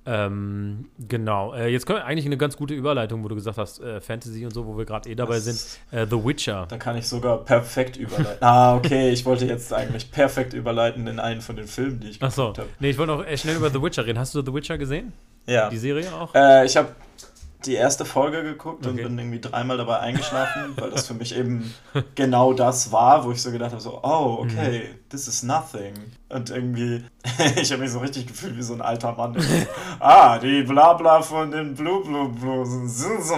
Ähm, 0.09 0.85
genau. 1.09 1.53
Äh, 1.53 1.67
jetzt 1.67 1.85
kommt 1.85 1.99
eigentlich 1.99 2.25
eine 2.25 2.37
ganz 2.37 2.55
gute 2.55 2.73
Überleitung, 2.73 3.25
wo 3.25 3.27
du 3.27 3.35
gesagt 3.35 3.57
hast, 3.57 3.81
äh, 3.81 3.99
Fantasy 3.99 4.45
und 4.45 4.53
so, 4.53 4.65
wo 4.65 4.77
wir 4.77 4.85
gerade 4.85 5.09
eh 5.09 5.15
dabei 5.15 5.35
das 5.35 5.43
sind. 5.43 5.59
Äh, 5.91 6.07
The 6.09 6.23
Witcher. 6.23 6.65
Da 6.69 6.77
kann 6.77 6.95
ich 6.95 7.05
sogar 7.05 7.43
perfekt 7.43 7.97
überleiten. 7.97 8.37
ah, 8.41 8.75
okay, 8.77 9.09
ich 9.09 9.25
wollte 9.25 9.45
jetzt 9.45 9.73
eigentlich 9.73 10.09
perfekt 10.09 10.53
überleiten 10.53 11.07
in 11.07 11.19
einen 11.19 11.41
von 11.41 11.57
den 11.57 11.67
Filmen, 11.67 11.99
die 11.99 12.11
ich 12.11 12.23
Ach 12.23 12.31
so. 12.31 12.47
habe. 12.47 12.67
Nee, 12.79 12.91
ich 12.91 12.97
wollte 12.97 13.17
noch 13.17 13.37
schnell 13.37 13.57
über 13.57 13.69
The 13.69 13.81
Witcher 13.81 14.05
reden. 14.05 14.17
Hast 14.17 14.33
du 14.33 14.41
The 14.41 14.53
Witcher 14.53 14.77
gesehen? 14.77 15.11
Ja. 15.45 15.69
Die 15.69 15.77
Serie 15.77 16.13
auch? 16.13 16.33
Äh, 16.33 16.65
ich 16.65 16.77
habe 16.77 16.87
die 17.67 17.75
erste 17.75 18.05
Folge 18.05 18.43
geguckt 18.43 18.85
okay. 18.85 18.89
und 18.89 18.95
bin 18.95 19.19
irgendwie 19.19 19.41
dreimal 19.41 19.77
dabei 19.77 19.99
eingeschlafen, 19.99 20.73
weil 20.77 20.89
das 20.89 21.07
für 21.07 21.13
mich 21.13 21.35
eben 21.35 21.73
genau 22.15 22.53
das 22.53 22.91
war, 22.91 23.25
wo 23.25 23.31
ich 23.31 23.41
so 23.41 23.51
gedacht 23.51 23.71
habe, 23.71 23.81
so, 23.81 23.99
oh, 24.01 24.39
okay, 24.41 24.89
mhm. 24.89 25.09
this 25.09 25.27
is 25.27 25.43
nothing. 25.43 25.93
Und 26.29 26.49
irgendwie, 26.49 27.03
ich 27.55 27.71
habe 27.71 27.83
mich 27.83 27.91
so 27.91 27.99
richtig 27.99 28.27
gefühlt 28.27 28.57
wie 28.57 28.61
so 28.61 28.73
ein 28.73 28.81
alter 28.81 29.13
Mann. 29.13 29.37
ah, 29.99 30.37
die 30.37 30.63
Blabla 30.63 31.21
von 31.21 31.51
den 31.51 31.73
Blue 31.73 32.03
Blue 32.03 32.29
Blues 32.29 32.69
sind 32.69 33.23
so 33.23 33.35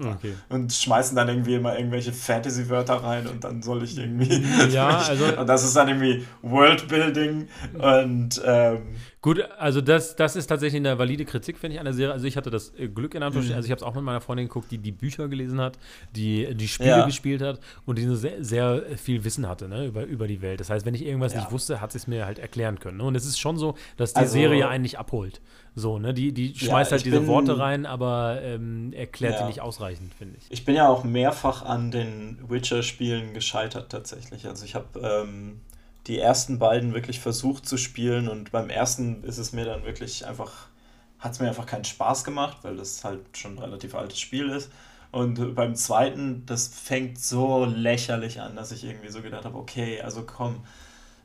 okay. 0.00 0.34
Und 0.48 0.72
schmeißen 0.72 1.16
dann 1.16 1.28
irgendwie 1.28 1.54
immer 1.56 1.76
irgendwelche 1.76 2.12
Fantasy-Wörter 2.12 3.02
rein 3.02 3.26
und 3.26 3.42
dann 3.42 3.60
soll 3.62 3.82
ich 3.82 3.98
irgendwie. 3.98 4.44
Ja, 4.70 4.98
also. 5.08 5.24
und 5.36 5.46
das 5.48 5.64
ist 5.64 5.74
dann 5.74 5.88
irgendwie 5.88 6.24
Worldbuilding 6.42 7.48
und. 7.74 8.40
Ähm, 8.44 8.82
Gut, 9.20 9.42
also 9.58 9.80
das, 9.80 10.14
das 10.14 10.36
ist 10.36 10.46
tatsächlich 10.46 10.80
eine 10.80 10.96
valide 10.96 11.24
Kritik, 11.24 11.58
finde 11.58 11.74
ich, 11.74 11.80
an 11.80 11.86
der 11.86 11.92
Serie. 11.92 12.12
Also 12.12 12.26
ich 12.26 12.36
hatte 12.36 12.50
das 12.50 12.72
äh, 12.78 12.86
Glück 12.86 13.16
in 13.16 13.22
Anführungsstrichen, 13.24 13.54
mhm. 13.54 13.56
also 13.56 13.66
ich 13.66 13.72
habe 13.72 13.80
es 13.80 13.82
auch 13.82 13.94
mit 13.96 14.04
meiner 14.04 14.20
Freundin 14.20 14.46
geguckt, 14.46 14.70
die 14.70 14.78
die 14.78 14.92
Bücher 14.92 15.26
gelesen 15.28 15.60
hat, 15.60 15.76
die 16.14 16.54
die 16.54 16.68
Spiele 16.68 16.90
ja. 16.90 17.04
gespielt 17.04 17.42
hat 17.42 17.58
und 17.84 17.98
die 17.98 18.14
sehr, 18.14 18.44
sehr 18.44 18.82
viel 18.96 19.24
Wissen 19.24 19.48
hatte 19.48 19.68
ne, 19.68 19.86
über, 19.86 20.04
über 20.04 20.28
die 20.28 20.40
Welt. 20.40 20.60
Das 20.60 20.67
heißt, 20.70 20.86
wenn 20.86 20.94
ich 20.94 21.04
irgendwas 21.04 21.32
ja. 21.32 21.40
nicht 21.40 21.52
wusste, 21.52 21.80
hat 21.80 21.92
sie 21.92 21.98
es 21.98 22.06
mir 22.06 22.26
halt 22.26 22.38
erklären 22.38 22.78
können. 22.78 22.98
Ne? 22.98 23.04
Und 23.04 23.14
es 23.14 23.26
ist 23.26 23.38
schon 23.38 23.56
so, 23.56 23.74
dass 23.96 24.14
die 24.14 24.20
also, 24.20 24.32
Serie 24.32 24.68
einen 24.68 24.82
nicht 24.82 24.98
abholt. 24.98 25.40
So, 25.74 25.98
ne? 25.98 26.12
Die, 26.12 26.32
die 26.32 26.54
schmeißt 26.54 26.90
ja, 26.90 26.96
halt 26.96 27.06
diese 27.06 27.20
bin, 27.20 27.28
Worte 27.28 27.58
rein, 27.58 27.86
aber 27.86 28.40
ähm, 28.42 28.92
erklärt 28.92 29.34
ja. 29.34 29.38
sie 29.40 29.44
nicht 29.46 29.60
ausreichend, 29.60 30.14
finde 30.14 30.36
ich. 30.38 30.46
Ich 30.50 30.64
bin 30.64 30.74
ja 30.74 30.88
auch 30.88 31.04
mehrfach 31.04 31.62
an 31.64 31.90
den 31.90 32.38
Witcher-Spielen 32.48 33.34
gescheitert 33.34 33.90
tatsächlich. 33.90 34.46
Also 34.46 34.64
ich 34.64 34.74
habe 34.74 34.98
ähm, 35.00 35.60
die 36.08 36.18
ersten 36.18 36.58
beiden 36.58 36.94
wirklich 36.94 37.20
versucht 37.20 37.66
zu 37.66 37.76
spielen 37.76 38.28
und 38.28 38.50
beim 38.50 38.70
ersten 38.70 39.22
ist 39.24 39.38
es 39.38 39.52
mir 39.52 39.66
dann 39.66 39.84
wirklich 39.84 40.26
einfach, 40.26 40.66
hat 41.18 41.32
es 41.32 41.40
mir 41.40 41.48
einfach 41.48 41.66
keinen 41.66 41.84
Spaß 41.84 42.24
gemacht, 42.24 42.58
weil 42.62 42.76
das 42.76 43.04
halt 43.04 43.20
schon 43.36 43.52
ein 43.52 43.58
relativ 43.58 43.94
altes 43.94 44.18
Spiel 44.18 44.48
ist. 44.48 44.70
Und 45.10 45.54
beim 45.54 45.74
zweiten, 45.74 46.44
das 46.46 46.68
fängt 46.68 47.18
so 47.18 47.64
lächerlich 47.64 48.40
an, 48.40 48.56
dass 48.56 48.72
ich 48.72 48.84
irgendwie 48.84 49.08
so 49.08 49.22
gedacht 49.22 49.44
habe, 49.44 49.56
okay, 49.56 50.02
also 50.02 50.22
komm, 50.22 50.62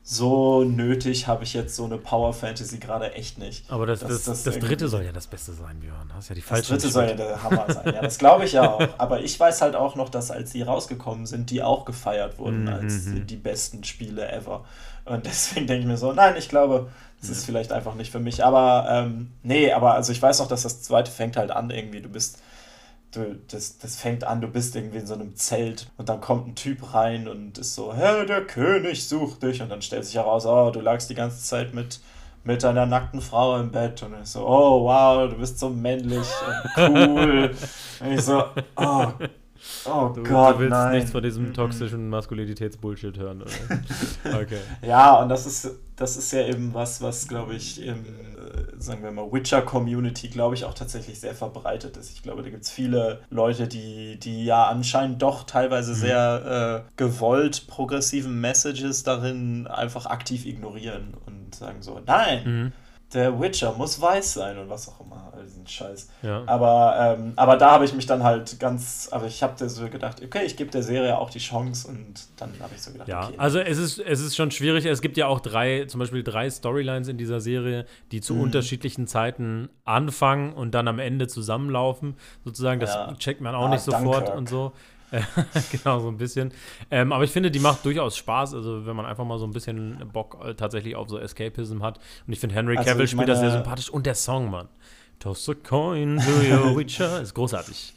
so 0.06 0.64
nötig 0.64 1.26
habe 1.26 1.44
ich 1.44 1.54
jetzt 1.54 1.76
so 1.76 1.86
eine 1.86 1.96
Power 1.96 2.34
Fantasy 2.34 2.78
gerade 2.78 3.14
echt 3.14 3.38
nicht. 3.38 3.70
Aber 3.70 3.86
das, 3.86 4.00
das, 4.00 4.24
das, 4.24 4.42
das 4.42 4.58
dritte 4.58 4.86
soll 4.86 5.02
ja 5.02 5.12
das 5.12 5.26
Beste 5.26 5.54
sein, 5.54 5.80
Björn. 5.80 6.10
Hast 6.14 6.28
ja 6.28 6.34
die 6.34 6.42
falsche 6.42 6.74
Das 6.74 6.82
dritte 6.82 6.92
soll 6.92 7.08
ja 7.08 7.14
der 7.14 7.42
Hammer 7.42 7.72
sein. 7.72 7.86
Ja, 7.86 8.02
das 8.02 8.18
glaube 8.18 8.44
ich 8.44 8.52
ja 8.52 8.70
auch. 8.70 8.86
Aber 8.98 9.22
ich 9.22 9.40
weiß 9.40 9.62
halt 9.62 9.74
auch 9.74 9.96
noch, 9.96 10.10
dass 10.10 10.30
als 10.30 10.52
die 10.52 10.60
rausgekommen 10.60 11.24
sind, 11.24 11.48
die 11.48 11.62
auch 11.62 11.86
gefeiert 11.86 12.38
wurden 12.38 12.64
mhm. 12.64 12.68
als 12.68 13.06
die, 13.06 13.20
die 13.20 13.36
besten 13.36 13.82
Spiele 13.82 14.30
ever. 14.30 14.66
Und 15.06 15.24
deswegen 15.24 15.66
denke 15.66 15.80
ich 15.80 15.86
mir 15.86 15.96
so, 15.96 16.12
nein, 16.12 16.34
ich 16.36 16.50
glaube, 16.50 16.90
das 17.20 17.30
ist 17.30 17.46
vielleicht 17.46 17.72
einfach 17.72 17.94
nicht 17.94 18.12
für 18.12 18.20
mich. 18.20 18.44
Aber 18.44 18.86
ähm, 18.90 19.32
nee, 19.42 19.72
aber 19.72 19.94
also 19.94 20.12
ich 20.12 20.20
weiß 20.20 20.38
noch, 20.40 20.48
dass 20.48 20.64
das 20.64 20.82
zweite 20.82 21.10
fängt 21.10 21.38
halt 21.38 21.50
an 21.50 21.70
irgendwie. 21.70 22.02
Du 22.02 22.10
bist 22.10 22.40
du, 23.16 23.38
das, 23.48 23.78
das 23.78 23.96
fängt 23.96 24.24
an, 24.24 24.40
du 24.40 24.48
bist 24.48 24.76
irgendwie 24.76 24.98
in 24.98 25.06
so 25.06 25.14
einem 25.14 25.36
Zelt 25.36 25.90
und 25.96 26.08
dann 26.08 26.20
kommt 26.20 26.48
ein 26.48 26.54
Typ 26.54 26.94
rein 26.94 27.28
und 27.28 27.58
ist 27.58 27.74
so, 27.74 27.94
Herr, 27.94 28.24
der 28.26 28.44
König 28.46 29.08
sucht 29.08 29.42
dich. 29.42 29.62
Und 29.62 29.70
dann 29.70 29.82
stellt 29.82 30.04
sich 30.04 30.16
heraus, 30.16 30.46
oh, 30.46 30.70
du 30.70 30.80
lagst 30.80 31.10
die 31.10 31.14
ganze 31.14 31.42
Zeit 31.42 31.74
mit, 31.74 32.00
mit 32.44 32.64
einer 32.64 32.86
nackten 32.86 33.20
Frau 33.20 33.58
im 33.58 33.70
Bett. 33.70 34.02
Und 34.02 34.14
ich 34.20 34.28
so, 34.28 34.46
oh, 34.46 34.84
wow, 34.84 35.30
du 35.30 35.36
bist 35.36 35.58
so 35.58 35.70
männlich 35.70 36.26
und 36.76 36.96
cool. 36.96 37.50
und 38.00 38.12
ich 38.12 38.22
so, 38.22 38.44
oh 38.76 39.06
Oh 39.86 40.10
du, 40.14 40.22
Gott, 40.22 40.56
du 40.56 40.60
willst 40.60 40.70
nein. 40.70 40.92
nichts 40.96 41.10
von 41.10 41.22
diesem 41.22 41.52
toxischen 41.52 42.08
Maskulinitätsbullshit 42.08 43.18
hören, 43.18 43.42
oder? 43.42 43.50
Okay. 44.42 44.58
ja, 44.86 45.20
und 45.20 45.28
das 45.28 45.46
ist, 45.46 45.70
das 45.96 46.16
ist 46.16 46.32
ja 46.32 46.46
eben 46.46 46.72
was, 46.74 47.02
was, 47.02 47.28
glaube 47.28 47.54
ich, 47.54 47.84
im, 47.84 48.04
äh, 48.04 48.78
sagen 48.78 49.02
wir 49.02 49.10
mal, 49.10 49.30
Witcher-Community, 49.30 50.28
glaube 50.28 50.54
ich, 50.54 50.64
auch 50.64 50.74
tatsächlich 50.74 51.20
sehr 51.20 51.34
verbreitet 51.34 51.96
ist. 51.96 52.12
Ich 52.12 52.22
glaube, 52.22 52.42
da 52.42 52.50
gibt 52.50 52.64
es 52.64 52.70
viele 52.70 53.20
Leute, 53.30 53.68
die, 53.68 54.18
die 54.18 54.44
ja 54.44 54.66
anscheinend 54.66 55.22
doch 55.22 55.44
teilweise 55.44 55.92
mhm. 55.92 55.96
sehr 55.96 56.84
äh, 56.86 56.92
gewollt 56.96 57.66
progressive 57.66 58.28
Messages 58.28 59.02
darin 59.02 59.66
einfach 59.66 60.06
aktiv 60.06 60.46
ignorieren 60.46 61.14
und 61.26 61.54
sagen 61.54 61.82
so, 61.82 62.00
nein, 62.06 62.42
mhm 62.44 62.72
der 63.12 63.40
Witcher 63.40 63.72
muss 63.74 64.00
weiß 64.00 64.34
sein 64.34 64.58
und 64.58 64.68
was 64.68 64.88
auch 64.88 65.00
immer, 65.00 65.32
all 65.34 65.42
diesen 65.44 65.66
Scheiß. 65.66 66.08
Ja. 66.22 66.42
Aber, 66.46 67.16
ähm, 67.18 67.32
aber 67.36 67.56
da 67.56 67.70
habe 67.70 67.84
ich 67.84 67.94
mich 67.94 68.06
dann 68.06 68.24
halt 68.24 68.58
ganz, 68.58 69.08
aber 69.12 69.26
ich 69.26 69.42
habe 69.42 69.68
so 69.68 69.88
gedacht, 69.88 70.22
okay, 70.22 70.44
ich 70.44 70.56
gebe 70.56 70.70
der 70.70 70.82
Serie 70.82 71.18
auch 71.18 71.30
die 71.30 71.38
Chance 71.38 71.88
und 71.88 72.14
dann 72.36 72.52
habe 72.60 72.74
ich 72.74 72.82
so 72.82 72.92
gedacht, 72.92 73.08
ja, 73.08 73.26
okay. 73.26 73.34
also 73.36 73.60
es 73.60 73.78
ist, 73.78 73.98
es 73.98 74.20
ist 74.20 74.34
schon 74.36 74.50
schwierig. 74.50 74.84
Es 74.86 75.00
gibt 75.00 75.16
ja 75.16 75.26
auch 75.26 75.40
drei, 75.40 75.84
zum 75.86 76.00
Beispiel 76.00 76.24
drei 76.24 76.50
Storylines 76.50 77.08
in 77.08 77.18
dieser 77.18 77.40
Serie, 77.40 77.86
die 78.10 78.20
zu 78.20 78.34
mhm. 78.34 78.42
unterschiedlichen 78.42 79.06
Zeiten 79.06 79.68
anfangen 79.84 80.52
und 80.52 80.74
dann 80.74 80.88
am 80.88 80.98
Ende 80.98 81.28
zusammenlaufen. 81.28 82.16
Sozusagen, 82.44 82.80
das 82.80 82.94
ja. 82.94 83.14
checkt 83.18 83.40
man 83.40 83.54
auch 83.54 83.66
ah, 83.66 83.68
nicht 83.68 83.82
sofort 83.82 84.28
Dunkirk. 84.28 84.36
und 84.36 84.48
so. 84.48 84.72
genau, 85.70 86.00
so 86.00 86.08
ein 86.08 86.16
bisschen. 86.16 86.52
Ähm, 86.90 87.12
aber 87.12 87.24
ich 87.24 87.30
finde, 87.30 87.50
die 87.50 87.58
macht 87.58 87.84
durchaus 87.84 88.16
Spaß. 88.16 88.54
Also, 88.54 88.86
wenn 88.86 88.96
man 88.96 89.06
einfach 89.06 89.24
mal 89.24 89.38
so 89.38 89.46
ein 89.46 89.52
bisschen 89.52 90.08
Bock 90.12 90.38
äh, 90.44 90.54
tatsächlich 90.54 90.96
auf 90.96 91.08
so 91.08 91.18
Escapism 91.18 91.82
hat. 91.82 91.98
Und 92.26 92.32
ich 92.32 92.40
finde, 92.40 92.54
Henry 92.54 92.76
also 92.76 92.90
Cavill 92.90 93.08
spielt 93.08 93.28
das 93.28 93.40
sehr 93.40 93.50
sympathisch. 93.50 93.90
Und 93.90 94.06
der 94.06 94.14
Song, 94.14 94.50
Mann. 94.50 94.68
Toss 95.20 95.48
a 95.48 95.54
coin 95.54 96.18
to 96.18 96.54
your 96.54 96.76
witcher. 96.76 97.20
Ist 97.20 97.34
großartig. 97.34 97.94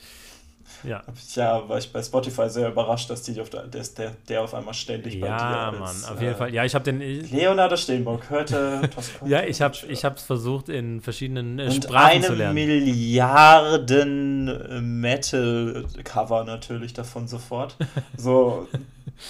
Ja. 0.84 1.04
Ja, 1.36 1.68
war 1.68 1.78
ich 1.78 1.92
bei 1.92 2.02
Spotify 2.02 2.50
sehr 2.50 2.70
überrascht, 2.70 3.10
dass 3.10 3.24
die 3.24 3.40
auf 3.42 3.50
der, 3.50 3.64
der, 3.68 4.16
der 4.28 4.42
auf 4.42 4.54
einmal 4.54 4.74
ständig 4.74 5.16
ja, 5.16 5.20
bei 5.22 5.28
dir 5.28 5.34
Ja, 5.34 5.72
Mann, 5.72 5.96
auf 6.04 6.22
jeden 6.22 6.34
äh, 6.34 6.36
Fall. 6.36 6.54
Ja, 6.54 6.66
ich 6.66 6.76
habe 6.76 6.86
den. 6.86 7.00
Leonardo 7.00 7.76
Steenbock 7.76 8.30
hörte 8.30 8.90
ja, 9.26 9.44
ich 9.44 9.62
habe 9.62 9.76
ich 9.88 10.04
es 10.04 10.24
versucht 10.24 10.70
in 10.70 11.02
verschiedenen 11.02 11.60
äh, 11.60 11.72
Sprachen 11.72 12.22
zu 12.24 12.34
lernen. 12.34 12.58
eine 12.58 12.68
Milliarden 12.68 14.48
äh, 14.48 14.82
Metal-Cover 14.82 16.44
natürlich 16.44 16.94
davon 16.94 17.28
sofort. 17.28 17.76
So 18.18 18.68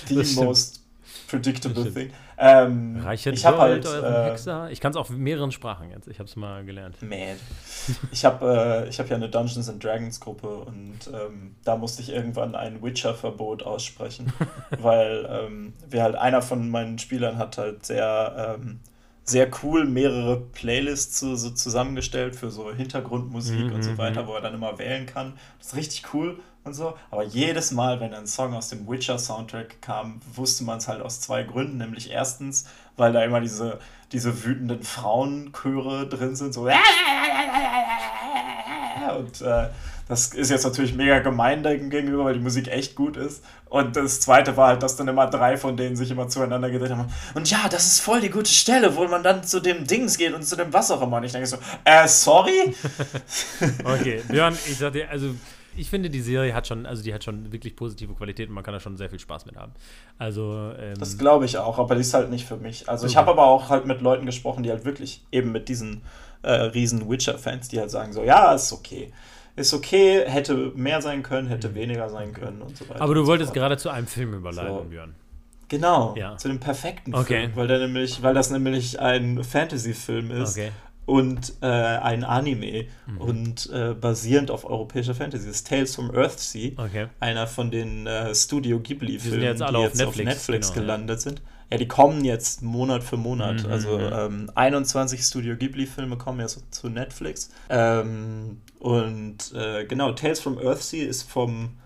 the 0.08 0.24
most 0.36 0.82
predictable 1.28 1.92
thing. 1.92 2.12
Ähm, 2.39 3.00
Reichet 3.04 3.34
ich 3.34 3.45
habe 3.45 3.58
halt 3.58 3.86
äh, 3.86 4.30
Hexer. 4.30 4.69
Ich 4.69 4.80
kann 4.80 4.91
es 4.91 4.97
auf 4.97 5.10
mehreren 5.10 5.52
Sprachen 5.52 5.89
jetzt. 5.89 6.08
Ich 6.08 6.19
habe 6.19 6.30
es 6.30 6.36
mal 6.36 6.63
gelernt. 6.63 7.02
Mad. 7.02 7.38
Ich 8.12 8.26
habe 8.26 8.88
äh, 8.88 8.91
hab 8.91 9.10
ja 9.10 9.15
eine 9.15 9.30
Dungeons 9.30 9.69
and 9.69 9.84
Dragons 9.84 10.19
Gruppe 10.19 10.47
und 10.47 11.00
ähm, 11.08 11.56
da 11.63 11.76
musste 11.78 12.04
ich 12.04 12.10
irgendwann 12.10 12.54
ein 12.54 12.84
Witcher-Verbot 12.84 13.63
aussprechen, 13.63 14.32
weil 14.80 15.28
ähm, 15.30 15.73
wir 15.89 16.04
halt 16.04 16.15
einer 16.15 16.43
von 16.43 16.69
meinen 16.69 17.00
Spielern 17.00 17.39
hat 17.39 17.58
halt 17.58 17.86
sehr 17.86 18.58
ähm, 18.60 18.82
sehr 19.23 19.50
cool 19.62 19.86
mehrere 19.86 20.39
Playlists 20.39 21.19
so, 21.19 21.36
so 21.36 21.50
zusammengestellt 21.50 22.36
für 22.36 22.50
so 22.50 22.71
Hintergrundmusik 22.71 23.60
mm 23.60 23.69
-hmm. 23.69 23.73
und 23.73 23.84
so 23.84 23.91
mhm, 23.91 23.97
weiter, 23.97 24.23
mhm. 24.23 24.28
wo 24.28 24.34
er 24.36 24.41
dann 24.41 24.54
immer 24.54 24.80
wählen 24.80 25.06
kann. 25.06 25.34
Das 25.58 25.67
ist 25.67 25.76
richtig 25.76 26.13
cool 26.13 26.39
und 26.68 26.74
so. 26.74 26.96
Aber 27.10 27.24
jedes 27.24 27.72
Mal, 27.72 28.00
wenn 28.00 28.14
ein 28.14 28.28
Song 28.28 28.54
aus 28.54 28.70
dem 28.70 28.88
Witcher-Soundtrack 28.88 29.82
kam, 29.82 30.22
wusste 30.36 30.64
man 30.64 30.78
es 30.78 30.88
halt 30.88 31.02
aus 31.02 31.20
zwei 31.22 31.44
Gründen. 31.44 31.78
Nämlich 31.78 32.12
erstens, 32.12 32.68
weil 32.96 33.14
da 33.14 33.24
immer 33.24 33.42
diese, 33.42 33.80
diese 34.12 34.44
wütenden 34.44 34.84
Frauenchöre 34.84 36.08
drin 36.08 36.36
sind, 36.36 36.54
so. 36.54 36.70
Und 39.18 39.42
äh, 39.42 39.70
das 40.08 40.28
ist 40.28 40.50
jetzt 40.50 40.64
natürlich 40.64 40.94
mega 40.94 41.20
gemein 41.20 41.64
gegenüber, 41.64 42.26
weil 42.26 42.34
die 42.36 42.40
Musik 42.40 42.70
echt 42.70 42.96
gut 42.96 43.18
ist. 43.18 43.44
Und 43.66 43.98
das 43.98 44.22
zweite 44.22 44.56
war 44.56 44.70
halt, 44.70 44.84
dass 44.84 44.96
dann 44.96 45.08
immer 45.10 45.28
drei 45.28 45.58
von 45.58 45.76
denen 45.76 45.98
sich 45.98 46.10
immer 46.12 46.30
zueinander 46.30 46.70
gedreht 46.70 46.92
haben. 46.92 47.12
Und 47.34 47.50
ja, 47.50 47.68
das 47.70 47.88
ist 47.88 48.00
voll 48.00 48.22
die 48.22 48.30
gute 48.30 48.50
Stelle, 48.50 48.96
wo 48.96 49.06
man 49.08 49.22
dann 49.24 49.44
zu 49.44 49.60
dem 49.60 49.86
Dings 49.86 50.18
geht 50.18 50.34
und 50.34 50.44
zu 50.44 50.56
dem 50.56 50.72
was 50.72 50.92
auch 50.92 51.02
immer. 51.02 51.18
Und 51.18 51.26
ich 51.26 51.34
denke 51.34 51.48
so, 51.48 51.58
äh, 51.84 52.08
sorry? 52.08 52.74
okay, 53.84 54.22
Björn, 54.30 54.58
ich 54.66 54.78
sag 54.78 54.94
dir, 54.94 55.10
also 55.10 55.36
ich 55.78 55.90
finde, 55.90 56.10
die 56.10 56.22
Serie 56.22 56.54
hat 56.54 56.68
schon, 56.68 56.86
also 56.86 57.04
die 57.04 57.13
hat 57.13 57.24
schon 57.24 57.52
wirklich 57.52 57.76
positive 57.76 58.13
Qualität 58.13 58.50
und 58.50 58.56
man 58.56 58.63
kann 58.63 58.74
da 58.74 58.80
schon 58.80 58.98
sehr 58.98 59.10
viel 59.10 59.20
Spaß 59.20 59.46
mit 59.46 59.56
haben. 59.56 59.72
Also 60.18 60.74
ähm, 60.78 60.96
das 61.00 61.18
glaube 61.18 61.46
ich 61.46 61.58
auch, 61.58 61.80
aber 61.80 61.96
die 61.96 62.02
ist 62.02 62.13
halt 62.13 62.30
nicht 62.30 62.46
für 62.46 62.58
mich. 62.58 62.90
Also 62.90 63.06
okay. 63.06 63.12
ich 63.12 63.18
habe 63.18 63.32
aber 63.32 63.46
auch 63.46 63.70
halt 63.70 63.86
mit 63.86 64.02
Leuten 64.02 64.26
gesprochen, 64.26 64.63
die 64.63 64.72
halt 64.72 64.86
wirklich 64.86 65.24
eben 65.32 65.52
mit 65.52 65.70
diesen 65.70 66.02
äh, 66.42 66.52
riesen 66.52 67.10
Witcher-Fans, 67.10 67.68
die 67.70 67.80
halt 67.80 67.92
sagen 67.92 68.13
so, 68.13 68.24
ja, 68.24 68.54
ist 68.54 68.74
okay. 68.74 69.12
Ist 69.56 69.74
okay, 69.74 70.24
hätte 70.28 70.72
mehr 70.76 71.02
sein 71.02 71.24
können, 71.24 71.48
hätte 71.48 71.70
mhm. 71.70 71.76
weniger 71.76 72.10
sein 72.10 72.34
können 72.34 72.62
und 72.62 72.78
so 72.78 72.88
weiter. 72.90 73.02
Aber 73.02 73.16
du 73.16 73.26
wolltest 73.26 73.50
so 73.50 73.54
gerade 73.54 73.78
zu 73.78 73.90
einem 73.90 74.08
Film 74.08 74.34
überleiten, 74.34 74.78
so. 74.78 74.84
Björn. 74.84 75.16
Genau, 75.70 76.16
ja. 76.16 76.38
zu 76.38 76.48
dem 76.48 76.60
perfekten 76.60 77.13
okay. 77.13 77.42
Film, 77.42 77.56
weil, 77.56 77.68
der 77.68 77.80
nämlich, 77.80 78.24
weil 78.24 78.34
das 78.34 78.52
nämlich 78.52 79.00
ein 79.00 79.44
Fantasy-Film 79.44 80.32
ist. 80.32 80.58
Okay 80.58 80.72
und 81.08 81.54
äh, 81.62 81.65
ein 81.67 82.26
Anime 82.26 82.86
mhm. 83.08 83.17
und 83.17 83.70
äh, 83.72 83.93
basierend 83.93 84.52
auf 84.52 84.65
europäischer 84.65 85.15
Fantasy. 85.15 85.48
Das 85.48 85.56
ist 85.56 85.67
Tales 85.67 85.96
from 85.96 86.13
Earthsea, 86.13 86.74
okay. 86.78 87.08
einer 87.22 87.48
von 87.48 87.72
den 87.72 88.06
äh, 88.06 88.36
Studio 88.36 88.80
Ghibli-Filmen, 88.80 89.39
die, 89.39 89.46
jetzt, 89.46 89.62
die 89.62 89.63
jetzt 89.63 89.76
auf 89.76 89.96
Netflix, 89.96 90.10
auf 90.10 90.17
Netflix 90.17 90.74
genau, 90.74 90.82
gelandet 90.82 91.17
ja. 91.17 91.22
sind. 91.22 91.41
Ja, 91.72 91.78
die 91.78 91.88
kommen 91.88 92.26
jetzt 92.26 92.62
Monat 92.62 93.04
für 93.04 93.15
Monat. 93.15 93.63
Mhm, 93.63 93.72
also 93.72 93.98
mhm. 93.98 94.10
ähm, 94.13 94.52
21 94.54 95.22
Studio 95.22 95.56
Ghibli-Filme 95.56 96.17
kommen 96.17 96.41
jetzt 96.41 96.76
zu 96.76 96.89
Netflix. 96.89 97.52
Ähm, 97.70 98.62
und 98.80 99.54
äh, 99.56 99.86
genau, 99.86 100.12
Tales 100.12 100.41
from 100.41 100.58
Earthsea 100.60 101.08
ist 101.08 101.24
vom, 101.24 101.78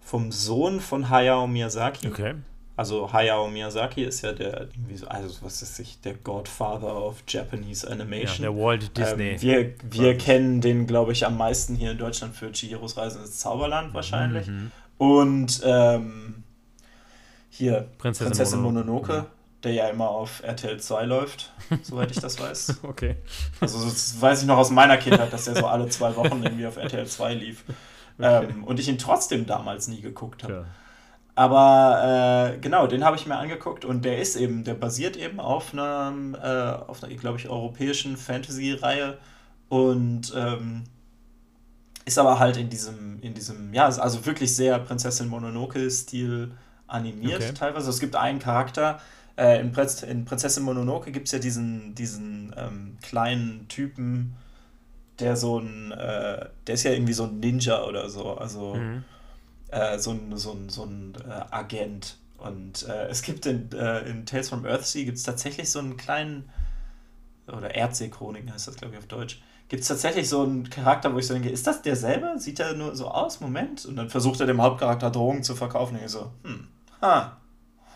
vom 0.00 0.32
Sohn 0.32 0.80
von 0.80 1.10
Hayao 1.10 1.46
Miyazaki. 1.46 2.08
Okay. 2.08 2.34
Also 2.74 3.12
Hayao 3.12 3.48
Miyazaki 3.48 4.02
ist 4.02 4.22
ja 4.22 4.32
der, 4.32 4.68
also 5.08 5.36
was 5.42 5.60
ist 5.60 5.78
ich, 5.78 6.00
der 6.00 6.14
Godfather 6.14 6.96
of 6.96 7.22
Japanese 7.28 7.86
Ja, 7.86 7.92
Animation. 7.92 8.42
der 8.42 8.56
Walt 8.56 8.96
Disney. 8.96 9.32
Ähm, 9.32 9.42
wir 9.42 9.74
wir 9.82 10.16
kennen 10.18 10.60
den, 10.62 10.86
glaube 10.86 11.12
ich, 11.12 11.26
am 11.26 11.36
meisten 11.36 11.74
hier 11.74 11.90
in 11.90 11.98
Deutschland 11.98 12.34
für 12.34 12.50
Chihiros 12.50 12.96
Reise 12.96 13.18
ins 13.18 13.38
Zauberland 13.38 13.92
wahrscheinlich. 13.92 14.46
Mhm. 14.46 14.70
Und 14.96 15.60
ähm, 15.64 16.44
hier 17.50 17.88
Prinzessin 17.98 18.28
Prinzessin, 18.28 18.60
Mononoke. 18.62 19.08
Mononoke, 19.08 19.30
der 19.62 19.72
ja 19.74 19.88
immer 19.88 20.08
auf 20.08 20.42
RTL 20.42 20.80
2 20.80 21.04
läuft, 21.04 21.52
soweit 21.82 22.10
ich 22.10 22.20
das 22.20 22.40
weiß. 22.40 22.80
Okay. 22.84 23.16
Also 23.60 23.84
das 23.84 24.18
weiß 24.20 24.40
ich 24.42 24.46
noch 24.48 24.56
aus 24.56 24.70
meiner 24.70 24.96
Kindheit, 24.96 25.30
dass 25.32 25.44
der 25.44 25.56
so 25.56 25.66
alle 25.66 25.88
zwei 25.88 26.16
Wochen 26.16 26.42
irgendwie 26.42 26.66
auf 26.66 26.78
RTL 26.78 27.06
2 27.06 27.34
lief. 27.34 27.64
Ähm, 28.18 28.64
und 28.64 28.80
ich 28.80 28.88
ihn 28.88 28.98
trotzdem 28.98 29.44
damals 29.46 29.88
nie 29.88 30.00
geguckt 30.00 30.42
habe. 30.44 30.52
Tja. 30.52 30.64
Aber 31.34 32.52
äh, 32.54 32.58
genau, 32.58 32.86
den 32.86 33.04
habe 33.04 33.16
ich 33.16 33.26
mir 33.26 33.36
angeguckt 33.38 33.84
und 33.84 34.04
der 34.04 34.18
ist 34.18 34.36
eben, 34.36 34.64
der 34.64 34.74
basiert 34.74 35.16
eben 35.16 35.40
auf 35.40 35.72
einer, 35.72 36.12
äh, 36.42 36.90
auf 36.90 37.02
einer, 37.02 37.14
glaube 37.14 37.38
ich, 37.38 37.48
europäischen 37.48 38.16
Fantasy-Reihe 38.18 39.16
und 39.70 40.32
ähm, 40.36 40.84
ist 42.04 42.18
aber 42.18 42.38
halt 42.38 42.58
in 42.58 42.68
diesem, 42.68 43.20
in 43.22 43.32
diesem, 43.32 43.72
ja, 43.72 43.86
also 43.86 44.26
wirklich 44.26 44.54
sehr 44.54 44.78
Prinzessin 44.78 45.28
Mononoke-Stil 45.28 46.52
animiert 46.86 47.42
Okay. 47.42 47.54
teilweise. 47.54 47.88
Es 47.88 48.00
gibt 48.00 48.14
einen 48.16 48.38
Charakter, 48.38 49.00
äh, 49.38 49.58
in, 49.60 49.72
Prinz, 49.72 50.02
in 50.02 50.26
Prinzessin 50.26 50.62
Mononoke 50.62 51.10
gibt 51.12 51.28
es 51.28 51.32
ja 51.32 51.38
diesen, 51.38 51.94
diesen 51.94 52.54
ähm, 52.58 52.98
kleinen 53.00 53.66
Typen, 53.68 54.34
der 55.18 55.36
so 55.36 55.58
ein, 55.58 55.92
äh, 55.92 56.46
der 56.66 56.74
ist 56.74 56.82
ja 56.82 56.90
irgendwie 56.90 57.14
so 57.14 57.24
ein 57.24 57.40
Ninja 57.40 57.84
oder 57.84 58.10
so, 58.10 58.36
also 58.36 58.74
Mhm. 58.74 59.04
Äh, 59.72 59.98
so 59.98 60.12
ein, 60.12 60.36
so 60.36 60.52
ein, 60.52 60.68
so 60.68 60.84
ein 60.84 61.14
äh, 61.28 61.44
Agent. 61.50 62.16
Und 62.38 62.86
äh, 62.88 63.06
es 63.08 63.22
gibt 63.22 63.46
in, 63.46 63.70
äh, 63.72 64.00
in 64.08 64.26
Tales 64.26 64.48
from 64.48 64.64
Earthsea 64.64 65.04
gibt 65.04 65.16
es 65.18 65.24
tatsächlich 65.24 65.70
so 65.70 65.78
einen 65.80 65.96
kleinen, 65.96 66.48
oder 67.46 67.74
Erdseechroniken 67.74 68.52
heißt 68.52 68.68
das, 68.68 68.76
glaube 68.76 68.94
ich, 68.94 68.98
auf 68.98 69.06
Deutsch. 69.06 69.40
Gibt 69.68 69.82
es 69.82 69.88
tatsächlich 69.88 70.28
so 70.28 70.42
einen 70.42 70.68
Charakter, 70.68 71.14
wo 71.14 71.18
ich 71.18 71.26
so 71.26 71.34
denke, 71.34 71.48
ist 71.48 71.66
das 71.66 71.82
derselbe? 71.82 72.38
Sieht 72.38 72.60
er 72.60 72.74
nur 72.74 72.94
so 72.94 73.08
aus? 73.08 73.40
Moment. 73.40 73.86
Und 73.86 73.96
dann 73.96 74.10
versucht 74.10 74.40
er 74.40 74.46
dem 74.46 74.60
Hauptcharakter 74.60 75.10
Drogen 75.10 75.42
zu 75.42 75.54
verkaufen. 75.54 75.96
Und 75.96 76.04
ich 76.04 76.10
so, 76.10 76.30
hm, 76.42 76.68
ha, 77.00 77.38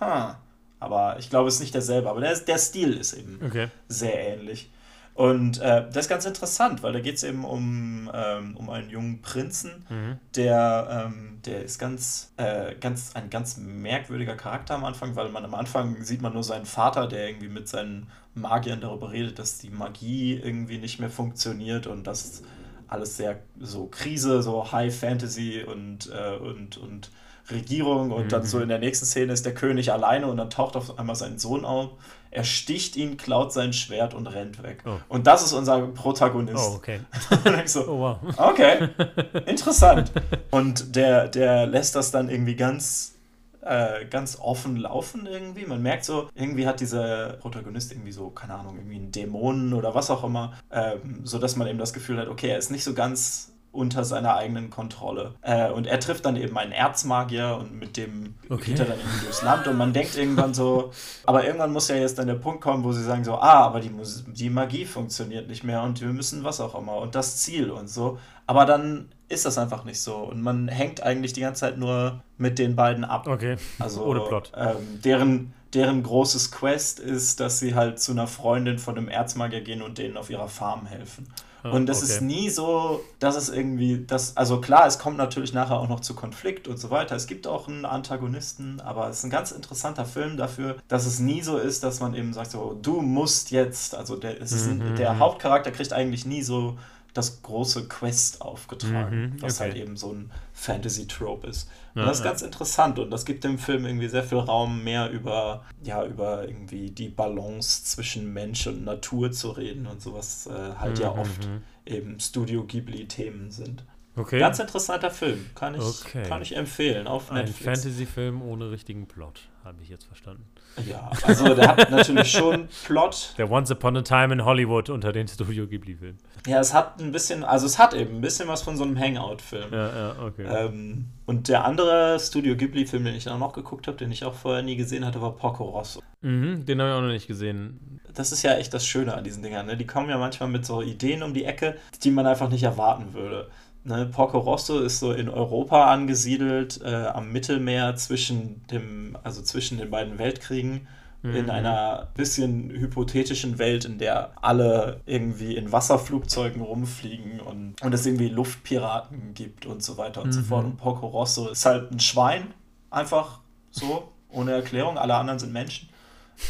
ha. 0.00 0.38
Aber 0.80 1.18
ich 1.18 1.28
glaube, 1.28 1.48
es 1.48 1.54
ist 1.56 1.60
nicht 1.60 1.74
derselbe. 1.74 2.08
Aber 2.08 2.20
der, 2.20 2.34
der 2.38 2.58
Stil 2.58 2.94
ist 2.94 3.12
eben 3.12 3.40
Okay. 3.44 3.68
sehr 3.88 4.34
ähnlich. 4.34 4.70
Und 5.16 5.62
äh, 5.62 5.86
das 5.88 6.04
ist 6.04 6.08
ganz 6.08 6.26
interessant, 6.26 6.82
weil 6.82 6.92
da 6.92 7.00
geht 7.00 7.16
es 7.16 7.24
eben 7.24 7.46
um, 7.46 8.10
ähm, 8.12 8.54
um 8.54 8.68
einen 8.68 8.90
jungen 8.90 9.22
Prinzen, 9.22 9.86
Mhm. 9.88 10.18
der, 10.34 11.06
ähm, 11.10 11.38
der 11.46 11.64
ist 11.64 11.78
ganz, 11.78 12.32
äh, 12.36 12.74
ganz, 12.78 13.12
ein 13.14 13.30
ganz 13.30 13.56
merkwürdiger 13.56 14.34
Charakter 14.34 14.74
am 14.74 14.84
Anfang, 14.84 15.16
weil 15.16 15.30
man 15.30 15.42
am 15.44 15.54
Anfang 15.54 16.02
sieht 16.02 16.20
man 16.20 16.34
nur 16.34 16.44
seinen 16.44 16.66
Vater, 16.66 17.06
der 17.06 17.28
irgendwie 17.28 17.48
mit 17.48 17.66
seinen 17.66 18.08
Magiern 18.34 18.82
darüber 18.82 19.10
redet, 19.10 19.38
dass 19.38 19.56
die 19.56 19.70
Magie 19.70 20.34
irgendwie 20.34 20.76
nicht 20.76 21.00
mehr 21.00 21.08
funktioniert 21.10 21.86
und 21.86 22.06
das 22.06 22.42
alles 22.86 23.16
sehr 23.16 23.38
so 23.58 23.86
Krise, 23.86 24.42
so 24.42 24.70
High 24.70 24.94
Fantasy 24.94 25.64
und, 25.66 26.10
äh, 26.12 26.36
und, 26.36 26.76
und 26.76 27.10
Regierung 27.50 28.10
und 28.10 28.32
dann 28.32 28.42
so 28.44 28.60
in 28.60 28.68
der 28.68 28.78
nächsten 28.80 29.06
Szene 29.06 29.32
ist 29.32 29.46
der 29.46 29.54
König 29.54 29.92
alleine 29.92 30.26
und 30.26 30.36
dann 30.36 30.50
taucht 30.50 30.76
auf 30.76 30.98
einmal 30.98 31.16
sein 31.16 31.38
Sohn 31.38 31.64
auf. 31.64 31.92
Er 32.36 32.44
sticht 32.44 32.96
ihn, 32.96 33.16
klaut 33.16 33.50
sein 33.50 33.72
Schwert 33.72 34.12
und 34.12 34.26
rennt 34.26 34.62
weg. 34.62 34.82
Oh. 34.84 34.98
Und 35.08 35.26
das 35.26 35.42
ist 35.42 35.54
unser 35.54 35.80
Protagonist. 35.86 36.68
Oh, 36.70 36.74
okay. 36.74 37.00
So, 37.64 37.88
Oh, 37.88 37.98
wow. 37.98 38.18
Okay, 38.36 38.90
interessant. 39.46 40.12
Und 40.50 40.94
der, 40.96 41.28
der 41.28 41.66
lässt 41.66 41.94
das 41.94 42.10
dann 42.10 42.28
irgendwie 42.28 42.54
ganz, 42.54 43.14
äh, 43.62 44.04
ganz 44.04 44.38
offen 44.38 44.76
laufen 44.76 45.24
irgendwie. 45.24 45.64
Man 45.64 45.80
merkt 45.80 46.04
so, 46.04 46.28
irgendwie 46.34 46.66
hat 46.66 46.80
dieser 46.80 47.38
Protagonist 47.40 47.90
irgendwie 47.92 48.12
so, 48.12 48.28
keine 48.28 48.52
Ahnung, 48.52 48.76
irgendwie 48.76 48.96
einen 48.96 49.12
Dämonen 49.12 49.72
oder 49.72 49.94
was 49.94 50.10
auch 50.10 50.22
immer, 50.22 50.52
ähm, 50.70 51.20
sodass 51.24 51.56
man 51.56 51.66
eben 51.68 51.78
das 51.78 51.94
Gefühl 51.94 52.18
hat, 52.18 52.28
okay, 52.28 52.48
er 52.48 52.58
ist 52.58 52.70
nicht 52.70 52.84
so 52.84 52.92
ganz 52.92 53.50
unter 53.76 54.04
seiner 54.04 54.36
eigenen 54.36 54.70
Kontrolle. 54.70 55.34
Äh, 55.42 55.70
und 55.70 55.86
er 55.86 56.00
trifft 56.00 56.24
dann 56.24 56.36
eben 56.36 56.56
einen 56.56 56.72
Erzmagier 56.72 57.58
und 57.60 57.78
mit 57.78 57.96
dem 57.96 58.34
Okay. 58.48 58.70
geht 58.70 58.80
er 58.80 58.86
dann 58.86 58.98
irgendwie 58.98 59.24
durchs 59.24 59.42
Land 59.42 59.66
und 59.68 59.76
man 59.76 59.92
denkt 59.92 60.16
irgendwann 60.16 60.54
so, 60.54 60.92
aber 61.24 61.44
irgendwann 61.44 61.72
muss 61.72 61.88
ja 61.88 61.96
jetzt 61.96 62.18
dann 62.18 62.26
der 62.26 62.34
Punkt 62.34 62.60
kommen, 62.60 62.84
wo 62.84 62.92
sie 62.92 63.02
sagen 63.02 63.24
so, 63.24 63.34
ah, 63.34 63.64
aber 63.64 63.80
die, 63.80 63.90
Mus 63.90 64.24
die 64.26 64.50
Magie 64.50 64.84
funktioniert 64.84 65.48
nicht 65.48 65.64
mehr 65.64 65.82
und 65.82 66.00
wir 66.00 66.08
müssen 66.08 66.44
was 66.44 66.60
auch 66.60 66.74
immer 66.74 66.96
und 66.96 67.14
das 67.14 67.38
Ziel 67.38 67.70
und 67.70 67.88
so. 67.88 68.18
Aber 68.46 68.64
dann 68.64 69.08
ist 69.28 69.44
das 69.44 69.58
einfach 69.58 69.84
nicht 69.84 70.00
so 70.00 70.16
und 70.16 70.40
man 70.40 70.68
hängt 70.68 71.02
eigentlich 71.02 71.32
die 71.32 71.40
ganze 71.40 71.60
Zeit 71.60 71.78
nur 71.78 72.22
mit 72.38 72.58
den 72.58 72.76
beiden 72.76 73.04
ab. 73.04 73.26
Okay. 73.26 73.56
Also 73.78 74.04
Ohne 74.04 74.20
Plot. 74.20 74.52
Ähm, 74.56 75.00
deren, 75.04 75.52
deren 75.74 76.02
großes 76.02 76.52
Quest 76.52 77.00
ist, 77.00 77.40
dass 77.40 77.58
sie 77.58 77.74
halt 77.74 77.98
zu 77.98 78.12
einer 78.12 78.28
Freundin 78.28 78.78
von 78.78 78.96
einem 78.96 79.08
Erzmagier 79.08 79.62
gehen 79.62 79.82
und 79.82 79.98
denen 79.98 80.16
auf 80.16 80.30
ihrer 80.30 80.48
Farm 80.48 80.86
helfen. 80.86 81.26
Ah, 81.62 81.70
Und 81.70 81.88
es 81.88 82.02
okay. 82.02 82.12
ist 82.12 82.20
nie 82.22 82.50
so, 82.50 83.00
dass 83.18 83.36
es 83.36 83.48
irgendwie, 83.48 84.04
das, 84.06 84.36
also 84.36 84.60
klar, 84.60 84.86
es 84.86 84.98
kommt 84.98 85.16
natürlich 85.16 85.52
nachher 85.52 85.78
auch 85.80 85.88
noch 85.88 86.00
zu 86.00 86.14
Konflikt 86.14 86.68
und 86.68 86.78
so 86.78 86.90
weiter. 86.90 87.16
Es 87.16 87.26
gibt 87.26 87.46
auch 87.46 87.66
einen 87.68 87.84
Antagonisten, 87.84 88.80
aber 88.80 89.08
es 89.08 89.18
ist 89.18 89.24
ein 89.24 89.30
ganz 89.30 89.50
interessanter 89.52 90.04
Film 90.04 90.36
dafür, 90.36 90.76
dass 90.88 91.06
es 91.06 91.18
nie 91.18 91.42
so 91.42 91.56
ist, 91.58 91.82
dass 91.82 92.00
man 92.00 92.14
eben 92.14 92.32
sagt, 92.32 92.50
so, 92.52 92.78
du 92.80 93.00
musst 93.00 93.50
jetzt, 93.50 93.94
also 93.94 94.16
der, 94.16 94.38
ist 94.40 94.52
ein, 94.66 94.92
Mhm. 94.92 94.96
der 94.96 95.18
Hauptcharakter 95.18 95.70
kriegt 95.70 95.92
eigentlich 95.92 96.24
nie 96.26 96.42
so 96.42 96.76
das 97.16 97.42
große 97.42 97.88
Quest 97.88 98.40
aufgetragen, 98.42 99.34
Mhm, 99.34 99.42
was 99.42 99.60
okay. 99.60 99.70
halt 99.70 99.76
eben 99.82 99.96
so 99.96 100.12
ein 100.12 100.30
Fantasy-Trope 100.52 101.46
ist. 101.46 101.68
Ja, 101.94 102.02
und 102.02 102.08
das 102.08 102.18
ist 102.18 102.24
ja. 102.24 102.30
ganz 102.30 102.42
interessant 102.42 102.98
und 102.98 103.10
das 103.10 103.24
gibt 103.24 103.44
dem 103.44 103.58
Film 103.58 103.86
irgendwie 103.86 104.08
sehr 104.08 104.22
viel 104.24 104.38
Raum, 104.38 104.84
mehr 104.84 105.10
über, 105.10 105.64
ja, 105.82 106.04
über 106.04 106.46
irgendwie 106.46 106.90
die 106.90 107.08
Balance 107.08 107.84
zwischen 107.84 108.32
Mensch 108.32 108.66
und 108.66 108.84
Natur 108.84 109.32
zu 109.32 109.50
reden 109.50 109.86
und 109.86 110.02
sowas 110.02 110.46
äh, 110.46 110.74
halt 110.78 110.98
ja 110.98 111.12
Mhm, 111.12 111.18
oft 111.18 111.46
mhm. 111.46 111.62
eben 111.86 112.20
Studio 112.20 112.64
Ghibli-Themen 112.64 113.50
sind. 113.50 113.84
Okay. 114.18 114.38
Ganz 114.38 114.58
interessanter 114.58 115.10
Film, 115.10 115.44
kann 115.54 115.74
ich, 115.74 115.82
Okay. 115.82 116.22
kann 116.26 116.40
ich 116.40 116.56
empfehlen 116.56 117.06
auf 117.06 117.30
Ein 117.30 117.44
Netflix. 117.44 117.80
Fantasy-Film 117.82 118.40
ohne 118.42 118.70
richtigen 118.70 119.06
Plot, 119.06 119.48
habe 119.62 119.82
ich 119.82 119.88
jetzt 119.90 120.04
verstanden. 120.06 120.44
Ja, 120.84 121.10
also 121.22 121.54
der 121.54 121.68
hat 121.68 121.90
natürlich 121.90 122.30
schon 122.30 122.68
Plot. 122.84 123.34
Der 123.38 123.50
Once 123.50 123.70
Upon 123.70 123.96
a 123.96 124.02
Time 124.02 124.32
in 124.34 124.44
Hollywood 124.44 124.90
unter 124.90 125.12
den 125.12 125.26
Studio 125.26 125.66
Ghibli-Filmen. 125.66 126.18
Ja, 126.46 126.60
es 126.60 126.74
hat 126.74 127.00
ein 127.00 127.12
bisschen, 127.12 127.44
also 127.44 127.66
es 127.66 127.78
hat 127.78 127.94
eben 127.94 128.16
ein 128.16 128.20
bisschen 128.20 128.48
was 128.48 128.62
von 128.62 128.76
so 128.76 128.84
einem 128.84 128.98
Hangout-Film. 128.98 129.72
Ja, 129.72 129.88
ja, 129.88 130.16
okay. 130.22 130.44
Ähm, 130.44 131.06
und 131.24 131.48
der 131.48 131.64
andere 131.64 132.18
Studio 132.20 132.56
Ghibli-Film, 132.56 133.04
den 133.04 133.14
ich 133.14 133.24
dann 133.24 133.34
auch 133.34 133.38
noch 133.38 133.52
geguckt 133.52 133.86
habe, 133.86 133.96
den 133.96 134.12
ich 134.12 134.24
auch 134.24 134.34
vorher 134.34 134.62
nie 134.62 134.76
gesehen 134.76 135.04
hatte, 135.04 135.20
war 135.22 135.32
Porco 135.32 135.64
Rosso. 135.64 136.02
Mhm, 136.20 136.66
den 136.66 136.80
habe 136.80 136.90
ich 136.90 136.96
auch 136.96 137.02
noch 137.02 137.08
nicht 137.08 137.26
gesehen. 137.26 138.00
Das 138.12 138.32
ist 138.32 138.42
ja 138.42 138.54
echt 138.54 138.72
das 138.72 138.86
Schöne 138.86 139.14
an 139.14 139.24
diesen 139.24 139.42
Dingern. 139.42 139.66
Ne? 139.66 139.76
Die 139.76 139.86
kommen 139.86 140.08
ja 140.08 140.18
manchmal 140.18 140.48
mit 140.48 140.64
so 140.64 140.82
Ideen 140.82 141.22
um 141.22 141.34
die 141.34 141.44
Ecke, 141.44 141.76
die 142.02 142.10
man 142.10 142.26
einfach 142.26 142.48
nicht 142.48 142.62
erwarten 142.62 143.12
würde. 143.12 143.48
Ne? 143.86 144.06
Porco 144.06 144.38
Rosso 144.38 144.80
ist 144.80 144.98
so 144.98 145.12
in 145.12 145.28
Europa 145.28 145.86
angesiedelt, 145.92 146.80
äh, 146.84 146.88
am 147.06 147.30
Mittelmeer 147.32 147.94
zwischen 147.96 148.66
dem, 148.66 149.16
also 149.22 149.42
zwischen 149.42 149.78
den 149.78 149.90
beiden 149.90 150.18
Weltkriegen. 150.18 150.88
In 151.22 151.46
Mhm. 151.46 151.50
einer 151.50 152.08
bisschen 152.14 152.70
hypothetischen 152.70 153.58
Welt, 153.58 153.84
in 153.84 153.98
der 153.98 154.30
alle 154.42 155.00
irgendwie 155.06 155.56
in 155.56 155.72
Wasserflugzeugen 155.72 156.62
rumfliegen 156.62 157.40
und, 157.40 157.74
und 157.82 157.92
es 157.92 158.06
irgendwie 158.06 158.28
Luftpiraten 158.28 159.34
gibt 159.34 159.66
und 159.66 159.82
so 159.82 159.96
weiter 159.96 160.22
und 160.22 160.30
so 160.32 160.40
Mhm. 160.40 160.44
fort. 160.44 160.64
Und 160.66 160.76
Porco 160.76 161.06
Rosso 161.08 161.48
ist 161.48 161.66
halt 161.66 161.90
ein 161.90 161.98
Schwein, 161.98 162.54
einfach 162.90 163.40
so, 163.72 164.12
ohne 164.30 164.52
Erklärung. 164.52 164.98
Alle 164.98 165.14
anderen 165.16 165.40
sind 165.40 165.52
Menschen. 165.52 165.88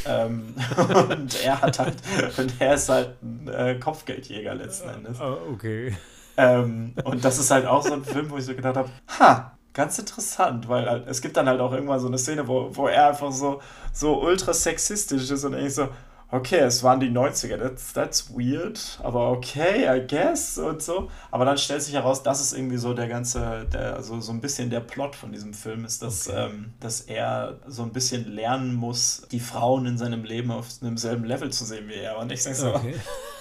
Ähm, 0.05 0.55
und 1.11 1.42
er 1.42 1.62
hat 1.62 1.79
halt, 1.79 1.94
und 2.37 2.53
er 2.59 2.75
ist 2.75 2.88
halt 2.90 3.22
ein 3.22 3.49
äh, 3.49 3.75
Kopfgeldjäger 3.77 4.55
letzten 4.57 4.90
Endes. 4.90 5.18
Oh, 5.20 5.38
okay. 5.55 5.96
Ähm, 6.37 6.94
und 7.05 7.25
das 7.25 7.38
ist 7.38 7.51
halt 7.51 7.66
auch 7.66 7.83
so 7.83 7.92
ein 7.94 8.05
Film, 8.05 8.31
wo 8.31 8.37
ich 8.37 8.44
so 8.44 8.55
gedacht 8.55 8.77
habe, 8.77 8.88
ha, 9.18 9.53
ganz 9.72 9.99
interessant, 9.99 10.68
weil 10.68 10.88
halt, 10.88 11.07
es 11.09 11.20
gibt 11.20 11.37
dann 11.37 11.49
halt 11.49 11.61
auch 11.61 11.72
irgendwann 11.72 12.01
so 12.01 12.07
eine 12.09 12.18
Szene, 12.18 12.46
wo, 12.49 12.68
wo 12.75 12.88
er 12.88 13.09
einfach 13.09 13.33
so, 13.33 13.61
so 13.92 14.20
ultra 14.22 14.53
sexistisch 14.53 15.31
ist 15.31 15.44
und 15.44 15.55
ich 15.55 15.75
so, 15.75 15.88
okay, 16.31 16.59
es 16.59 16.83
waren 16.83 16.99
die 16.99 17.09
90er, 17.11 17.57
that's, 17.57 17.92
that's 17.92 18.31
weird, 18.37 18.99
aber 19.03 19.31
okay, 19.31 19.87
I 19.88 20.05
guess 20.07 20.59
und 20.59 20.83
so. 20.83 21.09
Aber 21.31 21.44
dann 21.44 21.57
stellt 21.57 21.83
sich 21.83 21.94
heraus, 21.94 22.22
das 22.22 22.40
ist 22.40 22.53
irgendwie 22.53 22.79
so 22.79 22.94
der 22.94 23.07
ganze, 23.07 23.64
der, 23.72 23.94
also 23.94 24.20
so 24.20 24.33
ein 24.33 24.40
bisschen 24.40 24.68
der 24.68 24.81
Plot 24.81 25.14
von 25.14 25.31
diesem 25.31 25.55
Film 25.55 25.85
ist, 25.85 26.03
dass, 26.03 26.29
Okay. 26.29 26.46
ähm, 26.51 26.75
dass 26.81 27.03
er 27.03 27.61
so 27.66 27.83
ein 27.83 27.92
bisschen 27.92 28.27
lernen 28.31 28.75
muss, 28.75 29.27
die 29.31 29.40
Frauen 29.40 29.87
in 29.87 29.99
seinem 29.99 30.25
Leben 30.25 30.51
auf 30.51 30.66
einem 30.83 30.96
selben 30.96 31.25
Level 31.25 31.51
zu 31.53 31.64
sehen 31.64 31.88
wie 31.88 31.94
er. 31.94 32.18
Und 32.18 32.33
ich 32.33 32.42
denke 32.42 32.59
so, 32.59 32.75
okay. 32.75 32.94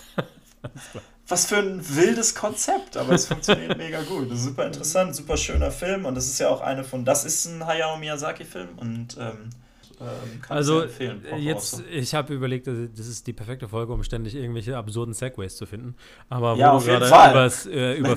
was 1.28 1.46
für 1.48 1.58
ein 1.58 1.82
wildes 1.96 2.36
Konzept, 2.36 2.98
aber 2.98 3.14
es 3.14 3.26
funktioniert 3.28 3.78
mega 3.80 4.02
gut. 4.04 4.30
Das 4.30 4.40
ist 4.40 4.46
super 4.46 4.66
interessant, 4.68 5.16
super 5.16 5.38
schöner 5.38 5.72
Film 5.72 6.06
und 6.06 6.16
das 6.16 6.28
ist 6.28 6.40
ja 6.40 6.50
auch 6.50 6.62
eine 6.62 6.84
von, 6.84 7.04
das 7.06 7.26
ist 7.26 7.46
ein 7.46 7.66
Hayao 7.66 7.98
Miyazaki-Film 7.98 8.70
und 8.78 9.18
ähm, 9.20 9.50
Ähm, 10.02 10.42
kann 10.42 10.58
Also 10.58 10.84
ich 10.84 11.44
jetzt, 11.44 11.82
ich 11.90 12.14
habe 12.14 12.34
überlegt, 12.34 12.68
das 12.68 13.08
ist 13.08 13.26
die 13.28 13.34
perfekte 13.34 13.70
Folge, 13.70 13.94
um 13.94 14.04
ständig 14.04 14.36
irgendwelche 14.36 14.76
absurden 14.76 15.14
Segways 15.14 15.56
zu 15.56 15.66
finden. 15.66 15.96
Aber 16.30 16.56
Ja, 16.58 16.74
wo 16.76 16.80
du 16.80 16.86
gerade 16.86 17.06
äh, 17.72 17.98
über, 17.98 18.16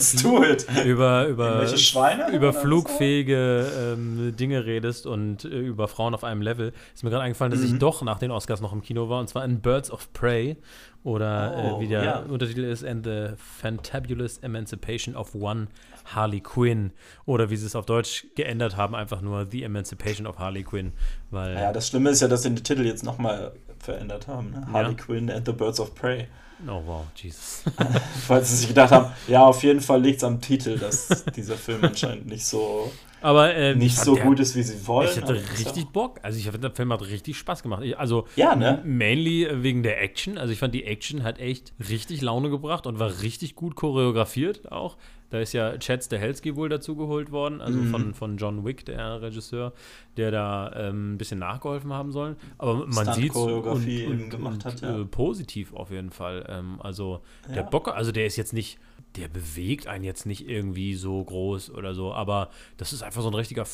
über, 0.84 1.26
über, 1.28 1.76
Schweine 1.76 2.30
über 2.32 2.52
flugfähige 2.52 3.94
ähm, 3.94 4.34
Dinge 4.36 4.66
redest 4.66 5.06
und 5.06 5.44
äh, 5.44 5.48
über 5.48 5.86
Frauen 5.86 6.14
auf 6.14 6.24
einem 6.24 6.42
Level, 6.42 6.72
ist 6.94 7.04
mir 7.04 7.10
gerade 7.10 7.22
eingefallen, 7.22 7.52
dass 7.52 7.62
ich 7.62 7.72
Mhm. 7.72 7.78
doch 7.78 8.02
nach 8.02 8.18
den 8.18 8.32
Oscars 8.32 8.60
noch 8.60 8.72
im 8.72 8.82
Kino 8.82 9.08
war, 9.08 9.20
und 9.20 9.28
zwar 9.28 9.44
in 9.44 9.60
Birds 9.60 9.90
of 9.92 10.12
Prey. 10.12 10.56
Oder 11.04 11.54
Oh, 11.56 11.78
äh, 11.78 11.80
wie 11.80 11.88
der 11.88 12.04
ja. 12.04 12.18
Untertitel 12.20 12.64
ist, 12.64 12.84
And 12.84 13.04
the 13.04 13.28
Fantabulous 13.36 14.38
Emancipation 14.38 15.14
of 15.14 15.34
One 15.34 15.68
Harley 16.04 16.40
Quinn. 16.40 16.92
Oder 17.24 17.50
wie 17.50 17.56
sie 17.56 17.66
es 17.66 17.76
auf 17.76 17.86
Deutsch 17.86 18.26
geändert 18.34 18.76
haben, 18.76 18.94
einfach 18.94 19.20
nur 19.20 19.46
The 19.46 19.62
Emancipation 19.62 20.26
of 20.26 20.38
Harley 20.38 20.64
Quinn. 20.64 20.92
Weil 21.30 21.54
Ja, 21.54 21.72
das 21.72 21.88
Schlimme 21.88 22.10
ist 22.10 22.20
ja, 22.20 22.28
dass 22.28 22.42
sie 22.42 22.50
den 22.50 22.62
Titel 22.64 22.84
jetzt 22.84 23.04
nochmal 23.04 23.52
verändert 23.78 24.26
haben. 24.26 24.50
Ne? 24.50 24.66
Harley 24.72 24.94
Quinn 24.96 25.30
and 25.30 25.46
the 25.46 25.52
Birds 25.52 25.78
of 25.80 25.94
Prey. 25.94 26.26
Oh 26.66 26.82
wow, 26.86 27.04
Jesus. 27.16 27.62
Falls 28.26 28.48
sie 28.50 28.56
sich 28.56 28.68
gedacht 28.68 28.90
haben, 28.90 29.12
ja, 29.28 29.44
auf 29.44 29.62
jeden 29.62 29.80
Fall 29.80 30.02
liegt 30.02 30.18
es 30.18 30.24
am 30.24 30.40
Titel, 30.40 30.78
dass 30.78 31.24
dieser 31.36 31.56
Film 31.56 31.84
anscheinend 31.84 32.26
nicht 32.26 32.44
so, 32.44 32.90
Aber 33.20 33.54
äh, 33.54 33.74
nicht 33.76 33.96
so 33.96 34.14
der- 34.16 34.24
gut 34.24 34.40
ist, 34.40 34.56
wie 34.56 34.62
sie 34.62 34.86
wollen. 34.86 35.08
Ich 35.08 35.16
hatte 35.20 35.34
richtig 35.58 35.86
Bock. 35.88 36.18
Also 36.22 36.38
ich 36.38 36.44
finde, 36.44 36.58
der 36.60 36.72
Film 36.72 36.92
hat 36.92 37.02
richtig 37.02 37.36
Spaß 37.38 37.62
gemacht. 37.62 37.82
Ich, 37.84 37.96
also 37.98 38.26
Ja, 38.34 38.56
ne? 38.56 38.82
mainly 38.84 39.48
wegen 39.62 39.82
der 39.84 40.02
Action. 40.02 40.36
Also 40.36 40.52
ich 40.52 40.58
fand 40.58 40.74
die 40.74 40.84
Action 40.84 41.22
hat 41.22 41.38
echt 41.38 41.72
richtig 41.88 42.22
Laune 42.22 42.50
gebracht 42.50 42.86
und 42.88 42.98
war 42.98 43.20
richtig 43.22 43.54
gut 43.54 43.76
choreografiert 43.76 44.72
auch. 44.72 44.96
Da 45.30 45.40
ist 45.40 45.52
ja 45.52 45.76
Chad 45.78 46.02
Stahelski 46.04 46.56
wohl 46.56 46.68
dazu 46.68 46.96
geholt 46.96 47.30
worden, 47.30 47.60
also 47.60 47.80
Mhm. 47.80 47.86
von, 47.90 48.14
von 48.14 48.36
John 48.38 48.64
Wick, 48.64 48.86
der 48.86 49.20
Regisseur, 49.20 49.72
der 50.16 50.30
da 50.30 50.72
ähm, 50.74 51.14
ein 51.14 51.18
bisschen 51.18 51.38
nachgeholfen 51.38 51.92
haben 51.92 52.12
soll. 52.12 52.36
Aber 52.56 52.86
man 52.86 53.12
sieht 53.12 53.32
Stunt-Choreografie 53.32 54.04
eben 54.04 54.30
gemacht 54.30 54.64
hat, 54.64 54.80
ja. 54.80 55.00
äh, 55.00 55.04
positiv 55.04 55.74
auf 55.74 55.90
jeden 55.90 56.10
Fall. 56.10 56.46
Ähm, 56.48 56.80
also 56.80 57.20
der 57.48 57.56
Ja. 57.56 57.62
Bock, 57.62 57.88
also 57.88 58.10
der 58.10 58.24
ist 58.26 58.36
jetzt 58.36 58.52
nicht, 58.54 58.78
der 59.16 59.28
bewegt 59.28 59.86
einen 59.86 60.04
jetzt 60.04 60.24
nicht 60.26 60.48
irgendwie 60.48 60.94
so 60.94 61.22
groß 61.22 61.70
oder 61.72 61.94
so, 61.94 62.12
aber 62.14 62.48
das 62.78 62.92
ist 62.92 63.02
einfach 63.02 63.20
so 63.22 63.28
ein 63.28 63.34
richtiger 63.34 63.66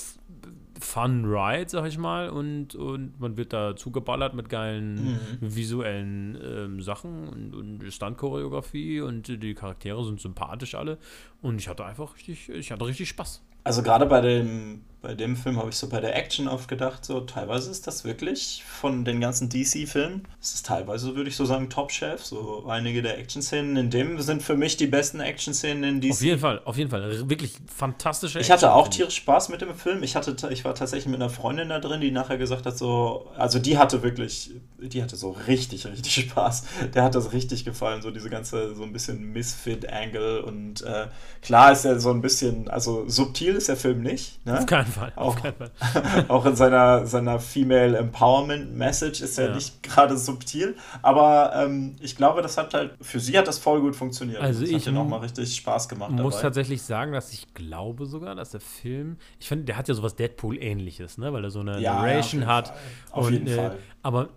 Fun 0.80 1.24
Ride, 1.24 1.68
sag 1.68 1.86
ich 1.86 1.98
mal, 1.98 2.28
und, 2.30 2.74
und 2.74 3.20
man 3.20 3.36
wird 3.36 3.52
da 3.52 3.76
zugeballert 3.76 4.34
mit 4.34 4.48
geilen 4.48 4.94
Mhm. 4.94 5.18
visuellen 5.40 6.38
ähm, 6.42 6.80
Sachen 6.82 7.28
und, 7.28 7.54
und 7.54 7.92
Stunt-Choreografie 7.92 9.00
und 9.00 9.28
die 9.28 9.54
Charaktere 9.54 10.04
sind 10.04 10.20
sympathisch 10.20 10.74
alle 10.74 10.98
und 11.42 11.58
ich 11.58 11.68
hatte 11.68 11.84
einfach 11.84 12.16
richtig, 12.16 12.48
ich 12.48 12.70
hatte 12.72 12.86
richtig 12.86 13.08
Spaß. 13.08 13.42
Also 13.64 13.82
gerade 13.82 14.06
bei 14.06 14.20
dem, 14.20 14.82
bei 15.04 15.14
dem 15.14 15.36
Film 15.36 15.58
habe 15.58 15.68
ich 15.68 15.76
so 15.76 15.88
bei 15.88 16.00
der 16.00 16.16
Action 16.16 16.48
oft 16.48 16.66
gedacht, 16.66 17.04
so 17.04 17.20
teilweise 17.20 17.70
ist 17.70 17.86
das 17.86 18.04
wirklich 18.04 18.64
von 18.66 19.04
den 19.04 19.20
ganzen 19.20 19.50
DC-Filmen, 19.50 20.26
ist 20.40 20.54
es 20.54 20.62
teilweise, 20.62 21.14
würde 21.14 21.28
ich 21.28 21.36
so 21.36 21.44
sagen, 21.44 21.68
Top-Shelf. 21.68 22.24
So 22.24 22.64
einige 22.66 23.02
der 23.02 23.18
Action-Szenen 23.18 23.76
in 23.76 23.90
dem 23.90 24.20
sind 24.22 24.42
für 24.42 24.56
mich 24.56 24.78
die 24.78 24.86
besten 24.86 25.20
Action-Szenen 25.20 25.84
in 25.84 26.00
DC. 26.00 26.12
Auf 26.12 26.22
jeden 26.22 26.40
Fall, 26.40 26.62
auf 26.64 26.78
jeden 26.78 26.90
Fall. 26.90 27.28
Wirklich 27.28 27.52
fantastische 27.74 28.40
Ich 28.40 28.50
hatte 28.50 28.66
Action, 28.66 28.80
auch 28.80 28.88
tierisch 28.88 29.16
Spaß 29.16 29.50
mit 29.50 29.60
dem 29.60 29.74
Film. 29.74 30.02
Ich 30.02 30.16
hatte, 30.16 30.36
ich 30.50 30.64
war 30.64 30.74
tatsächlich 30.74 31.06
mit 31.06 31.20
einer 31.20 31.30
Freundin 31.30 31.68
da 31.68 31.80
drin, 31.80 32.00
die 32.00 32.10
nachher 32.10 32.38
gesagt 32.38 32.64
hat, 32.64 32.78
so, 32.78 33.30
also 33.36 33.58
die 33.58 33.76
hatte 33.76 34.02
wirklich, 34.02 34.52
die 34.78 35.02
hatte 35.02 35.16
so 35.16 35.32
richtig, 35.46 35.86
richtig 35.86 36.14
Spaß. 36.30 36.64
Der 36.94 37.02
hat 37.02 37.14
das 37.14 37.32
richtig 37.34 37.66
gefallen, 37.66 38.00
so 38.00 38.10
diese 38.10 38.30
ganze, 38.30 38.74
so 38.74 38.82
ein 38.82 38.92
bisschen 38.92 39.32
Misfit-Angle 39.34 40.42
und 40.44 40.80
äh, 40.80 41.08
klar 41.42 41.72
ist 41.72 41.84
er 41.84 42.00
so 42.00 42.10
ein 42.10 42.22
bisschen, 42.22 42.68
also 42.68 43.06
subtil 43.06 43.54
ist 43.54 43.68
der 43.68 43.76
Film 43.76 44.00
nicht, 44.02 44.44
ne? 44.46 44.58
Auf 44.58 44.66
keinen 44.66 44.86
Fall, 44.94 45.12
auf 45.16 45.36
Auch- 45.36 45.42
keinen 45.42 45.54
Fall. 45.56 45.70
Auch 46.28 46.46
in 46.46 46.56
seiner, 46.56 47.06
seiner 47.06 47.38
Female 47.38 47.96
Empowerment 47.98 48.74
Message 48.74 49.20
ist 49.20 49.38
er 49.38 49.48
Ja. 49.50 49.54
nicht 49.54 49.82
gerade 49.82 50.16
subtil, 50.16 50.76
aber 51.02 51.52
ähm, 51.54 51.96
ich 52.00 52.16
glaube, 52.16 52.40
das 52.40 52.56
hat 52.56 52.72
halt, 52.72 52.94
für 53.02 53.20
sie 53.20 53.36
hat 53.36 53.46
das 53.46 53.58
voll 53.58 53.80
gut 53.82 53.94
funktioniert. 53.96 54.40
Also 54.40 54.60
das 54.62 54.70
ich 54.70 54.76
hat 54.76 54.86
ihr 54.86 54.92
nochmal 54.92 55.20
richtig 55.20 55.54
Spaß 55.56 55.88
gemacht 55.88 56.12
muss 56.12 56.34
dabei. 56.36 56.42
tatsächlich 56.42 56.82
sagen, 56.82 57.12
dass 57.12 57.32
ich 57.32 57.52
glaube 57.52 58.06
sogar, 58.06 58.34
dass 58.34 58.50
der 58.50 58.60
Film, 58.60 59.18
ich 59.38 59.48
finde, 59.48 59.64
der 59.66 59.76
hat 59.76 59.88
ja 59.88 59.94
sowas 59.94 60.14
Deadpool-ähnliches, 60.16 61.18
ne? 61.18 61.32
weil 61.32 61.44
er 61.44 61.50
so 61.50 61.60
eine 61.60 61.78
Ja, 61.80 61.94
Narration 61.94 62.42
auf 62.44 62.46
jeden 62.46 62.46
hat. 62.46 62.68
Fall. 62.68 62.76
Auf 63.10 63.26
und, 63.26 63.32
jeden 63.34 63.46
äh, 63.48 63.56
Fall. 63.56 63.78
Aber 64.02 64.28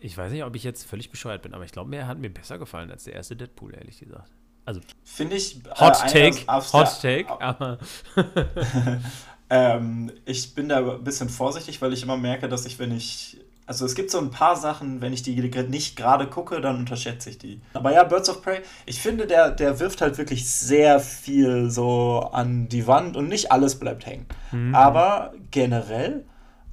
ich 0.00 0.16
weiß 0.18 0.32
nicht, 0.32 0.44
ob 0.44 0.54
ich 0.56 0.64
jetzt 0.64 0.84
völlig 0.84 1.10
bescheuert 1.10 1.42
bin, 1.42 1.54
aber 1.54 1.64
ich 1.64 1.72
glaube, 1.72 1.94
er 1.96 2.06
hat 2.06 2.18
mir 2.18 2.30
besser 2.30 2.58
gefallen 2.58 2.90
als 2.90 3.04
der 3.04 3.14
erste 3.14 3.36
Deadpool, 3.36 3.74
ehrlich 3.74 3.98
gesagt. 4.00 4.30
Also, 4.64 4.80
Finde 5.04 5.36
ich. 5.36 5.64
äh, 5.64 5.70
Hot 5.78 5.94
Take, 6.10 6.38
Hot 6.72 7.02
der- 7.04 7.24
Take, 7.24 7.40
aber 7.40 7.78
Ähm, 9.48 10.10
ich 10.24 10.54
bin 10.54 10.68
da 10.68 10.78
ein 10.78 11.04
bisschen 11.04 11.28
vorsichtig, 11.28 11.80
weil 11.80 11.92
ich 11.92 12.02
immer 12.02 12.16
merke, 12.16 12.48
dass 12.48 12.66
ich, 12.66 12.78
wenn 12.78 12.96
ich. 12.96 13.38
Also 13.68 13.84
es 13.84 13.96
gibt 13.96 14.12
so 14.12 14.18
ein 14.18 14.30
paar 14.30 14.54
Sachen, 14.54 15.00
wenn 15.00 15.12
ich 15.12 15.24
die 15.24 15.34
nicht 15.40 15.96
gerade 15.96 16.28
gucke, 16.28 16.60
dann 16.60 16.76
unterschätze 16.76 17.30
ich 17.30 17.38
die. 17.38 17.60
Aber 17.74 17.92
ja, 17.92 18.04
Birds 18.04 18.28
of 18.28 18.40
Prey, 18.40 18.60
ich 18.86 19.00
finde, 19.00 19.26
der, 19.26 19.50
der 19.50 19.80
wirft 19.80 20.00
halt 20.02 20.18
wirklich 20.18 20.48
sehr 20.48 21.00
viel 21.00 21.68
so 21.68 22.28
an 22.32 22.68
die 22.68 22.86
Wand 22.86 23.16
und 23.16 23.28
nicht 23.28 23.50
alles 23.50 23.76
bleibt 23.76 24.06
hängen. 24.06 24.26
Mhm. 24.52 24.72
Aber 24.72 25.32
generell 25.50 26.24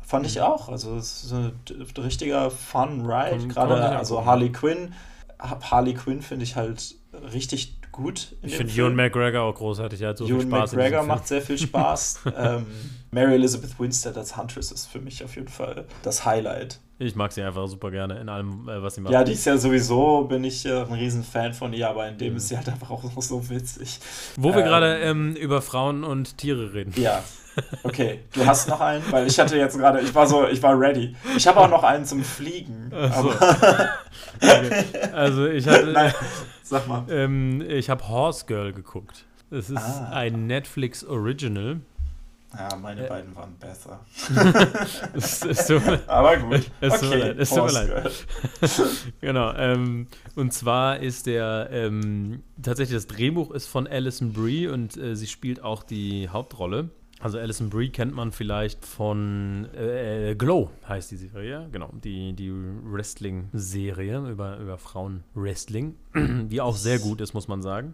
fand 0.01 0.27
ich 0.27 0.41
auch. 0.41 0.69
Also 0.69 0.95
es 0.95 1.23
ist 1.23 1.33
ein 1.33 1.53
richtiger 1.97 2.51
Fun 2.51 3.03
Ride. 3.03 3.47
Gerade 3.47 3.97
also. 3.97 4.23
Harley 4.23 4.51
Quinn. 4.51 4.93
Harley 5.39 5.95
Quinn 5.95 6.21
finde 6.21 6.43
ich 6.43 6.55
halt 6.55 6.95
richtig 7.33 7.79
gut. 7.93 8.35
ich 8.41 8.57
finde. 8.57 8.73
Ewan 8.73 8.95
McGregor 8.95 9.43
auch 9.43 9.55
großartig. 9.55 10.01
Er 10.01 10.09
hat 10.09 10.17
so 10.17 10.25
Ewan 10.25 10.41
viel 10.41 10.49
Spaß 10.49 10.73
McGregor 10.73 11.03
macht 11.03 11.27
sehr 11.27 11.41
viel 11.41 11.57
Spaß. 11.57 12.19
ähm, 12.37 12.65
Mary 13.11 13.35
Elizabeth 13.35 13.79
Winstead 13.79 14.17
als 14.17 14.35
Huntress 14.35 14.71
ist 14.71 14.87
für 14.87 14.99
mich 14.99 15.23
auf 15.23 15.35
jeden 15.35 15.47
Fall 15.47 15.85
das 16.01 16.25
Highlight. 16.25 16.79
Ich 16.99 17.15
mag 17.15 17.31
sie 17.31 17.41
einfach 17.41 17.67
super 17.67 17.91
gerne 17.91 18.19
in 18.19 18.29
allem, 18.29 18.67
äh, 18.67 18.81
was 18.81 18.95
sie 18.95 19.01
macht. 19.01 19.13
Ja, 19.13 19.23
die 19.23 19.33
ist 19.33 19.45
ja 19.45 19.57
sowieso, 19.57 20.23
bin 20.23 20.43
ich 20.43 20.65
äh, 20.65 20.81
ein 20.81 20.93
riesen 20.93 21.23
Fan 21.23 21.53
von 21.53 21.71
ihr, 21.73 21.89
aber 21.89 22.07
in 22.07 22.17
dem 22.17 22.35
ist 22.35 22.49
sie 22.49 22.57
halt 22.57 22.67
einfach 22.69 22.89
auch 22.89 23.03
so 23.21 23.49
witzig. 23.49 23.99
Wo 24.35 24.49
wir 24.53 24.61
Ähm, 24.61 24.65
gerade 24.65 24.97
ähm, 24.99 25.35
über 25.35 25.61
Frauen 25.61 26.03
und 26.03 26.37
Tiere 26.37 26.73
reden. 26.73 26.93
Ja. 26.97 27.23
Okay, 27.83 28.21
du 28.33 28.47
hast 28.47 28.67
noch 28.67 28.81
einen, 28.81 29.03
weil 29.11 29.27
ich 29.27 29.39
hatte 29.39 29.55
jetzt 29.55 29.77
gerade, 29.77 30.01
ich 30.01 30.15
war 30.15 30.25
so, 30.25 30.47
ich 30.47 30.63
war 30.63 30.75
ready. 30.79 31.15
Ich 31.37 31.45
habe 31.45 31.59
auch 31.59 31.69
noch 31.69 31.83
einen 31.83 32.03
zum 32.03 32.23
Fliegen. 32.23 32.91
Ach 32.91 33.21
so. 33.21 33.29
Aber, 33.29 33.89
Okay. 34.41 34.83
Also 35.13 35.45
ich 35.47 35.67
hatte, 35.67 35.85
Nein, 35.91 36.13
sag 36.63 36.87
mal. 36.87 37.05
ähm, 37.09 37.61
ich 37.61 37.89
habe 37.89 38.07
Horse 38.07 38.45
Girl 38.45 38.73
geguckt. 38.73 39.25
Es 39.51 39.69
ist 39.69 39.77
Ah. 39.77 40.09
ein 40.13 40.47
Netflix 40.47 41.03
Original. 41.05 41.81
Ja, 42.57 42.75
meine 42.75 43.05
Äh. 43.05 43.09
beiden 43.09 43.35
waren 43.35 43.55
besser. 43.59 43.99
Es, 45.15 45.43
es 45.43 45.65
tut 45.67 45.81
Aber 46.07 46.37
gut. 46.37 46.69
Es 46.81 46.99
tut 46.99 47.09
mir 47.09 47.15
leid, 47.17 47.37
es 47.39 47.49
tut 47.49 47.65
mir 47.65 47.71
leid. 47.71 48.11
Genau. 49.21 49.53
Ähm, 49.53 50.07
und 50.35 50.53
zwar 50.53 50.99
ist 50.99 51.25
der 51.25 51.69
ähm, 51.71 52.43
tatsächlich 52.61 52.95
das 52.95 53.07
Drehbuch 53.07 53.51
ist 53.51 53.67
von 53.67 53.87
Alison 53.87 54.33
Brie 54.33 54.67
und 54.67 54.97
äh, 54.97 55.15
sie 55.15 55.27
spielt 55.27 55.63
auch 55.63 55.81
die 55.83 56.29
Hauptrolle. 56.29 56.89
Also 57.23 57.39
Alison 57.39 57.69
Brie 57.69 57.89
kennt 57.89 58.13
man 58.13 58.33
vielleicht 58.33 58.85
von 58.85 59.69
äh, 59.73 60.35
Glow, 60.37 60.71
heißt 60.89 61.09
die 61.09 61.15
Serie, 61.15 61.69
genau, 61.71 61.89
die, 62.03 62.33
die 62.33 62.51
Wrestling-Serie 62.51 64.29
über, 64.29 64.57
über 64.57 64.77
Frauen-Wrestling, 64.77 65.95
die 66.49 66.59
auch 66.59 66.75
sehr 66.75 66.99
gut 66.99 67.21
ist, 67.21 67.33
muss 67.33 67.47
man 67.47 67.61
sagen. 67.61 67.93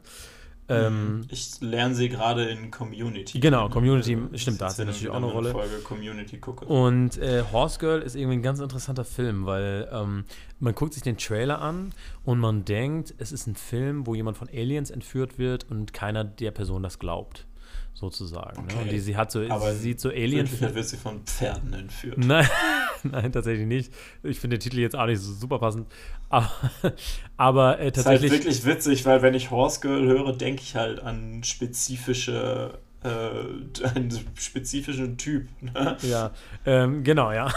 Ähm, 0.68 1.22
ich 1.30 1.62
lerne 1.62 1.94
sie 1.94 2.10
gerade 2.10 2.46
in 2.46 2.72
Community. 2.72 3.40
Genau, 3.40 3.70
Community, 3.70 4.18
Ich 4.32 4.42
stimmt, 4.42 4.62
da 4.62 4.70
hat 4.70 4.76
sie 4.76 4.86
natürlich 4.86 5.10
auch 5.10 5.16
eine 5.16 5.28
in 5.28 5.32
Rolle. 5.32 5.52
Folge 5.52 5.78
Community 5.84 6.38
gucke. 6.38 6.66
Und 6.66 7.18
äh, 7.20 7.44
Horse 7.52 7.80
Girl 7.80 8.02
ist 8.02 8.16
irgendwie 8.16 8.38
ein 8.38 8.44
ganz 8.44 8.60
interessanter 8.60 9.06
Film, 9.06 9.46
weil 9.46 9.90
ähm, 9.92 10.26
man 10.60 10.74
guckt 10.74 10.94
sich 10.94 11.04
den 11.04 11.18
Trailer 11.18 11.62
an 11.62 11.92
und 12.24 12.40
man 12.40 12.66
denkt, 12.66 13.14
es 13.20 13.32
ist 13.32 13.46
ein 13.46 13.56
Film, 13.56 14.06
wo 14.08 14.14
jemand 14.14 14.38
von 14.38 14.48
Aliens 14.50 14.90
entführt 14.92 15.38
wird 15.38 15.70
und 15.70 15.94
keiner 15.94 16.24
der 16.24 16.52
Person 16.52 16.84
das 16.84 17.00
glaubt, 17.00 17.46
sozusagen. 17.94 18.66
Ne? 18.66 18.74
Okay. 18.74 18.82
Und 18.84 18.92
die, 18.92 19.00
sie 19.00 19.18
hat 19.18 19.32
so, 19.32 19.42
Aber 19.50 19.74
sie 19.74 19.80
sieht 19.80 20.00
so 20.00 20.10
Alien. 20.10 20.50
Wirklich 20.50 20.76
wird 20.76 20.88
sie 20.88 20.98
von 20.98 21.24
Pferden 21.26 21.74
entführt. 21.74 22.18
Nein, 22.18 22.48
nein, 23.04 23.32
tatsächlich 23.32 23.68
nicht. 23.68 23.94
Ich 24.24 24.40
finde 24.40 24.58
den 24.58 24.62
Titel 24.62 24.80
jetzt 24.80 24.96
auch 24.96 25.06
nicht 25.06 25.20
so 25.20 25.34
super 25.34 25.60
passend. 25.60 25.88
Aber, 26.30 26.52
aber 27.38 27.80
äh, 27.80 27.92
Das 27.92 28.02
ist 28.02 28.06
halt 28.06 28.22
tatsächlich. 28.22 28.32
wirklich 28.32 28.66
witzig, 28.66 29.06
weil 29.06 29.22
wenn 29.22 29.34
ich 29.34 29.52
Horse 29.52 29.82
Girl 29.82 30.06
höre, 30.08 30.34
denke 30.34 30.62
ich 30.62 30.76
halt 30.76 31.00
an 31.00 31.44
spezifische, 31.44 32.80
äh, 33.04 33.84
einen 33.96 34.12
spezifischen 34.36 35.18
Typ. 35.18 35.48
Ne? 35.62 35.98
Ja, 36.02 36.32
ähm, 36.66 37.04
genau, 37.04 37.32
ja. 37.32 37.52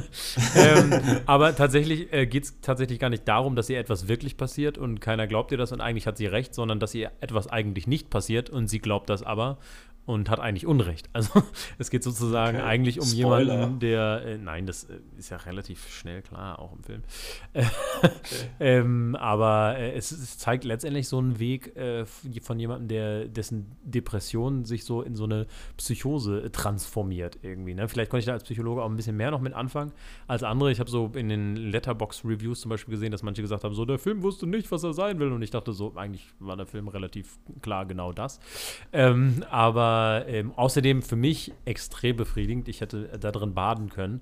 ähm, 0.56 0.92
aber 1.26 1.56
tatsächlich 1.56 2.12
äh, 2.12 2.26
geht 2.26 2.44
es 2.44 2.60
tatsächlich 2.60 2.98
gar 2.98 3.10
nicht 3.10 3.26
darum, 3.26 3.56
dass 3.56 3.68
ihr 3.68 3.78
etwas 3.78 4.08
wirklich 4.08 4.36
passiert 4.36 4.78
und 4.78 5.00
keiner 5.00 5.26
glaubt 5.26 5.52
ihr 5.52 5.58
das 5.58 5.72
und 5.72 5.80
eigentlich 5.80 6.06
hat 6.06 6.16
sie 6.16 6.26
recht, 6.26 6.54
sondern 6.54 6.80
dass 6.80 6.94
ihr 6.94 7.10
etwas 7.20 7.48
eigentlich 7.48 7.86
nicht 7.86 8.10
passiert 8.10 8.50
und 8.50 8.68
sie 8.68 8.78
glaubt 8.78 9.10
das 9.10 9.22
aber. 9.22 9.58
Und 10.06 10.28
hat 10.28 10.38
eigentlich 10.38 10.66
Unrecht. 10.66 11.08
Also 11.12 11.42
es 11.78 11.90
geht 11.90 12.02
sozusagen 12.02 12.58
okay. 12.58 12.66
eigentlich 12.66 13.00
um 13.00 13.06
Spoiler. 13.06 13.54
jemanden, 13.54 13.78
der, 13.80 14.22
äh, 14.24 14.38
nein, 14.38 14.66
das 14.66 14.84
äh, 14.84 14.98
ist 15.16 15.30
ja 15.30 15.38
relativ 15.38 15.88
schnell 15.88 16.22
klar, 16.22 16.58
auch 16.58 16.72
im 16.72 16.82
Film. 16.82 17.02
okay. 17.54 17.68
ähm, 18.60 19.16
aber 19.16 19.78
äh, 19.78 19.92
es, 19.92 20.10
es, 20.12 20.36
zeigt 20.36 20.64
letztendlich 20.64 21.08
so 21.08 21.18
einen 21.18 21.38
Weg 21.38 21.74
äh, 21.76 22.04
von 22.04 22.58
jemandem, 22.58 22.88
der 22.88 23.24
dessen 23.26 23.72
Depression 23.82 24.64
sich 24.64 24.84
so 24.84 25.00
in 25.00 25.16
so 25.16 25.24
eine 25.24 25.46
Psychose 25.78 26.42
äh, 26.42 26.50
transformiert 26.50 27.38
irgendwie. 27.42 27.74
Ne? 27.74 27.88
Vielleicht 27.88 28.10
konnte 28.10 28.20
ich 28.20 28.26
da 28.26 28.32
als 28.32 28.44
Psychologe 28.44 28.82
auch 28.82 28.90
ein 28.90 28.96
bisschen 28.96 29.16
mehr 29.16 29.30
noch 29.30 29.40
mit 29.40 29.54
anfangen 29.54 29.92
als 30.26 30.42
andere. 30.42 30.70
Ich 30.70 30.80
habe 30.80 30.90
so 30.90 31.10
in 31.14 31.30
den 31.30 31.56
Letterbox-Reviews 31.56 32.60
zum 32.60 32.68
Beispiel 32.68 32.92
gesehen, 32.92 33.10
dass 33.10 33.22
manche 33.22 33.40
gesagt 33.40 33.64
haben, 33.64 33.74
so 33.74 33.86
der 33.86 33.98
Film 33.98 34.22
wusste 34.22 34.46
nicht, 34.46 34.70
was 34.70 34.82
er 34.82 34.92
sein 34.92 35.18
will. 35.18 35.32
Und 35.32 35.40
ich 35.40 35.50
dachte 35.50 35.72
so, 35.72 35.94
eigentlich 35.96 36.26
war 36.40 36.56
der 36.56 36.66
Film 36.66 36.88
relativ 36.88 37.38
klar 37.62 37.86
genau 37.86 38.12
das. 38.12 38.38
Ähm, 38.92 39.44
aber 39.50 39.93
ähm, 40.26 40.52
außerdem 40.56 41.02
für 41.02 41.16
mich 41.16 41.52
extrem 41.64 42.16
befriedigend. 42.16 42.68
Ich 42.68 42.80
hätte 42.80 43.18
da 43.18 43.30
drin 43.32 43.54
baden 43.54 43.90
können. 43.90 44.20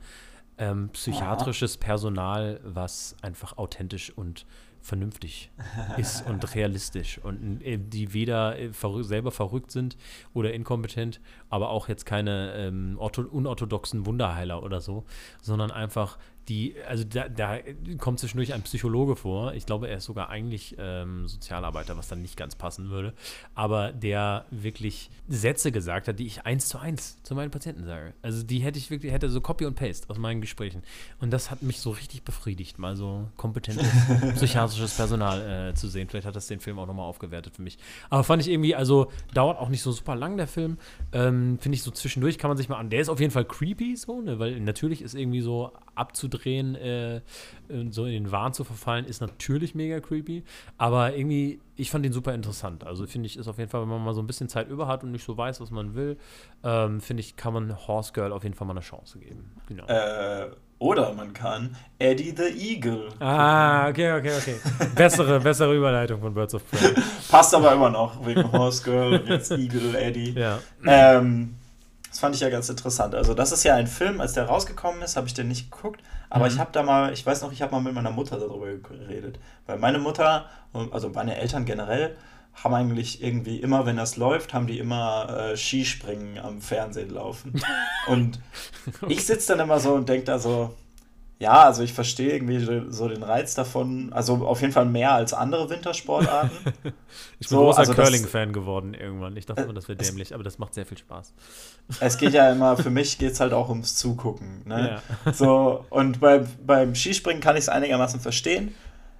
Ähm, 0.58 0.90
psychiatrisches 0.90 1.76
Personal, 1.76 2.61
was 2.62 3.16
einfach 3.22 3.56
authentisch 3.56 4.11
und 4.11 4.46
vernünftig 4.82 5.50
ist 5.96 6.26
und 6.28 6.54
realistisch 6.54 7.18
und 7.18 7.62
äh, 7.62 7.78
die 7.78 8.12
weder 8.12 8.58
äh, 8.58 8.72
verrück 8.72 9.04
selber 9.04 9.30
verrückt 9.30 9.70
sind 9.70 9.96
oder 10.35 10.52
inkompetent, 10.52 11.20
aber 11.48 11.70
auch 11.70 11.88
jetzt 11.88 12.04
keine 12.04 12.52
ähm, 12.56 12.98
unorthodoxen 12.98 14.04
Wunderheiler 14.06 14.62
oder 14.62 14.80
so, 14.80 15.04
sondern 15.40 15.70
einfach 15.70 16.18
die, 16.48 16.74
also 16.88 17.05
da, 17.05 17.28
da, 17.28 17.59
kommt 17.98 18.18
zwischendurch 18.18 18.52
ein 18.52 18.62
Psychologe 18.62 19.14
vor. 19.14 19.55
Ich 19.55 19.64
glaube, 19.64 19.88
er 19.88 19.98
ist 19.98 20.05
sogar 20.05 20.28
eigentlich 20.28 20.76
ähm, 20.78 21.28
Sozialarbeiter, 21.28 21.96
was 21.96 22.09
dann 22.09 22.20
nicht 22.20 22.37
ganz 22.37 22.57
passen 22.57 22.90
würde. 22.90 23.14
Aber 23.55 23.92
der 23.92 24.46
wirklich 24.50 25.11
Sätze 25.28 25.70
gesagt 25.70 26.09
hat, 26.09 26.18
die 26.18 26.26
ich 26.26 26.44
eins 26.44 26.68
zu 26.68 26.78
eins 26.78 27.22
zu 27.22 27.35
meinen 27.35 27.50
Patienten 27.50 27.85
sage. 27.85 28.14
Also 28.22 28.42
die 28.42 28.59
hätte 28.59 28.78
ich 28.78 28.90
wirklich, 28.90 29.12
hätte 29.12 29.28
so 29.31 29.40
Copy 29.40 29.66
und 29.66 29.76
Paste 29.76 30.11
aus 30.11 30.18
meinen 30.18 30.40
Gesprächen. 30.40 30.83
Und 31.20 31.31
das 31.31 31.50
hat 31.50 31.62
mich 31.62 31.78
so 31.78 31.90
richtig 31.90 32.24
befriedigt, 32.24 32.78
mal 32.78 32.96
so 32.96 33.28
kompetentes 33.37 33.87
psychiatrisches 34.35 34.96
Personal 34.96 35.70
äh, 35.70 35.74
zu 35.74 35.87
sehen. 35.88 36.09
Vielleicht 36.09 36.26
hat 36.26 36.35
das 36.35 36.48
den 36.48 36.59
Film 36.59 36.78
auch 36.81 36.87
nochmal 36.87 37.07
aufgewertet 37.07 37.55
für 37.55 37.62
mich. 37.62 37.78
Aber 38.11 38.24
fand 38.24 38.42
ich 38.42 38.48
irgendwie, 38.48 38.74
also 38.74 39.12
dauert 39.33 39.59
auch 39.59 39.68
nicht 39.68 39.83
so 39.83 39.92
super 39.92 40.16
lang 40.16 40.37
der 40.37 40.48
Film. 40.48 40.78
Ähm, 41.12 41.59
Finde 41.61 41.76
ich 41.76 41.83
so 41.83 41.92
zwischendurch 41.92 42.38
kann 42.38 42.48
man 42.50 42.57
sich 42.57 42.68
mal 42.68 42.78
an. 42.78 42.90
Der 42.90 43.00
ist 43.00 43.09
auf 43.09 43.20
jeden 43.20 43.33
Fall 43.33 43.44
creepy 43.44 43.96
so, 43.96 44.20
ne? 44.20 44.40
weil 44.40 44.61
natürlich 44.61 45.02
ist 45.02 45.14
irgendwie 45.14 45.40
so 45.40 45.72
abzudrehen, 46.33 46.75
äh, 46.75 47.21
so 47.90 48.05
in 48.05 48.12
den 48.12 48.33
Wahn 48.33 48.53
zu 48.53 48.64
verfallen, 48.64 49.05
ist 49.07 49.21
natürlich 49.21 49.75
mega 49.75 50.01
creepy. 50.01 50.45
Aber 50.79 51.14
irgendwie, 51.16 51.61
ich 51.77 51.90
fand 51.90 52.05
ihn 52.05 52.12
super 52.12 52.35
interessant. 52.35 52.85
Also 52.85 53.07
finde 53.07 53.27
ich, 53.27 53.37
ist 53.37 53.49
auf 53.49 53.59
jeden 53.59 53.71
Fall, 53.71 53.83
wenn 53.83 53.88
man 53.88 54.05
mal 54.05 54.14
so 54.14 54.21
ein 54.21 54.27
bisschen 54.27 54.49
Zeit 54.49 54.68
über 54.68 54.87
hat 54.87 55.03
und 55.05 55.12
nicht 55.12 55.25
so 55.25 55.37
weiß, 55.37 55.61
was 55.61 55.71
man 55.71 55.95
will, 55.95 56.18
ähm, 56.64 57.01
finde 57.01 57.21
ich, 57.21 57.37
kann 57.37 57.53
man 57.55 57.87
Horse 57.87 58.12
Girl 58.12 58.33
auf 58.33 58.42
jeden 58.42 58.55
Fall 58.55 58.66
mal 58.66 58.75
eine 58.75 58.81
Chance 58.81 59.18
geben. 59.18 59.53
Genau. 59.68 59.87
Äh, 59.87 60.51
oder 60.79 61.12
man 61.14 61.33
kann 61.33 61.77
Eddie 62.01 62.35
the 62.37 62.75
Eagle. 62.75 63.09
Ah, 63.21 63.88
okay, 63.88 64.12
okay, 64.18 64.33
okay. 64.37 64.57
Bessere, 64.97 65.38
bessere 65.38 65.77
Überleitung 65.77 66.21
von 66.21 66.35
Birds 66.35 66.57
of 66.57 66.68
Prey. 66.68 66.92
Passt 67.31 67.55
aber 67.55 67.73
immer 67.73 67.88
noch 67.88 68.27
wegen 68.27 68.51
Horse 68.51 68.83
Girl 68.83 69.14
und 69.14 69.29
jetzt 69.29 69.53
Eagle 69.53 69.95
Eddie. 69.95 70.33
Ja. 70.33 70.59
Ähm, 70.85 71.55
das 72.12 72.20
fand 72.20 72.35
ich 72.35 72.42
ja 72.42 72.51
ganz 72.51 72.68
interessant. 72.68 73.14
Also, 73.14 73.33
das 73.33 73.53
ist 73.53 73.64
ja 73.64 73.75
ein 73.75 73.87
Film, 73.87 74.20
als 74.20 74.35
der 74.35 74.44
rausgekommen 74.44 75.01
ist, 75.01 75.16
habe 75.16 75.27
ich 75.29 75.33
den 75.33 75.48
nicht 75.48 75.70
geguckt. 75.70 76.03
Aber 76.29 76.44
mhm. 76.44 76.53
ich 76.53 76.59
habe 76.59 76.68
da 76.70 76.83
mal, 76.83 77.11
ich 77.11 77.25
weiß 77.25 77.40
noch, 77.40 77.53
ich 77.53 77.62
habe 77.62 77.72
mal 77.72 77.81
mit 77.81 77.94
meiner 77.94 78.11
Mutter 78.11 78.38
darüber 78.38 78.66
geredet. 78.66 79.38
Weil 79.64 79.79
meine 79.79 79.98
Mutter, 79.98 80.44
also 80.90 81.09
meine 81.09 81.38
Eltern 81.38 81.64
generell, 81.64 82.14
haben 82.53 82.75
eigentlich 82.75 83.22
irgendwie 83.22 83.61
immer, 83.61 83.87
wenn 83.87 83.96
das 83.96 84.18
läuft, 84.18 84.53
haben 84.53 84.66
die 84.66 84.79
immer 84.79 85.53
äh, 85.53 85.57
Skispringen 85.57 86.38
am 86.38 86.61
Fernsehen 86.61 87.09
laufen. 87.09 87.59
Und 88.07 88.40
ich 89.09 89.25
sitze 89.25 89.57
dann 89.57 89.61
immer 89.61 89.81
so 89.81 89.94
und 89.94 90.07
denke 90.07 90.27
da 90.27 90.38
so, 90.38 90.75
ja, 91.42 91.64
also 91.64 91.83
ich 91.83 91.92
verstehe 91.92 92.35
irgendwie 92.35 92.61
so 92.88 93.09
den 93.09 93.24
Reiz 93.24 93.57
davon. 93.57 94.12
Also 94.12 94.46
auf 94.46 94.61
jeden 94.61 94.72
Fall 94.72 94.85
mehr 94.85 95.11
als 95.12 95.35
andere 95.35 95.68
Wintersportarten. 95.68 96.57
ich 97.40 97.48
bin 97.48 97.59
so, 97.59 97.64
großer 97.64 97.81
also 97.81 97.94
Curling-Fan 97.94 98.52
geworden 98.52 98.94
irgendwann. 98.94 99.37
Ich 99.37 99.44
dachte 99.44 99.62
immer, 99.62 99.72
das 99.72 99.88
wäre 99.88 99.96
dämlich, 99.96 100.35
aber 100.35 100.44
das 100.44 100.61
macht 100.61 100.72
sehr 100.72 100.87
viel 100.87 100.98
Spaß. 100.98 101.35
Es 101.98 102.16
geht 102.16 102.33
ja 102.33 102.52
immer, 102.52 102.76
für 102.76 102.90
mich 102.90 103.18
geht 103.18 103.33
es 103.33 103.40
halt 103.40 103.52
auch 103.55 103.68
ums 103.70 103.96
Zugucken. 103.96 104.62
Ne? 104.66 105.00
Ja. 105.24 105.33
So, 105.33 105.85
und 105.90 106.20
bei, 106.20 106.44
beim 106.64 106.94
Skispringen 106.94 107.42
kann 107.42 107.57
ich 107.57 107.62
es 107.62 107.68
einigermaßen 107.68 108.20
verstehen. 108.20 108.72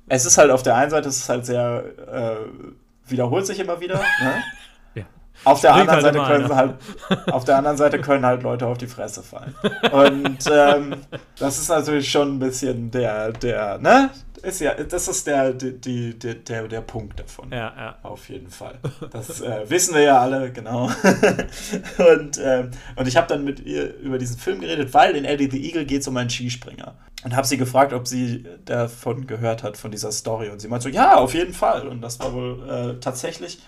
Es 0.06 0.24
ist 0.24 0.38
halt 0.38 0.52
auf 0.52 0.62
der 0.62 0.76
einen 0.76 0.92
Seite, 0.92 1.08
es 1.08 1.16
ist 1.16 1.28
halt 1.28 1.44
sehr, 1.44 1.85
äh, 2.06 3.11
wiederholt 3.11 3.46
sich 3.46 3.58
immer 3.58 3.80
wieder. 3.80 3.96
Ne? 3.96 4.44
Auf 5.44 5.61
der, 5.61 5.74
anderen 5.74 6.02
halt 6.02 6.14
Seite 6.14 6.18
können 6.18 6.55
halt, 6.55 6.74
auf 7.33 7.44
der 7.44 7.57
anderen 7.59 7.76
Seite 7.76 8.00
können 8.00 8.24
halt 8.24 8.42
Leute 8.42 8.66
auf 8.66 8.78
die 8.78 8.87
Fresse 8.87 9.22
fallen. 9.22 9.55
Und 9.90 10.38
ähm, 10.50 10.96
das 11.38 11.59
ist 11.59 11.68
natürlich 11.68 12.11
schon 12.11 12.37
ein 12.37 12.38
bisschen 12.38 12.90
der, 12.90 13.33
der, 13.33 13.78
ne? 13.78 14.11
Ist 14.42 14.61
ja, 14.61 14.74
das 14.74 15.07
ist 15.07 15.26
der, 15.28 15.52
die, 15.52 15.78
die, 15.78 16.18
der, 16.18 16.66
der 16.66 16.81
Punkt 16.81 17.18
davon. 17.20 17.50
Ja, 17.52 17.72
ja. 17.76 17.98
Auf 18.02 18.28
jeden 18.28 18.50
Fall. 18.50 18.78
Das 19.12 19.40
äh, 19.40 19.70
wissen 19.70 19.94
wir 19.94 20.02
ja 20.02 20.20
alle, 20.20 20.50
genau. 20.50 20.87
und, 22.12 22.40
ähm, 22.42 22.72
und 22.96 23.07
ich 23.07 23.16
habe 23.16 23.28
dann 23.28 23.44
mit 23.44 23.61
ihr 23.61 23.96
über 23.98 24.18
diesen 24.18 24.38
Film 24.38 24.61
geredet, 24.61 24.92
weil 24.94 25.14
in 25.14 25.24
Eddie 25.24 25.48
the 25.48 25.64
Eagle 25.64 25.85
geht 25.85 26.00
es 26.00 26.09
um 26.09 26.16
einen 26.16 26.31
Skispringer. 26.31 26.94
Und 27.24 27.37
habe 27.37 27.46
sie 27.46 27.57
gefragt, 27.57 27.92
ob 27.92 28.09
sie 28.09 28.44
davon 28.64 29.28
gehört 29.28 29.62
hat, 29.62 29.76
von 29.76 29.92
dieser 29.92 30.11
Story. 30.11 30.48
Und 30.48 30.61
sie 30.61 30.66
meinte 30.66 30.85
so, 30.85 30.88
ja, 30.88 31.14
auf 31.16 31.35
jeden 31.35 31.55
Fall. 31.55 31.87
Und 31.87 32.00
das 32.00 32.18
war 32.18 32.33
wohl 32.33 32.68
äh, 32.68 33.00
tatsächlich 33.00 33.61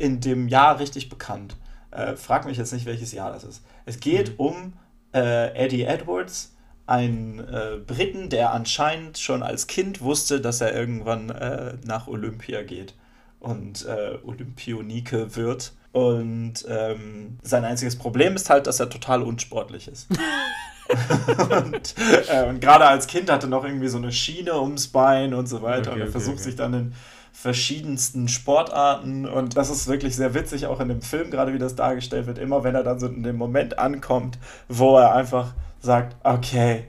in 0.00 0.20
dem 0.20 0.48
Jahr 0.48 0.78
richtig 0.78 1.08
bekannt. 1.08 1.56
Äh, 1.90 2.16
frag 2.16 2.46
mich 2.46 2.56
jetzt 2.56 2.72
nicht, 2.72 2.86
welches 2.86 3.12
Jahr 3.12 3.32
das 3.32 3.44
ist. 3.44 3.62
Es 3.84 4.00
geht 4.00 4.30
mhm. 4.30 4.36
um 4.36 4.72
äh, 5.12 5.54
Eddie 5.54 5.84
Edwards, 5.84 6.54
einen 6.86 7.38
äh, 7.38 7.76
Briten, 7.86 8.30
der 8.30 8.52
anscheinend 8.52 9.18
schon 9.18 9.42
als 9.42 9.66
Kind 9.66 10.00
wusste, 10.00 10.40
dass 10.40 10.60
er 10.60 10.74
irgendwann 10.74 11.30
äh, 11.30 11.74
nach 11.84 12.08
Olympia 12.08 12.62
geht 12.62 12.94
und 13.38 13.86
äh, 13.86 14.18
Olympionike 14.24 15.36
wird. 15.36 15.72
Und 15.92 16.64
ähm, 16.68 17.38
sein 17.42 17.64
einziges 17.64 17.96
Problem 17.96 18.36
ist 18.36 18.48
halt, 18.48 18.66
dass 18.66 18.80
er 18.80 18.88
total 18.90 19.22
unsportlich 19.22 19.88
ist. 19.88 20.08
und, 21.64 21.94
äh, 22.28 22.48
und 22.48 22.60
gerade 22.60 22.86
als 22.86 23.06
Kind 23.06 23.30
hatte 23.30 23.46
er 23.46 23.50
noch 23.50 23.64
irgendwie 23.64 23.88
so 23.88 23.98
eine 23.98 24.12
Schiene 24.12 24.60
ums 24.60 24.88
Bein 24.88 25.34
und 25.34 25.46
so 25.46 25.62
weiter. 25.62 25.90
Okay, 25.92 26.00
und 26.00 26.06
er 26.06 26.12
versucht 26.12 26.34
okay. 26.34 26.42
sich 26.44 26.56
dann 26.56 26.74
in 26.74 26.94
verschiedensten 27.32 28.28
Sportarten 28.28 29.26
und 29.26 29.56
das 29.56 29.70
ist 29.70 29.88
wirklich 29.88 30.16
sehr 30.16 30.34
witzig, 30.34 30.66
auch 30.66 30.80
in 30.80 30.88
dem 30.88 31.02
Film 31.02 31.30
gerade, 31.30 31.54
wie 31.54 31.58
das 31.58 31.74
dargestellt 31.74 32.26
wird, 32.26 32.38
immer 32.38 32.64
wenn 32.64 32.74
er 32.74 32.82
dann 32.82 32.98
so 32.98 33.06
in 33.06 33.22
dem 33.22 33.36
Moment 33.36 33.78
ankommt, 33.78 34.38
wo 34.68 34.98
er 34.98 35.14
einfach 35.14 35.54
sagt, 35.80 36.16
okay, 36.22 36.84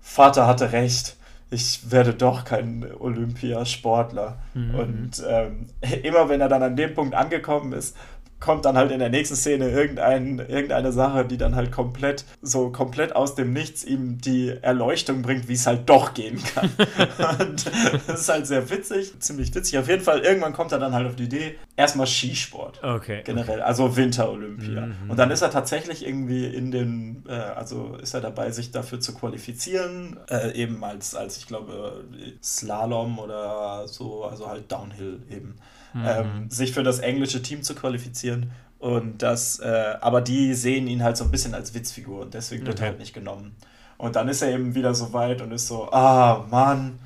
Vater 0.00 0.46
hatte 0.46 0.72
recht, 0.72 1.16
ich 1.50 1.90
werde 1.90 2.14
doch 2.14 2.44
kein 2.44 2.86
Olympiasportler. 2.98 4.38
Mhm. 4.54 4.74
Und 4.74 5.24
ähm, 5.28 5.66
immer 6.02 6.28
wenn 6.28 6.40
er 6.40 6.48
dann 6.48 6.62
an 6.62 6.76
dem 6.76 6.94
Punkt 6.94 7.14
angekommen 7.14 7.72
ist, 7.72 7.96
kommt 8.38 8.64
dann 8.66 8.76
halt 8.76 8.90
in 8.90 8.98
der 8.98 9.08
nächsten 9.08 9.34
Szene 9.34 9.70
irgendein, 9.70 10.38
irgendeine 10.38 10.92
Sache, 10.92 11.24
die 11.24 11.38
dann 11.38 11.54
halt 11.54 11.72
komplett, 11.72 12.24
so 12.42 12.70
komplett 12.70 13.16
aus 13.16 13.34
dem 13.34 13.52
Nichts 13.52 13.84
ihm 13.84 14.18
die 14.18 14.54
Erleuchtung 14.60 15.22
bringt, 15.22 15.48
wie 15.48 15.54
es 15.54 15.66
halt 15.66 15.88
doch 15.88 16.12
gehen 16.12 16.42
kann. 16.54 16.70
und 17.40 17.66
das 18.06 18.20
ist 18.20 18.28
halt 18.28 18.46
sehr 18.46 18.68
witzig, 18.68 19.18
ziemlich 19.20 19.54
witzig. 19.54 19.78
Auf 19.78 19.88
jeden 19.88 20.02
Fall, 20.02 20.20
irgendwann 20.20 20.52
kommt 20.52 20.72
er 20.72 20.78
dann 20.78 20.92
halt 20.92 21.06
auf 21.06 21.16
die 21.16 21.24
Idee, 21.24 21.58
erstmal 21.76 22.06
Skisport. 22.06 22.82
Okay. 22.82 23.22
Generell, 23.24 23.62
also 23.62 23.96
Winter-Olympia. 23.96 24.86
Mhm. 24.86 25.10
Und 25.10 25.18
dann 25.18 25.30
ist 25.30 25.40
er 25.40 25.50
tatsächlich 25.50 26.06
irgendwie 26.06 26.44
in 26.46 26.70
den, 26.70 27.24
äh, 27.28 27.32
also 27.32 27.96
ist 28.02 28.12
er 28.12 28.20
dabei, 28.20 28.50
sich 28.50 28.70
dafür 28.70 29.00
zu 29.00 29.14
qualifizieren, 29.14 30.18
äh, 30.28 30.52
eben 30.52 30.84
als, 30.84 31.14
als 31.14 31.38
ich 31.38 31.46
glaube, 31.46 32.04
Slalom 32.42 33.18
oder 33.18 33.88
so, 33.88 34.24
also 34.24 34.48
halt 34.48 34.70
Downhill 34.70 35.20
eben 35.30 35.56
mhm. 35.94 36.04
ähm, 36.06 36.50
sich 36.50 36.72
für 36.72 36.82
das 36.82 36.98
englische 36.98 37.42
Team 37.42 37.62
zu 37.62 37.74
qualifizieren. 37.74 38.50
Und 38.78 39.22
das, 39.22 39.58
äh, 39.58 39.94
aber 40.00 40.20
die 40.20 40.54
sehen 40.54 40.86
ihn 40.86 41.02
halt 41.02 41.16
so 41.16 41.24
ein 41.24 41.30
bisschen 41.30 41.54
als 41.54 41.74
Witzfigur 41.74 42.20
und 42.22 42.34
deswegen 42.34 42.66
wird 42.66 42.76
okay. 42.76 42.84
er 42.84 42.90
halt 42.90 42.98
nicht 42.98 43.14
genommen. 43.14 43.56
Und 43.96 44.16
dann 44.16 44.28
ist 44.28 44.42
er 44.42 44.52
eben 44.52 44.74
wieder 44.74 44.94
so 44.94 45.12
weit 45.12 45.40
und 45.40 45.52
ist 45.52 45.66
so, 45.66 45.90
ah, 45.90 46.44
Mann. 46.50 46.98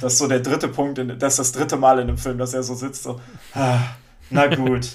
Das 0.00 0.14
ist 0.14 0.18
so 0.18 0.26
der 0.26 0.40
dritte 0.40 0.66
Punkt, 0.66 0.98
in, 0.98 1.18
das 1.20 1.34
ist 1.34 1.38
das 1.38 1.52
dritte 1.52 1.76
Mal 1.76 2.00
in 2.00 2.08
dem 2.08 2.18
Film, 2.18 2.36
dass 2.36 2.52
er 2.52 2.64
so 2.64 2.74
sitzt, 2.74 3.04
so, 3.04 3.20
ah, 3.54 3.78
na 4.28 4.46
gut 4.54 4.88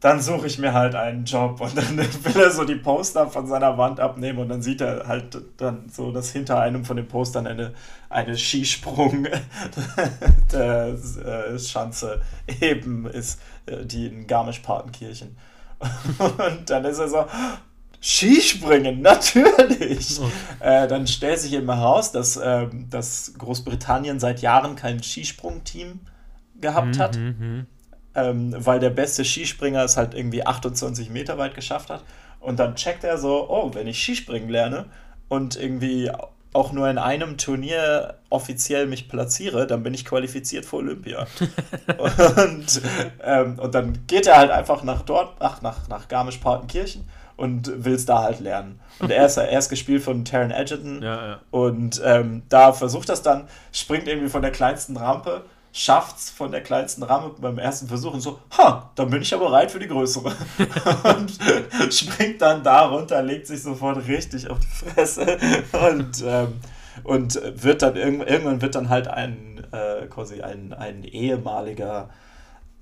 dann 0.00 0.22
suche 0.22 0.46
ich 0.46 0.58
mir 0.58 0.72
halt 0.72 0.94
einen 0.94 1.26
Job 1.26 1.60
und 1.60 1.76
dann 1.76 1.98
will 1.98 2.42
er 2.42 2.50
so 2.50 2.64
die 2.64 2.76
Poster 2.76 3.28
von 3.28 3.46
seiner 3.46 3.76
Wand 3.76 4.00
abnehmen 4.00 4.38
und 4.38 4.48
dann 4.48 4.62
sieht 4.62 4.80
er 4.80 5.06
halt 5.06 5.38
dann 5.58 5.88
so, 5.90 6.10
dass 6.10 6.30
hinter 6.30 6.58
einem 6.58 6.86
von 6.86 6.96
den 6.96 7.06
Postern 7.06 7.46
eine, 7.46 7.74
eine 8.08 8.36
Skisprung 8.36 9.28
der 10.52 10.96
äh, 10.96 11.58
Schanze 11.58 12.22
eben 12.60 13.06
ist, 13.06 13.40
äh, 13.66 13.84
die 13.84 14.06
in 14.06 14.26
Garmisch-Partenkirchen. 14.26 15.36
Und 16.18 16.68
dann 16.68 16.84
ist 16.84 16.98
er 16.98 17.08
so, 17.08 17.24
Skispringen, 18.02 19.00
natürlich. 19.02 20.20
Oh. 20.20 20.30
Äh, 20.62 20.88
dann 20.88 21.06
stellt 21.06 21.38
sich 21.38 21.54
eben 21.54 21.70
heraus, 21.72 22.12
dass, 22.12 22.36
äh, 22.36 22.66
dass 22.88 23.34
Großbritannien 23.38 24.20
seit 24.20 24.40
Jahren 24.40 24.76
kein 24.76 25.02
Skisprungteam 25.02 26.00
gehabt 26.60 26.98
hat. 26.98 27.16
Mhm, 27.16 27.36
mhm 27.38 27.66
ähm, 28.14 28.54
weil 28.56 28.80
der 28.80 28.90
beste 28.90 29.24
Skispringer 29.24 29.84
es 29.84 29.96
halt 29.96 30.14
irgendwie 30.14 30.46
28 30.46 31.10
Meter 31.10 31.38
weit 31.38 31.54
geschafft 31.54 31.90
hat. 31.90 32.02
Und 32.40 32.58
dann 32.58 32.74
checkt 32.74 33.04
er 33.04 33.18
so, 33.18 33.48
oh, 33.48 33.70
wenn 33.74 33.86
ich 33.86 34.02
Skispringen 34.02 34.48
lerne 34.48 34.86
und 35.28 35.56
irgendwie 35.56 36.10
auch 36.52 36.72
nur 36.72 36.88
in 36.88 36.98
einem 36.98 37.36
Turnier 37.36 38.14
offiziell 38.28 38.86
mich 38.86 39.08
platziere, 39.08 39.66
dann 39.66 39.82
bin 39.82 39.94
ich 39.94 40.04
qualifiziert 40.04 40.64
für 40.64 40.76
Olympia. 40.76 41.26
und, 41.98 42.82
ähm, 43.22 43.58
und 43.58 43.74
dann 43.74 44.06
geht 44.06 44.26
er 44.26 44.38
halt 44.38 44.50
einfach 44.50 44.82
nach 44.82 45.02
dort, 45.02 45.36
ach, 45.38 45.62
nach, 45.62 45.86
nach 45.88 46.08
Garmisch-Partenkirchen 46.08 47.06
und 47.36 47.84
will 47.84 47.94
es 47.94 48.04
da 48.04 48.22
halt 48.22 48.40
lernen. 48.40 48.80
Und 48.98 49.12
er 49.12 49.26
ist, 49.26 49.36
er 49.36 49.56
ist 49.56 49.68
gespielt 49.68 50.02
von 50.02 50.24
Taron 50.24 50.50
Edgerton 50.50 51.02
Ja, 51.02 51.26
ja. 51.26 51.40
und 51.50 52.00
ähm, 52.04 52.42
da 52.48 52.72
versucht 52.72 53.08
das 53.08 53.22
dann, 53.22 53.46
springt 53.72 54.08
irgendwie 54.08 54.28
von 54.28 54.42
der 54.42 54.50
kleinsten 54.50 54.96
Rampe, 54.96 55.44
schafft's 55.72 56.30
von 56.30 56.50
der 56.50 56.62
kleinsten 56.62 57.02
Rampe 57.02 57.40
beim 57.40 57.58
ersten 57.58 57.86
Versuch 57.88 58.12
und 58.14 58.20
so, 58.20 58.38
ha, 58.58 58.90
dann 58.96 59.08
bin 59.10 59.22
ich 59.22 59.30
ja 59.30 59.38
bereit 59.38 59.70
für 59.70 59.78
die 59.78 59.86
größere. 59.88 60.32
und 61.16 61.92
springt 61.92 62.42
dann 62.42 62.62
da 62.62 62.86
runter, 62.86 63.22
legt 63.22 63.46
sich 63.46 63.62
sofort 63.62 64.06
richtig 64.08 64.50
auf 64.50 64.58
die 64.58 64.66
Fresse 64.90 65.38
und, 65.90 66.24
ähm, 66.26 66.54
und 67.04 67.40
wird 67.62 67.82
dann 67.82 67.94
irgend- 67.96 68.28
irgendwann 68.28 68.60
wird 68.62 68.74
dann 68.74 68.88
halt 68.88 69.06
ein 69.08 69.64
äh, 69.72 70.06
quasi 70.06 70.40
ein, 70.42 70.72
ein 70.72 71.04
ehemaliger 71.04 72.10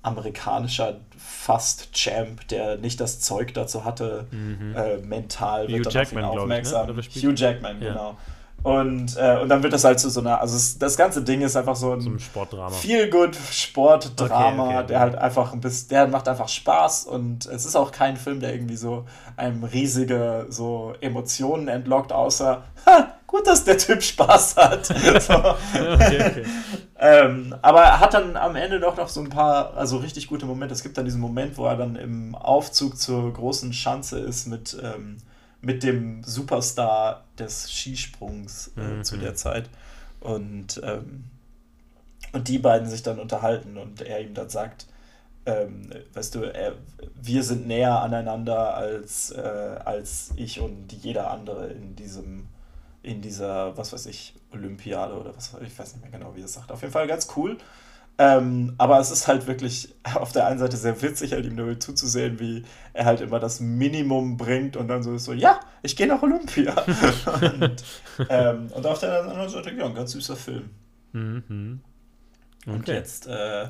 amerikanischer 0.01 0.95
Fast-Champ, 1.17 2.47
der 2.47 2.77
nicht 2.77 2.99
das 3.01 3.19
Zeug 3.19 3.53
dazu 3.53 3.83
hatte, 3.83 4.25
äh, 4.31 4.97
mental 5.05 5.67
Hugh 5.67 5.73
wird 5.73 5.85
dann 5.87 5.93
Jackman, 5.93 6.23
auf 6.23 6.31
ihn 6.31 6.35
glaub 6.47 6.49
ich, 6.49 6.71
ne? 6.71 6.79
aufmerksam. 6.79 6.97
Hugh? 7.23 7.33
Jackman, 7.35 7.81
Ja. 7.81 7.89
genau. 7.89 8.17
Und, 8.63 9.15
äh, 9.17 9.39
und 9.41 9.49
dann 9.49 9.63
wird 9.63 9.73
das 9.73 9.83
halt 9.83 9.99
zu 9.99 10.09
so 10.09 10.19
einer, 10.19 10.41
also 10.41 10.55
es, 10.55 10.77
das 10.77 10.97
ganze 10.97 11.21
Ding 11.21 11.41
ist 11.41 11.55
einfach 11.55 11.75
so 11.75 11.93
ein 11.93 12.01
So 12.01 12.09
ein 12.09 12.19
Sportdrama. 12.19 12.69
viel 12.69 13.09
gut 13.09 13.37
Sportdrama, 13.51 14.63
Okay, 14.65 14.75
okay. 14.77 14.87
der 14.87 14.99
halt 14.99 15.15
einfach 15.15 15.53
ein 15.53 15.61
bisschen, 15.61 15.89
der 15.89 16.07
macht 16.07 16.27
einfach 16.27 16.49
Spaß 16.49 17.05
und 17.05 17.45
es 17.45 17.65
ist 17.65 17.75
auch 17.75 17.91
kein 17.91 18.17
Film, 18.17 18.39
der 18.41 18.53
irgendwie 18.53 18.75
so 18.75 19.05
einem 19.37 19.63
riesige 19.63 20.45
so 20.49 20.93
Emotionen 20.99 21.69
entlockt, 21.69 22.11
außer 22.11 22.63
ha, 22.85 23.07
gut, 23.27 23.47
dass 23.47 23.63
der 23.63 23.77
Typ 23.77 24.03
Spaß 24.03 24.57
hat. 24.57 24.85
so. 25.21 25.33
okay, 25.35 26.43
ähm, 26.99 27.55
aber 27.61 27.81
er 27.83 27.99
hat 28.01 28.13
dann 28.13 28.35
am 28.35 28.57
Ende 28.57 28.79
doch 28.81 28.97
noch 28.97 29.07
so 29.07 29.21
ein 29.21 29.29
paar, 29.29 29.73
also 29.77 29.97
richtig 29.97 30.27
gute 30.27 30.45
Momente. 30.45 30.73
Es 30.73 30.83
gibt 30.83 30.97
dann 30.97 31.05
diesen 31.05 31.21
Moment, 31.21 31.57
wo 31.57 31.65
er 31.65 31.77
dann 31.77 31.95
im 31.95 32.35
Aufzug 32.35 32.97
zur 32.97 33.31
großen 33.31 33.71
Schanze 33.71 34.19
ist 34.19 34.47
mit, 34.47 34.77
ähm, 34.83 35.17
mit 35.61 35.83
dem 35.83 36.23
Superstar 36.23 37.25
des 37.37 37.71
Skisprungs 37.71 38.71
äh, 38.77 38.81
Mhm. 38.81 39.03
zu 39.03 39.17
der 39.17 39.35
Zeit. 39.35 39.69
Und, 40.19 40.79
ähm, 40.83 41.25
und 42.33 42.47
die 42.47 42.59
beiden 42.59 42.87
sich 42.89 43.03
dann 43.03 43.19
unterhalten 43.19 43.77
und 43.77 44.01
er 44.01 44.21
ihm 44.21 44.33
dann 44.33 44.49
sagt, 44.49 44.85
ähm, 45.45 45.89
weißt 46.13 46.35
du, 46.35 46.41
er, 46.43 46.73
wir 47.15 47.43
sind 47.43 47.65
näher 47.67 48.01
aneinander 48.01 48.75
als, 48.75 49.31
äh, 49.31 49.39
als 49.83 50.31
ich 50.35 50.59
und 50.59 50.91
jeder 50.91 51.31
andere 51.31 51.67
in 51.67 51.95
diesem, 51.95 52.47
in 53.01 53.21
dieser, 53.21 53.75
was 53.77 53.93
weiß 53.93 54.05
ich, 54.07 54.35
Olympiade 54.51 55.13
oder 55.19 55.35
was, 55.35 55.55
ich 55.65 55.77
weiß 55.79 55.93
nicht 55.95 56.01
mehr 56.01 56.11
genau, 56.19 56.35
wie 56.35 56.41
er 56.41 56.45
es 56.45 56.53
sagt. 56.53 56.71
Auf 56.71 56.81
jeden 56.81 56.93
Fall 56.93 57.07
ganz 57.07 57.27
cool. 57.35 57.57
Ähm, 58.21 58.73
aber 58.77 58.99
es 58.99 59.11
ist 59.11 59.29
halt 59.29 59.47
wirklich 59.47 59.95
auf 60.13 60.33
der 60.33 60.45
einen 60.45 60.59
Seite 60.59 60.75
sehr 60.75 61.01
witzig, 61.01 61.31
halt 61.31 61.45
ihm 61.45 61.55
dabei 61.55 61.75
zuzusehen, 61.75 62.37
wie 62.39 62.65
er 62.93 63.05
halt 63.05 63.21
immer 63.21 63.39
das 63.39 63.61
Minimum 63.61 64.35
bringt 64.35 64.75
und 64.75 64.89
dann 64.89 65.03
so 65.03 65.13
ist 65.15 65.23
so, 65.23 65.31
ja, 65.33 65.61
ich 65.83 65.95
gehe 65.95 66.05
nach 66.05 66.21
Olympia. 66.21 66.75
und, 67.61 67.83
ähm, 68.29 68.67
und 68.75 68.85
auf 68.85 68.99
der 68.99 69.21
anderen 69.23 69.49
Seite, 69.49 69.71
ja, 69.73 69.85
ein 69.85 69.95
ganz 69.95 70.11
süßer 70.11 70.35
Film. 70.35 70.69
Mhm. 71.13 71.79
Und 72.67 72.79
Okay. 72.81 72.93
jetzt 72.93 73.25
äh, 73.27 73.67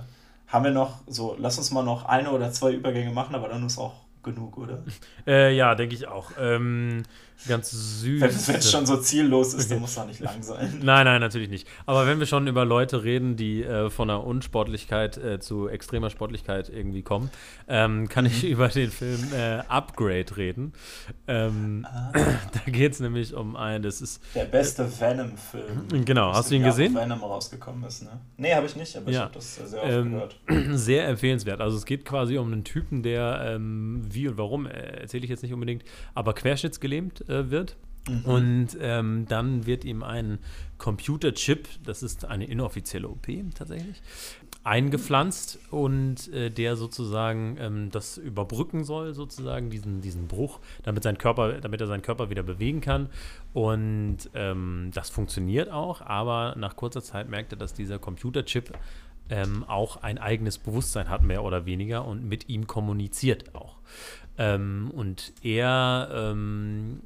haben 0.47 0.63
wir 0.65 0.71
noch 0.71 1.01
so, 1.05 1.35
lass 1.37 1.59
uns 1.59 1.69
mal 1.69 1.83
noch 1.83 2.05
eine 2.05 2.31
oder 2.31 2.51
zwei 2.51 2.71
Übergänge 2.73 3.11
machen, 3.11 3.35
aber 3.35 3.49
dann 3.49 3.63
ist 3.65 3.77
auch 3.77 4.05
genug, 4.23 4.57
oder? 4.57 4.83
Äh, 5.27 5.55
ja, 5.55 5.75
denke 5.75 5.93
ich 5.93 6.07
auch. 6.07 6.31
Ähm, 6.39 7.03
ganz 7.47 7.71
süß. 7.71 8.21
Wenn 8.21 8.55
es 8.57 8.71
schon 8.71 8.85
so 8.85 8.97
ziellos 8.97 9.53
ist, 9.53 9.71
dann 9.71 9.79
muss 9.79 9.97
es 9.97 10.05
nicht 10.05 10.19
lang 10.19 10.41
sein. 10.43 10.79
Nein, 10.83 11.05
nein, 11.05 11.21
natürlich 11.21 11.49
nicht. 11.49 11.67
Aber 11.85 12.05
wenn 12.07 12.19
wir 12.19 12.25
schon 12.25 12.47
über 12.47 12.65
Leute 12.65 13.03
reden, 13.03 13.35
die 13.35 13.63
äh, 13.63 13.89
von 13.89 14.09
einer 14.09 14.23
Unsportlichkeit 14.23 15.17
äh, 15.17 15.39
zu 15.39 15.67
extremer 15.67 16.09
Sportlichkeit 16.09 16.69
irgendwie 16.69 17.01
kommen, 17.01 17.29
ähm, 17.67 18.09
kann 18.09 18.25
ich 18.25 18.43
über 18.49 18.67
den 18.67 18.91
Film 18.91 19.19
äh, 19.33 19.59
Upgrade 19.67 20.35
reden. 20.37 20.73
Ähm, 21.27 21.85
Da 22.13 22.71
geht 22.71 22.93
es 22.93 22.99
nämlich 22.99 23.33
um 23.33 23.55
ein, 23.55 23.81
das 23.81 24.01
ist, 24.01 24.21
Der 24.35 24.45
beste 24.45 24.87
Venom-Film. 24.99 26.05
Genau, 26.05 26.29
aus 26.29 26.37
hast 26.37 26.51
du 26.51 26.55
ihn 26.55 26.61
Jahr, 26.61 26.71
gesehen? 26.71 26.95
Venom 26.95 27.23
rausgekommen 27.23 27.83
ist, 27.83 28.03
ne? 28.03 28.19
Nee, 28.37 28.53
habe 28.53 28.65
ich 28.65 28.75
nicht, 28.75 28.95
aber 28.95 29.09
ich 29.09 29.15
Ja. 29.15 29.21
habe 29.23 29.33
das 29.33 29.55
sehr 29.55 29.81
oft 29.83 29.91
Ähm, 29.91 30.11
gehört. 30.11 30.39
sehr 30.77 31.07
empfehlenswert. 31.07 31.61
Also 31.61 31.77
es 31.77 31.85
geht 31.85 32.05
quasi 32.05 32.37
um 32.37 32.51
einen 32.51 32.63
Typen, 32.63 33.03
der 33.03 33.41
ähm, 33.45 34.01
wie 34.09 34.27
und 34.27 34.37
warum, 34.37 34.65
äh, 34.65 34.71
erzähle 34.71 35.23
ich 35.23 35.29
jetzt 35.29 35.43
nicht 35.43 35.53
unbedingt, 35.53 35.83
aber 36.13 36.33
querschnittsgelähmt 36.33 37.28
äh, 37.29 37.49
wird. 37.49 37.75
Mhm. 38.07 38.25
Und 38.25 38.67
ähm, 38.81 39.25
dann 39.27 39.65
wird 39.65 39.85
ihm 39.85 40.03
ein 40.03 40.39
Computerchip, 40.77 41.67
das 41.83 42.01
ist 42.03 42.25
eine 42.25 42.45
inoffizielle 42.45 43.07
OP 43.07 43.27
tatsächlich, 43.55 44.01
eingepflanzt 44.63 45.59
und 45.71 46.31
äh, 46.33 46.49
der 46.49 46.75
sozusagen 46.75 47.57
ähm, 47.59 47.91
das 47.91 48.17
überbrücken 48.17 48.83
soll, 48.83 49.13
sozusagen 49.13 49.69
diesen, 49.69 50.01
diesen 50.01 50.27
Bruch, 50.27 50.59
damit, 50.83 51.03
sein 51.03 51.17
Körper, 51.17 51.59
damit 51.61 51.81
er 51.81 51.87
seinen 51.87 52.01
Körper 52.01 52.29
wieder 52.29 52.43
bewegen 52.43 52.81
kann. 52.81 53.09
Und 53.53 54.17
ähm, 54.33 54.91
das 54.93 55.09
funktioniert 55.09 55.71
auch, 55.71 56.01
aber 56.01 56.55
nach 56.57 56.75
kurzer 56.75 57.01
Zeit 57.01 57.29
merkt 57.29 57.53
er, 57.53 57.57
dass 57.57 57.73
dieser 57.73 57.99
Computerchip 57.99 58.73
ähm, 59.29 59.63
auch 59.67 59.97
ein 60.03 60.17
eigenes 60.17 60.57
Bewusstsein 60.57 61.09
hat, 61.09 61.23
mehr 61.23 61.43
oder 61.43 61.65
weniger, 61.65 62.05
und 62.05 62.27
mit 62.27 62.49
ihm 62.49 62.67
kommuniziert 62.67 63.55
auch. 63.55 63.77
Ähm, 64.39 64.89
und 64.95 65.33
er 65.43 66.09
ähm, 66.13 67.01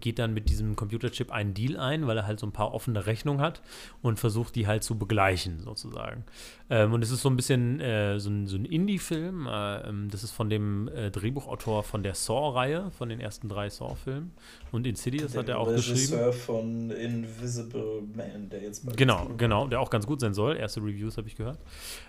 geht 0.00 0.20
dann 0.20 0.32
mit 0.32 0.48
diesem 0.48 0.76
Computerchip 0.76 1.32
einen 1.32 1.52
Deal 1.52 1.76
ein, 1.76 2.06
weil 2.06 2.16
er 2.16 2.28
halt 2.28 2.38
so 2.38 2.46
ein 2.46 2.52
paar 2.52 2.72
offene 2.72 3.06
Rechnungen 3.06 3.40
hat 3.40 3.60
und 4.02 4.20
versucht, 4.20 4.54
die 4.54 4.68
halt 4.68 4.84
zu 4.84 4.96
begleichen, 4.96 5.58
sozusagen. 5.58 6.22
Ähm, 6.70 6.92
und 6.92 7.02
es 7.02 7.10
ist 7.10 7.22
so 7.22 7.28
ein 7.28 7.34
bisschen 7.34 7.80
äh, 7.80 8.20
so 8.20 8.30
ein, 8.30 8.46
so 8.46 8.56
ein 8.56 8.64
Indie-Film. 8.64 9.48
Äh, 9.48 9.88
ähm, 9.88 10.08
das 10.12 10.22
ist 10.22 10.30
von 10.30 10.48
dem 10.48 10.86
äh, 10.86 11.10
Drehbuchautor 11.10 11.82
von 11.82 12.04
der 12.04 12.14
Saw-Reihe, 12.14 12.92
von 12.92 13.08
den 13.08 13.18
ersten 13.18 13.48
drei 13.48 13.68
Saw-Filmen. 13.68 14.30
Und 14.70 14.86
Insidious 14.86 15.36
hat 15.36 15.48
er 15.48 15.58
auch 15.58 15.66
geschrieben. 15.66 15.98
Regisseur 15.98 16.32
von 16.32 16.92
Invisible 16.92 18.02
Man, 18.14 18.48
der 18.48 18.62
jetzt 18.62 18.86
bald 18.86 18.96
Genau, 18.96 19.28
genau, 19.36 19.66
der 19.66 19.80
auch 19.80 19.90
ganz 19.90 20.06
gut 20.06 20.20
sein 20.20 20.34
soll. 20.34 20.56
Erste 20.56 20.80
Reviews 20.80 21.16
habe 21.16 21.26
ich 21.26 21.34
gehört. 21.34 21.58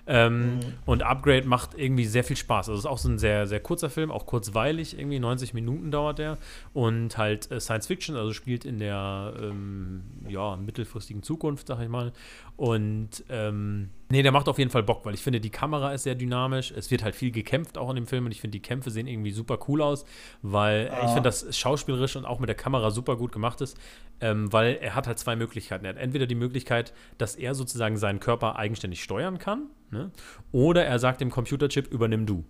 Ähm, 0.06 0.56
Mhm. 0.56 0.60
Und 0.86 1.04
Upgrade 1.04 1.48
macht 1.48 1.72
irgendwie 1.78 2.06
sehr 2.06 2.24
viel 2.24 2.38
Spaß. 2.38 2.70
Also 2.70 2.74
es 2.74 2.80
ist 2.80 2.86
auch 2.86 2.98
so 2.98 3.10
ein 3.10 3.20
sehr, 3.20 3.48
sehr 3.48 3.60
kurzer 3.60 3.90
Film, 3.90 4.12
auch 4.12 4.26
kurzweilig, 4.26 4.98
irgendwie 4.98 5.20
90 5.20 5.54
Minuten 5.54 5.92
dauert 5.92 6.20
der. 6.20 6.38
Und 6.74 7.18
halt 7.18 7.52
äh, 7.52 7.60
Science 7.60 7.88
Fiction, 7.88 8.16
also 8.16 8.34
spielt 8.34 8.66
in 8.66 8.80
der 8.80 9.34
ähm, 9.42 10.04
ja, 10.28 10.56
mittelfristigen 10.56 11.24
Zukunft, 11.24 11.68
sag 11.68 11.82
ich 11.82 11.90
mal. 11.90 12.14
Und 12.58 13.24
ähm, 13.30 13.90
nee, 14.10 14.24
der 14.24 14.32
macht 14.32 14.50
auf 14.50 14.58
jeden 14.58 14.72
Fall 14.72 14.82
Bock, 14.82 15.06
weil 15.06 15.14
ich 15.14 15.22
finde, 15.22 15.40
die 15.40 15.52
Kamera 15.52 15.94
ist 15.94 16.04
sehr 16.04 16.16
dynamisch. 16.16 16.72
Es 16.72 16.90
wird 16.90 17.04
halt 17.04 17.16
viel 17.16 17.30
gekämpft 17.30 17.78
auch 17.78 17.90
in 17.92 17.96
dem 17.96 18.08
Film 18.08 18.26
und 18.26 18.32
ich 18.32 18.42
finde, 18.42 18.54
die 18.58 18.62
Kämpfe 18.64 18.90
sehen 18.90 19.06
irgendwie 19.06 19.30
super 19.30 19.60
cool 19.68 19.80
aus, 19.82 20.06
weil 20.42 20.82
äh, 20.82 20.86
ich 20.88 20.92
Ah. 20.94 21.08
finde, 21.10 21.22
das 21.30 21.56
schauspielerisch 21.56 22.16
und 22.16 22.26
auch 22.26 22.40
mit 22.40 22.50
der 22.50 22.56
Kamera 22.56 22.90
super 22.90 23.16
gut 23.16 23.32
gemacht 23.32 23.62
ist, 23.62 23.78
ähm, 24.22 24.52
weil 24.52 24.80
er 24.82 24.96
hat 24.96 25.06
halt 25.06 25.20
zwei 25.20 25.36
Möglichkeiten. 25.36 25.86
Er 25.86 25.90
hat 25.90 25.98
entweder 25.98 26.26
die 26.26 26.34
Möglichkeit, 26.36 26.94
dass 27.20 27.36
er 27.36 27.54
sozusagen 27.54 27.96
seinen 27.98 28.20
Körper 28.20 28.56
eigenständig 28.56 29.04
steuern 29.04 29.38
kann, 29.38 29.68
ne? 29.92 30.10
oder 30.52 30.84
er 30.84 30.98
sagt 30.98 31.22
dem 31.22 31.30
Computerchip, 31.30 31.88
übernimm 31.92 32.26
du. 32.26 32.44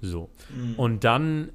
So. 0.00 0.30
Mhm. 0.50 0.74
Und 0.76 1.04
dann 1.04 1.50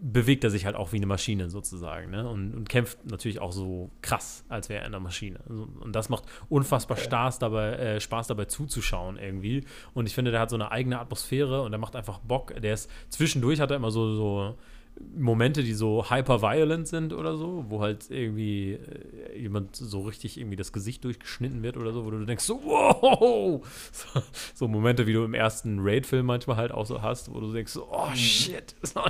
bewegt 0.00 0.44
er 0.44 0.50
sich 0.50 0.64
halt 0.64 0.76
auch 0.76 0.92
wie 0.92 0.96
eine 0.96 1.06
Maschine 1.06 1.50
sozusagen, 1.50 2.10
ne? 2.10 2.28
Und, 2.28 2.54
und 2.54 2.68
kämpft 2.68 3.04
natürlich 3.04 3.40
auch 3.40 3.52
so 3.52 3.90
krass, 4.02 4.44
als 4.48 4.68
wäre 4.68 4.80
er 4.80 4.86
eine 4.86 5.00
Maschine. 5.00 5.40
Also, 5.48 5.68
Und 5.80 5.94
das 5.94 6.08
macht 6.08 6.24
unfassbar 6.48 6.96
Okay. 6.96 7.06
Spaß 7.06 7.38
dabei, 7.38 7.72
äh, 7.72 8.00
Spaß 8.00 8.28
dabei 8.28 8.46
zuzuschauen 8.46 9.18
irgendwie. 9.18 9.64
Und 9.94 10.06
ich 10.06 10.14
finde, 10.14 10.30
der 10.30 10.40
hat 10.40 10.50
so 10.50 10.56
eine 10.56 10.70
eigene 10.70 10.98
Atmosphäre 10.98 11.62
und 11.62 11.72
der 11.72 11.78
macht 11.78 11.96
einfach 11.96 12.18
Bock. 12.20 12.54
Der 12.60 12.74
ist 12.74 12.90
zwischendurch 13.08 13.60
hat 13.60 13.70
er 13.70 13.76
immer 13.76 13.90
so, 13.90 14.14
so 14.14 14.58
Momente, 15.16 15.62
die 15.62 15.74
so 15.74 16.10
hyper-violent 16.10 16.88
sind 16.88 17.12
oder 17.12 17.36
so, 17.36 17.64
wo 17.68 17.80
halt 17.80 18.10
irgendwie 18.10 18.72
äh, 18.72 19.38
jemand 19.38 19.76
so 19.76 20.02
richtig 20.02 20.38
irgendwie 20.38 20.56
das 20.56 20.72
Gesicht 20.72 21.04
durchgeschnitten 21.04 21.62
wird 21.62 21.76
oder 21.76 21.92
so, 21.92 22.04
wo 22.04 22.10
du 22.10 22.24
denkst, 22.24 22.44
so, 22.44 22.60
wow! 22.64 23.66
So, 23.92 24.22
so 24.54 24.68
Momente, 24.68 25.06
wie 25.06 25.12
du 25.12 25.24
im 25.24 25.34
ersten 25.34 25.78
Raid-Film 25.80 26.26
manchmal 26.26 26.56
halt 26.56 26.72
auch 26.72 26.86
so 26.86 27.02
hast, 27.02 27.32
wo 27.32 27.40
du 27.40 27.52
denkst, 27.52 27.72
so, 27.72 27.88
oh 27.90 28.14
shit! 28.14 28.74
So, 28.88 29.02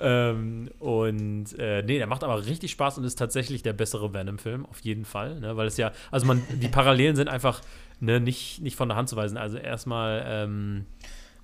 ähm, 0.00 0.70
und 0.80 1.56
äh, 1.58 1.82
nee, 1.82 1.98
der 1.98 2.08
macht 2.08 2.24
aber 2.24 2.46
richtig 2.46 2.72
Spaß 2.72 2.98
und 2.98 3.04
ist 3.04 3.16
tatsächlich 3.16 3.62
der 3.62 3.74
bessere 3.74 4.12
Venom-Film, 4.12 4.66
auf 4.66 4.80
jeden 4.80 5.04
Fall, 5.04 5.38
ne? 5.38 5.56
weil 5.56 5.68
es 5.68 5.76
ja, 5.76 5.92
also 6.10 6.26
man, 6.26 6.42
die 6.60 6.68
Parallelen 6.68 7.14
sind 7.14 7.28
einfach 7.28 7.60
ne, 8.00 8.20
nicht, 8.20 8.60
nicht 8.60 8.76
von 8.76 8.88
der 8.88 8.96
Hand 8.96 9.08
zu 9.08 9.16
weisen. 9.16 9.36
Also 9.36 9.58
erstmal, 9.58 10.24
ähm, 10.26 10.86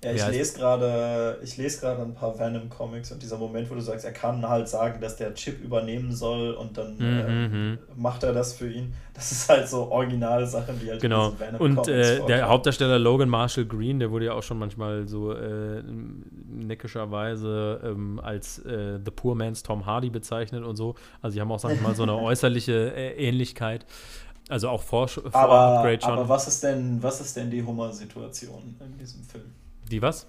Ja, 0.05 0.11
ich 0.13 0.27
lese 0.27 0.57
gerade, 0.57 1.39
ich 1.43 1.57
lese 1.57 1.81
gerade 1.81 2.01
ein 2.03 2.13
paar 2.13 2.37
Venom 2.37 2.69
Comics 2.69 3.11
und 3.11 3.21
dieser 3.21 3.37
Moment, 3.37 3.69
wo 3.69 3.75
du 3.75 3.81
sagst, 3.81 4.05
er 4.05 4.11
kann 4.11 4.47
halt 4.47 4.67
sagen, 4.67 5.01
dass 5.01 5.15
der 5.15 5.33
Chip 5.33 5.61
übernehmen 5.63 6.11
soll 6.11 6.51
und 6.53 6.77
dann 6.77 6.97
mhm. 6.97 7.23
ähm, 7.27 7.77
macht 7.95 8.23
er 8.23 8.33
das 8.33 8.53
für 8.53 8.71
ihn. 8.71 8.93
Das 9.13 9.31
ist 9.31 9.49
halt 9.49 9.67
so 9.67 9.89
originale 9.91 10.45
Sachen, 10.45 10.79
die 10.79 10.91
halt 10.91 11.01
genau. 11.01 11.29
in 11.29 11.39
Venom 11.39 11.61
und 11.61 11.87
äh, 11.87 12.23
der 12.25 12.47
Hauptdarsteller 12.47 12.99
Logan 12.99 13.29
Marshall 13.29 13.65
Green, 13.65 13.99
der 13.99 14.11
wurde 14.11 14.25
ja 14.25 14.33
auch 14.33 14.43
schon 14.43 14.59
manchmal 14.59 15.07
so 15.07 15.31
äh, 15.31 15.81
neckischerweise 16.47 17.81
ähm, 17.83 18.19
als 18.21 18.59
äh, 18.59 18.99
The 19.03 19.11
Poor 19.11 19.35
Man's 19.35 19.63
Tom 19.63 19.85
Hardy 19.85 20.09
bezeichnet 20.09 20.63
und 20.63 20.75
so. 20.75 20.95
Also 21.21 21.35
die 21.35 21.41
haben 21.41 21.51
auch, 21.51 21.59
sag 21.59 21.71
ich 21.73 21.81
mal, 21.81 21.95
so 21.95 22.03
eine 22.03 22.15
äußerliche 22.17 22.93
äh, 22.95 23.27
Ähnlichkeit. 23.27 23.85
Also 24.47 24.69
auch 24.69 24.81
vor, 24.81 25.07
vor 25.07 25.33
aber, 25.33 25.77
Upgrade 25.77 26.01
schon. 26.01 26.11
Aber 26.11 26.29
was 26.29 26.47
ist 26.47 26.63
denn, 26.63 27.01
was 27.01 27.19
ist 27.19 27.35
denn 27.35 27.49
die 27.49 27.63
Hummer-Situation 27.63 28.75
in 28.79 28.97
diesem 28.97 29.23
Film? 29.23 29.51
Die 29.91 30.01
was? 30.01 30.27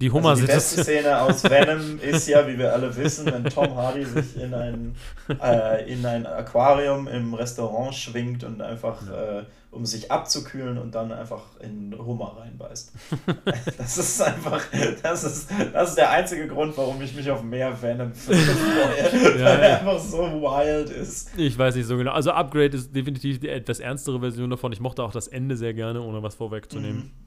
Die 0.00 0.10
Hummer 0.10 0.30
also 0.30 0.42
die 0.42 0.48
beste 0.48 0.82
Szene 0.82 1.20
aus 1.20 1.44
Venom 1.50 2.00
ist 2.00 2.26
ja, 2.26 2.46
wie 2.48 2.58
wir 2.58 2.72
alle 2.72 2.94
wissen, 2.96 3.26
wenn 3.26 3.44
Tom 3.44 3.76
Hardy 3.76 4.04
sich 4.04 4.36
in 4.36 4.52
ein, 4.52 4.96
äh, 5.40 5.90
in 5.90 6.04
ein 6.04 6.26
Aquarium 6.26 7.06
im 7.06 7.32
Restaurant 7.32 7.94
schwingt 7.94 8.42
und 8.42 8.60
einfach, 8.60 9.08
äh, 9.08 9.44
um 9.70 9.86
sich 9.86 10.10
abzukühlen 10.10 10.78
und 10.78 10.94
dann 10.96 11.12
einfach 11.12 11.42
in 11.60 11.96
Hummer 11.96 12.36
reinbeißt. 12.40 12.92
das 13.78 13.98
ist 13.98 14.20
einfach, 14.20 14.62
das 15.02 15.24
ist, 15.24 15.50
das 15.72 15.90
ist 15.90 15.98
der 15.98 16.10
einzige 16.10 16.48
Grund, 16.48 16.76
warum 16.76 17.00
ich 17.00 17.14
mich 17.14 17.30
auf 17.30 17.42
mehr 17.42 17.80
Venom 17.80 18.12
freue, 18.14 18.36
ja, 19.38 19.44
weil 19.44 19.60
er 19.60 19.78
einfach 19.78 20.00
so 20.00 20.18
wild 20.18 20.90
ist. 20.90 21.30
Ich 21.38 21.56
weiß 21.56 21.76
nicht 21.76 21.86
so 21.86 21.96
genau. 21.96 22.12
Also 22.12 22.32
Upgrade 22.32 22.76
ist 22.76 22.94
definitiv 22.94 23.38
die 23.38 23.48
etwas 23.48 23.78
ernstere 23.78 24.18
Version 24.18 24.50
davon. 24.50 24.72
Ich 24.72 24.80
mochte 24.80 25.04
auch 25.04 25.12
das 25.12 25.28
Ende 25.28 25.56
sehr 25.56 25.72
gerne, 25.72 26.02
ohne 26.02 26.22
was 26.22 26.34
vorwegzunehmen. 26.34 26.96
Mhm. 26.96 27.23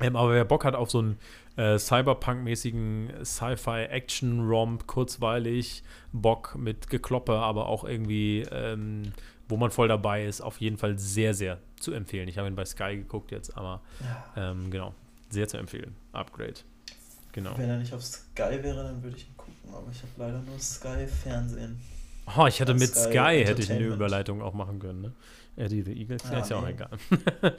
Ähm, 0.00 0.16
aber 0.16 0.32
wer 0.32 0.44
Bock 0.44 0.64
hat 0.64 0.74
auf 0.74 0.90
so 0.90 0.98
einen 0.98 1.18
äh, 1.56 1.78
Cyberpunk-mäßigen 1.78 3.24
Sci-Fi-Action-Romp, 3.24 4.86
kurzweilig, 4.86 5.82
Bock 6.12 6.54
mit 6.56 6.90
Gekloppe, 6.90 7.32
aber 7.32 7.66
auch 7.66 7.84
irgendwie, 7.84 8.46
ähm, 8.50 9.12
wo 9.48 9.56
man 9.56 9.70
voll 9.70 9.88
dabei 9.88 10.26
ist, 10.26 10.40
auf 10.40 10.60
jeden 10.60 10.76
Fall 10.76 10.98
sehr, 10.98 11.32
sehr 11.34 11.58
zu 11.80 11.92
empfehlen. 11.92 12.28
Ich 12.28 12.36
habe 12.38 12.48
ihn 12.48 12.56
bei 12.56 12.64
Sky 12.64 12.96
geguckt 12.96 13.30
jetzt, 13.30 13.56
aber 13.56 13.80
ähm, 14.36 14.70
genau, 14.70 14.94
sehr 15.30 15.48
zu 15.48 15.56
empfehlen. 15.56 15.94
Upgrade. 16.12 16.54
Genau. 17.32 17.56
Wenn 17.56 17.68
er 17.68 17.78
nicht 17.78 17.92
auf 17.92 18.02
Sky 18.02 18.62
wäre, 18.62 18.82
dann 18.82 19.02
würde 19.02 19.16
ich 19.16 19.28
ihn 19.28 19.36
gucken, 19.36 19.54
aber 19.72 19.90
ich 19.90 19.98
habe 19.98 20.12
leider 20.16 20.40
nur 20.40 20.58
Sky-Fernsehen. 20.58 21.80
Oh, 22.36 22.46
ich 22.46 22.60
hätte 22.60 22.74
mit 22.74 22.94
Sky, 22.94 23.10
Sky 23.10 23.44
hätte 23.44 23.62
ich 23.62 23.70
eine 23.70 23.84
Überleitung 23.84 24.42
auch 24.42 24.52
machen 24.52 24.78
können, 24.78 25.00
ne? 25.00 25.12
Eddie 25.56 25.82
the 25.82 25.92
Eagle, 25.92 26.18
ah, 26.30 26.38
ist 26.38 26.50
ja 26.50 26.56
auch 26.56 26.68
egal. 26.68 26.90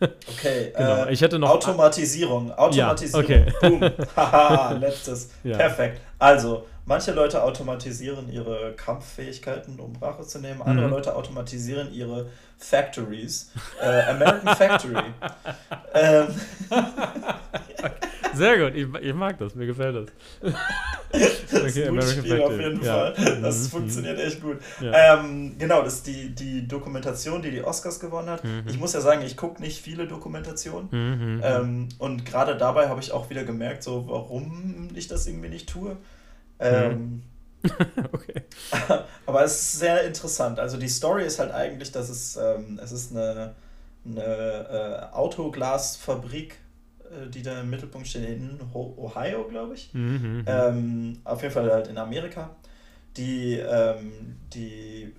okay, 0.00 0.72
genau. 0.76 1.04
Äh, 1.04 1.12
ich 1.12 1.20
hätte 1.20 1.38
noch 1.38 1.50
Automatisierung. 1.50 2.52
Automatisierung. 2.52 3.28
Ja, 3.28 3.46
okay. 3.46 3.52
Boom. 3.60 4.06
Haha, 4.16 4.72
letztes. 4.72 5.30
Ja. 5.42 5.56
Perfekt. 5.56 6.00
Also, 6.18 6.66
manche 6.84 7.12
Leute 7.12 7.42
automatisieren 7.42 8.32
ihre 8.32 8.74
Kampffähigkeiten, 8.74 9.80
um 9.80 9.96
Rache 9.96 10.22
zu 10.22 10.38
nehmen. 10.38 10.62
Andere 10.62 10.86
mhm. 10.86 10.92
Leute 10.92 11.16
automatisieren 11.16 11.92
ihre 11.92 12.30
Factories. 12.58 13.50
Äh, 13.82 14.02
American 14.02 14.56
Factory. 14.56 15.02
ähm. 15.94 16.28
Sehr 18.36 18.58
gut, 18.58 18.74
ich, 18.76 18.86
ich, 19.02 19.14
mag 19.14 19.38
das, 19.38 19.54
mir 19.54 19.66
gefällt 19.66 19.96
das. 19.96 20.52
das 21.12 21.62
okay, 21.62 21.66
ist 21.66 21.78
ein 21.78 21.94
gutes 21.94 22.12
Spiel 22.12 22.40
auf 22.42 22.58
jeden 22.58 22.82
ja. 22.82 23.12
Fall. 23.12 23.40
Das 23.42 23.64
mhm. 23.64 23.68
funktioniert 23.68 24.18
echt 24.20 24.42
gut. 24.42 24.58
Ja. 24.80 25.18
Ähm, 25.18 25.56
genau, 25.58 25.82
das 25.82 25.94
ist 25.94 26.06
die, 26.06 26.34
die 26.34 26.68
Dokumentation, 26.68 27.42
die 27.42 27.50
die 27.50 27.62
Oscars 27.62 28.00
gewonnen 28.00 28.28
hat. 28.28 28.44
Mhm. 28.44 28.64
Ich 28.66 28.78
muss 28.78 28.92
ja 28.92 29.00
sagen, 29.00 29.22
ich 29.22 29.36
gucke 29.36 29.60
nicht 29.62 29.80
viele 29.80 30.06
Dokumentationen. 30.06 30.88
Mhm. 30.90 31.40
Ähm, 31.42 31.88
und 31.98 32.26
gerade 32.26 32.56
dabei 32.56 32.88
habe 32.88 33.00
ich 33.00 33.12
auch 33.12 33.30
wieder 33.30 33.44
gemerkt, 33.44 33.82
so 33.82 34.06
warum 34.06 34.88
ich 34.94 35.08
das 35.08 35.26
irgendwie 35.26 35.48
nicht 35.48 35.68
tue. 35.68 35.96
Ähm, 36.58 37.22
okay. 38.12 38.42
Aber 39.26 39.44
es 39.44 39.52
ist 39.52 39.78
sehr 39.78 40.04
interessant. 40.04 40.58
Also 40.60 40.76
die 40.76 40.88
Story 40.88 41.24
ist 41.24 41.38
halt 41.38 41.52
eigentlich, 41.52 41.92
dass 41.92 42.08
es, 42.08 42.36
ähm, 42.36 42.78
es 42.82 42.92
ist 42.92 43.12
eine, 43.12 43.54
eine 44.04 45.10
äh, 45.10 45.14
Autoglasfabrik 45.14 46.56
die 47.32 47.42
da 47.42 47.60
im 47.60 47.70
Mittelpunkt 47.70 48.06
stehen, 48.06 48.24
in 48.24 48.60
Ohio, 48.74 49.44
glaube 49.48 49.74
ich. 49.74 49.92
Mhm, 49.92 50.02
mhm, 50.02 50.44
ähm, 50.46 51.18
auf 51.24 51.42
jeden 51.42 51.54
Fall 51.54 51.70
halt 51.70 51.88
in 51.88 51.98
Amerika, 51.98 52.50
die, 53.16 53.54
ähm, 53.54 54.36
die 54.52 55.12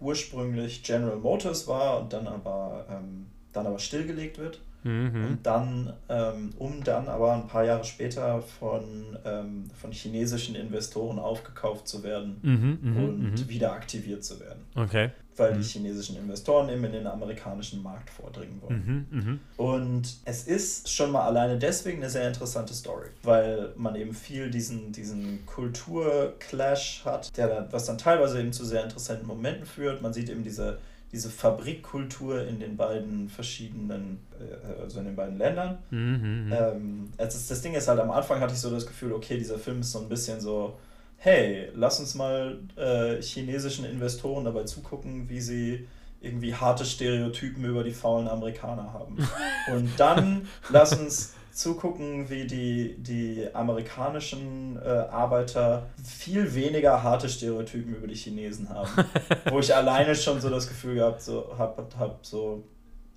ursprünglich 0.00 0.82
General 0.82 1.16
Motors 1.16 1.68
war 1.68 2.00
und 2.00 2.12
dann 2.12 2.26
aber, 2.26 2.86
ähm, 2.90 3.26
dann 3.52 3.66
aber 3.66 3.78
stillgelegt 3.78 4.38
wird. 4.38 4.60
Mhm. 4.84 5.24
Und 5.24 5.38
dann, 5.44 5.92
ähm, 6.08 6.50
um 6.58 6.82
dann 6.82 7.08
aber 7.08 7.34
ein 7.34 7.46
paar 7.46 7.64
Jahre 7.64 7.84
später 7.84 8.42
von, 8.42 9.16
ähm, 9.24 9.70
von 9.80 9.92
chinesischen 9.92 10.56
Investoren 10.56 11.20
aufgekauft 11.20 11.86
zu 11.86 12.02
werden 12.02 12.38
mhm, 12.42 12.78
mhm 12.82 12.96
und 12.96 13.32
mhm. 13.32 13.48
wieder 13.48 13.72
aktiviert 13.72 14.24
zu 14.24 14.40
werden. 14.40 14.64
Okay. 14.74 15.10
Weil 15.36 15.52
die 15.52 15.58
mhm. 15.58 15.62
chinesischen 15.62 16.16
Investoren 16.16 16.68
eben 16.68 16.84
in 16.84 16.92
den 16.92 17.06
amerikanischen 17.06 17.82
Markt 17.82 18.10
vordringen 18.10 18.60
wollen. 18.60 19.40
Und 19.56 20.16
es 20.24 20.44
ist 20.44 20.90
schon 20.90 21.10
mal 21.10 21.22
alleine 21.22 21.58
deswegen 21.58 21.98
eine 21.98 22.10
sehr 22.10 22.28
interessante 22.28 22.74
Story, 22.74 23.08
weil 23.22 23.72
man 23.76 23.94
eben 23.96 24.12
viel 24.12 24.50
diesen, 24.50 24.92
diesen 24.92 25.46
Kulturclash 25.46 27.02
hat, 27.04 27.36
der 27.36 27.48
dann, 27.48 27.72
was 27.72 27.86
dann 27.86 27.98
teilweise 27.98 28.40
eben 28.40 28.52
zu 28.52 28.64
sehr 28.64 28.84
interessanten 28.84 29.26
Momenten 29.26 29.66
führt. 29.66 30.02
Man 30.02 30.12
sieht 30.12 30.28
eben 30.28 30.44
diese 30.44 30.78
diese 31.12 31.28
Fabrikkultur 31.28 32.46
in 32.46 32.58
den 32.58 32.76
beiden 32.76 33.28
verschiedenen, 33.28 34.18
äh, 34.40 34.82
also 34.82 35.00
in 35.00 35.06
den 35.06 35.16
beiden 35.16 35.36
Ländern. 35.36 35.78
Mhm, 35.90 36.46
mhm. 36.46 36.52
ähm, 36.52 37.10
das, 37.18 37.46
das 37.46 37.60
Ding 37.60 37.74
ist 37.74 37.86
halt, 37.86 38.00
am 38.00 38.10
Anfang 38.10 38.40
hatte 38.40 38.54
ich 38.54 38.60
so 38.60 38.70
das 38.70 38.86
Gefühl, 38.86 39.12
okay, 39.12 39.36
dieser 39.36 39.58
Film 39.58 39.80
ist 39.80 39.92
so 39.92 40.00
ein 40.00 40.08
bisschen 40.08 40.40
so, 40.40 40.78
hey, 41.22 41.68
lass 41.74 42.00
uns 42.00 42.16
mal 42.16 42.58
äh, 42.76 43.22
chinesischen 43.22 43.84
Investoren 43.84 44.44
dabei 44.44 44.64
zugucken, 44.64 45.28
wie 45.28 45.40
sie 45.40 45.86
irgendwie 46.20 46.52
harte 46.52 46.84
Stereotypen 46.84 47.64
über 47.64 47.84
die 47.84 47.92
faulen 47.92 48.26
Amerikaner 48.26 48.92
haben. 48.92 49.16
Und 49.72 49.88
dann 49.98 50.48
lass 50.68 50.98
uns 50.98 51.34
zugucken, 51.52 52.28
wie 52.28 52.48
die, 52.48 52.96
die 52.98 53.46
amerikanischen 53.52 54.80
äh, 54.82 54.88
Arbeiter 54.88 55.86
viel 56.02 56.56
weniger 56.56 57.04
harte 57.04 57.28
Stereotypen 57.28 57.94
über 57.94 58.08
die 58.08 58.16
Chinesen 58.16 58.68
haben. 58.68 58.90
Wo 59.50 59.60
ich 59.60 59.72
alleine 59.72 60.16
schon 60.16 60.40
so 60.40 60.50
das 60.50 60.66
Gefühl 60.66 60.96
gehabt 60.96 61.22
so, 61.22 61.54
hab, 61.56 61.94
hab 61.98 62.26
so, 62.26 62.64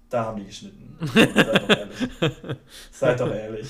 da 0.10 0.26
haben 0.26 0.40
die 0.40 0.46
geschnitten. 0.46 0.98
Seid 1.14 1.36
doch 1.36 1.70
ehrlich. 1.70 1.98
Seid 2.92 3.20
doch 3.20 3.34
ehrlich. 3.34 3.68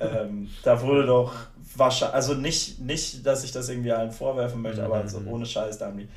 Ähm, 0.00 0.48
da 0.62 0.80
wurde 0.80 1.06
doch 1.06 1.32
wahrscheinlich, 1.76 2.14
also 2.14 2.34
nicht, 2.34 2.80
nicht, 2.80 3.26
dass 3.26 3.44
ich 3.44 3.52
das 3.52 3.68
irgendwie 3.68 3.92
allen 3.92 4.12
vorwerfen 4.12 4.62
möchte, 4.62 4.84
aber 4.84 5.06
so 5.08 5.20
ohne 5.26 5.46
Scheiß, 5.46 5.78
da 5.78 5.86
haben 5.86 5.98
die 5.98 6.08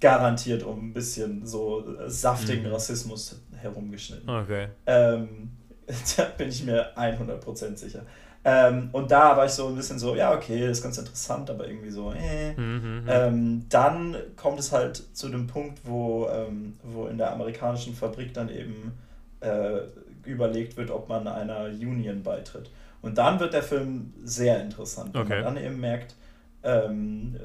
garantiert 0.00 0.62
um 0.62 0.90
ein 0.90 0.92
bisschen 0.92 1.46
so 1.46 1.84
saftigen 2.06 2.64
mhm. 2.64 2.72
Rassismus 2.72 3.40
herumgeschnitten. 3.56 4.28
Okay. 4.28 4.68
Ähm, 4.84 5.50
da 6.16 6.24
bin 6.36 6.48
ich 6.48 6.64
mir 6.64 6.96
100% 6.96 7.76
sicher. 7.76 8.02
Ähm, 8.44 8.90
und 8.92 9.10
da 9.10 9.36
war 9.36 9.46
ich 9.46 9.52
so 9.52 9.66
ein 9.66 9.74
bisschen 9.74 9.98
so, 9.98 10.14
ja, 10.14 10.32
okay, 10.32 10.60
das 10.60 10.78
ist 10.78 10.82
ganz 10.84 10.98
interessant, 10.98 11.50
aber 11.50 11.66
irgendwie 11.66 11.90
so, 11.90 12.12
äh. 12.12 12.52
Mhm, 12.52 13.02
mhm, 13.02 13.04
ähm, 13.08 13.66
dann 13.68 14.16
kommt 14.36 14.60
es 14.60 14.70
halt 14.70 15.02
zu 15.16 15.28
dem 15.28 15.48
Punkt, 15.48 15.80
wo, 15.82 16.28
ähm, 16.28 16.74
wo 16.84 17.06
in 17.06 17.18
der 17.18 17.32
amerikanischen 17.32 17.94
Fabrik 17.94 18.32
dann 18.34 18.48
eben 18.48 18.92
äh, 19.46 19.82
überlegt 20.24 20.76
wird, 20.76 20.90
ob 20.90 21.08
man 21.08 21.26
einer 21.28 21.66
Union 21.66 22.22
beitritt. 22.22 22.70
Und 23.02 23.18
dann 23.18 23.38
wird 23.38 23.54
der 23.54 23.62
Film 23.62 24.12
sehr 24.24 24.60
interessant, 24.60 25.16
okay. 25.16 25.30
wenn 25.30 25.44
man 25.44 25.54
dann 25.54 25.64
eben 25.64 25.80
merkt, 25.80 26.14
ähm, 26.62 27.36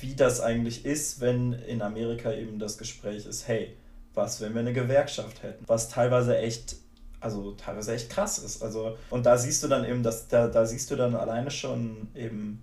wie 0.00 0.14
das 0.14 0.40
eigentlich 0.40 0.86
ist, 0.86 1.20
wenn 1.20 1.52
in 1.52 1.82
Amerika 1.82 2.32
eben 2.32 2.58
das 2.58 2.78
Gespräch 2.78 3.26
ist, 3.26 3.46
hey, 3.46 3.76
was, 4.14 4.40
wenn 4.40 4.54
wir 4.54 4.60
eine 4.60 4.72
Gewerkschaft 4.72 5.42
hätten? 5.42 5.64
Was 5.66 5.90
teilweise 5.90 6.38
echt 6.38 6.76
also 7.20 7.52
teilweise 7.52 7.94
echt 7.94 8.10
krass 8.10 8.38
ist. 8.38 8.62
Also, 8.62 8.96
und 9.10 9.26
da 9.26 9.36
siehst 9.36 9.62
du 9.62 9.68
dann 9.68 9.84
eben, 9.84 10.02
dass 10.02 10.28
da, 10.28 10.48
da 10.48 10.64
siehst 10.64 10.90
du 10.90 10.96
dann 10.96 11.14
alleine 11.14 11.50
schon 11.50 12.08
eben, 12.14 12.62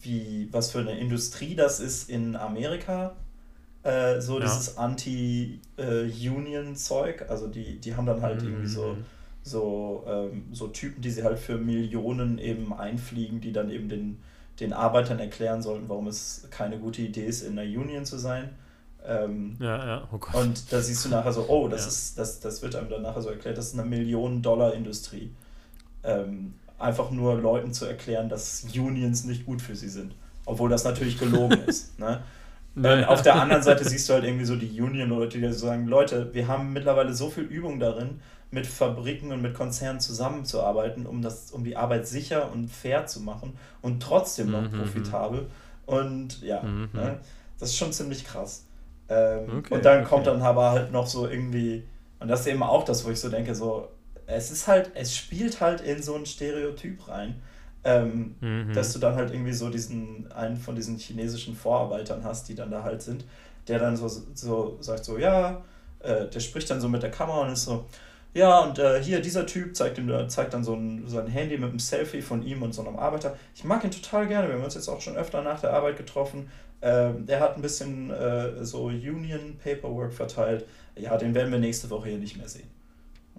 wie, 0.00 0.48
was 0.52 0.70
für 0.70 0.80
eine 0.80 0.98
Industrie 0.98 1.54
das 1.54 1.80
ist 1.80 2.10
in 2.10 2.36
Amerika. 2.36 3.16
Äh, 3.86 4.20
so 4.20 4.40
ja. 4.40 4.44
dieses 4.44 4.76
Anti-Union-Zeug. 4.76 7.24
also 7.28 7.46
die, 7.46 7.78
die 7.78 7.94
haben 7.94 8.06
dann 8.06 8.20
halt 8.20 8.42
mhm. 8.42 8.48
irgendwie 8.48 8.66
so, 8.66 8.96
so, 9.44 10.04
ähm, 10.08 10.48
so 10.52 10.66
Typen, 10.68 11.02
die 11.02 11.10
sie 11.10 11.22
halt 11.22 11.38
für 11.38 11.56
Millionen 11.56 12.38
eben 12.38 12.72
einfliegen, 12.72 13.40
die 13.40 13.52
dann 13.52 13.70
eben 13.70 13.88
den, 13.88 14.18
den 14.58 14.72
Arbeitern 14.72 15.20
erklären 15.20 15.62
sollten, 15.62 15.88
warum 15.88 16.08
es 16.08 16.48
keine 16.50 16.80
gute 16.80 17.02
Idee 17.02 17.26
ist, 17.26 17.42
in 17.42 17.56
einer 17.56 17.70
Union 17.70 18.04
zu 18.04 18.18
sein. 18.18 18.50
Ähm, 19.06 19.54
ja, 19.60 19.86
ja, 19.86 20.08
oh 20.10 20.18
Gott. 20.18 20.34
Und 20.34 20.72
da 20.72 20.80
siehst 20.80 21.04
du 21.04 21.10
nachher 21.10 21.32
so, 21.32 21.44
oh, 21.46 21.68
das, 21.68 21.82
ja. 21.82 21.88
ist, 21.88 22.18
das, 22.18 22.40
das 22.40 22.62
wird 22.62 22.74
einem 22.74 22.90
dann 22.90 23.02
nachher 23.02 23.22
so 23.22 23.30
erklärt, 23.30 23.56
das 23.56 23.68
ist 23.68 23.78
eine 23.78 23.88
Millionen-Dollar-Industrie. 23.88 25.30
Ähm, 26.02 26.54
einfach 26.76 27.12
nur 27.12 27.36
Leuten 27.36 27.72
zu 27.72 27.84
erklären, 27.84 28.28
dass 28.28 28.64
Unions 28.74 29.26
nicht 29.26 29.46
gut 29.46 29.62
für 29.62 29.76
sie 29.76 29.90
sind. 29.90 30.16
Obwohl 30.44 30.70
das 30.70 30.82
natürlich 30.82 31.20
gelogen 31.20 31.60
ist. 31.68 31.96
Ne? 32.00 32.20
Ähm, 32.76 33.04
auf 33.04 33.22
der 33.22 33.34
anderen 33.40 33.62
Seite 33.62 33.84
siehst 33.88 34.08
du 34.08 34.14
halt 34.14 34.24
irgendwie 34.24 34.44
so 34.44 34.56
die 34.56 34.80
Union-Leute, 34.80 35.38
die 35.38 35.52
sagen, 35.52 35.86
Leute, 35.86 36.32
wir 36.34 36.48
haben 36.48 36.72
mittlerweile 36.72 37.14
so 37.14 37.30
viel 37.30 37.44
Übung 37.44 37.80
darin, 37.80 38.20
mit 38.50 38.66
Fabriken 38.66 39.32
und 39.32 39.42
mit 39.42 39.54
Konzernen 39.54 40.00
zusammenzuarbeiten, 40.00 41.06
um, 41.06 41.20
das, 41.20 41.50
um 41.50 41.64
die 41.64 41.76
Arbeit 41.76 42.06
sicher 42.06 42.50
und 42.52 42.68
fair 42.68 43.06
zu 43.06 43.20
machen 43.20 43.58
und 43.82 44.02
trotzdem 44.02 44.50
noch 44.50 44.70
mhm. 44.70 44.78
profitabel. 44.78 45.46
Und 45.84 46.42
ja, 46.42 46.62
mhm. 46.62 46.88
ne, 46.92 47.18
das 47.58 47.70
ist 47.70 47.76
schon 47.76 47.92
ziemlich 47.92 48.24
krass. 48.24 48.66
Ähm, 49.08 49.58
okay, 49.58 49.74
und 49.74 49.84
dann 49.84 50.00
okay. 50.00 50.08
kommt 50.08 50.26
dann 50.26 50.42
aber 50.42 50.70
halt 50.70 50.92
noch 50.92 51.06
so 51.06 51.28
irgendwie, 51.28 51.84
und 52.20 52.28
das 52.28 52.40
ist 52.40 52.46
eben 52.46 52.62
auch 52.62 52.84
das, 52.84 53.04
wo 53.04 53.10
ich 53.10 53.20
so 53.20 53.28
denke, 53.28 53.54
so, 53.54 53.88
es 54.26 54.50
ist 54.50 54.66
halt, 54.66 54.90
es 54.94 55.16
spielt 55.16 55.60
halt 55.60 55.80
in 55.80 56.02
so 56.02 56.14
ein 56.14 56.26
Stereotyp 56.26 57.08
rein. 57.08 57.40
Ähm, 57.86 58.34
mhm. 58.40 58.72
Dass 58.72 58.92
du 58.92 58.98
dann 58.98 59.14
halt 59.14 59.32
irgendwie 59.32 59.52
so 59.52 59.70
diesen, 59.70 60.30
einen 60.32 60.56
von 60.56 60.74
diesen 60.74 60.98
chinesischen 60.98 61.54
Vorarbeitern 61.54 62.24
hast, 62.24 62.48
die 62.48 62.56
dann 62.56 62.68
da 62.70 62.82
halt 62.82 63.00
sind, 63.00 63.24
der 63.68 63.78
dann 63.78 63.96
so, 63.96 64.08
so 64.08 64.76
sagt 64.80 65.04
so, 65.04 65.18
ja, 65.18 65.62
äh, 66.00 66.26
der 66.26 66.40
spricht 66.40 66.68
dann 66.68 66.80
so 66.80 66.88
mit 66.88 67.04
der 67.04 67.12
Kamera 67.12 67.42
und 67.42 67.52
ist 67.52 67.64
so, 67.64 67.84
ja, 68.34 68.58
und 68.58 68.80
äh, 68.80 69.00
hier, 69.00 69.20
dieser 69.20 69.46
Typ 69.46 69.76
zeigt, 69.76 69.98
ihm, 69.98 70.12
zeigt 70.28 70.52
dann 70.52 70.64
so 70.64 70.74
ein, 70.74 71.06
sein 71.06 71.28
Handy 71.28 71.56
mit 71.56 71.70
einem 71.70 71.78
Selfie 71.78 72.22
von 72.22 72.42
ihm 72.42 72.62
und 72.62 72.74
so 72.74 72.84
einem 72.84 72.96
Arbeiter. 72.96 73.36
Ich 73.54 73.62
mag 73.62 73.84
ihn 73.84 73.92
total 73.92 74.26
gerne, 74.26 74.48
wir 74.48 74.56
haben 74.56 74.64
uns 74.64 74.74
jetzt 74.74 74.88
auch 74.88 75.00
schon 75.00 75.16
öfter 75.16 75.42
nach 75.42 75.60
der 75.60 75.72
Arbeit 75.72 75.96
getroffen. 75.96 76.50
Ähm, 76.82 77.24
der 77.24 77.38
hat 77.38 77.56
ein 77.56 77.62
bisschen 77.62 78.10
äh, 78.10 78.64
so 78.64 78.86
Union 78.86 79.58
Paperwork 79.62 80.12
verteilt. 80.12 80.66
Ja, 80.96 81.16
den 81.16 81.34
werden 81.34 81.52
wir 81.52 81.58
nächste 81.60 81.88
Woche 81.88 82.08
hier 82.08 82.18
nicht 82.18 82.36
mehr 82.36 82.48
sehen. 82.48 82.68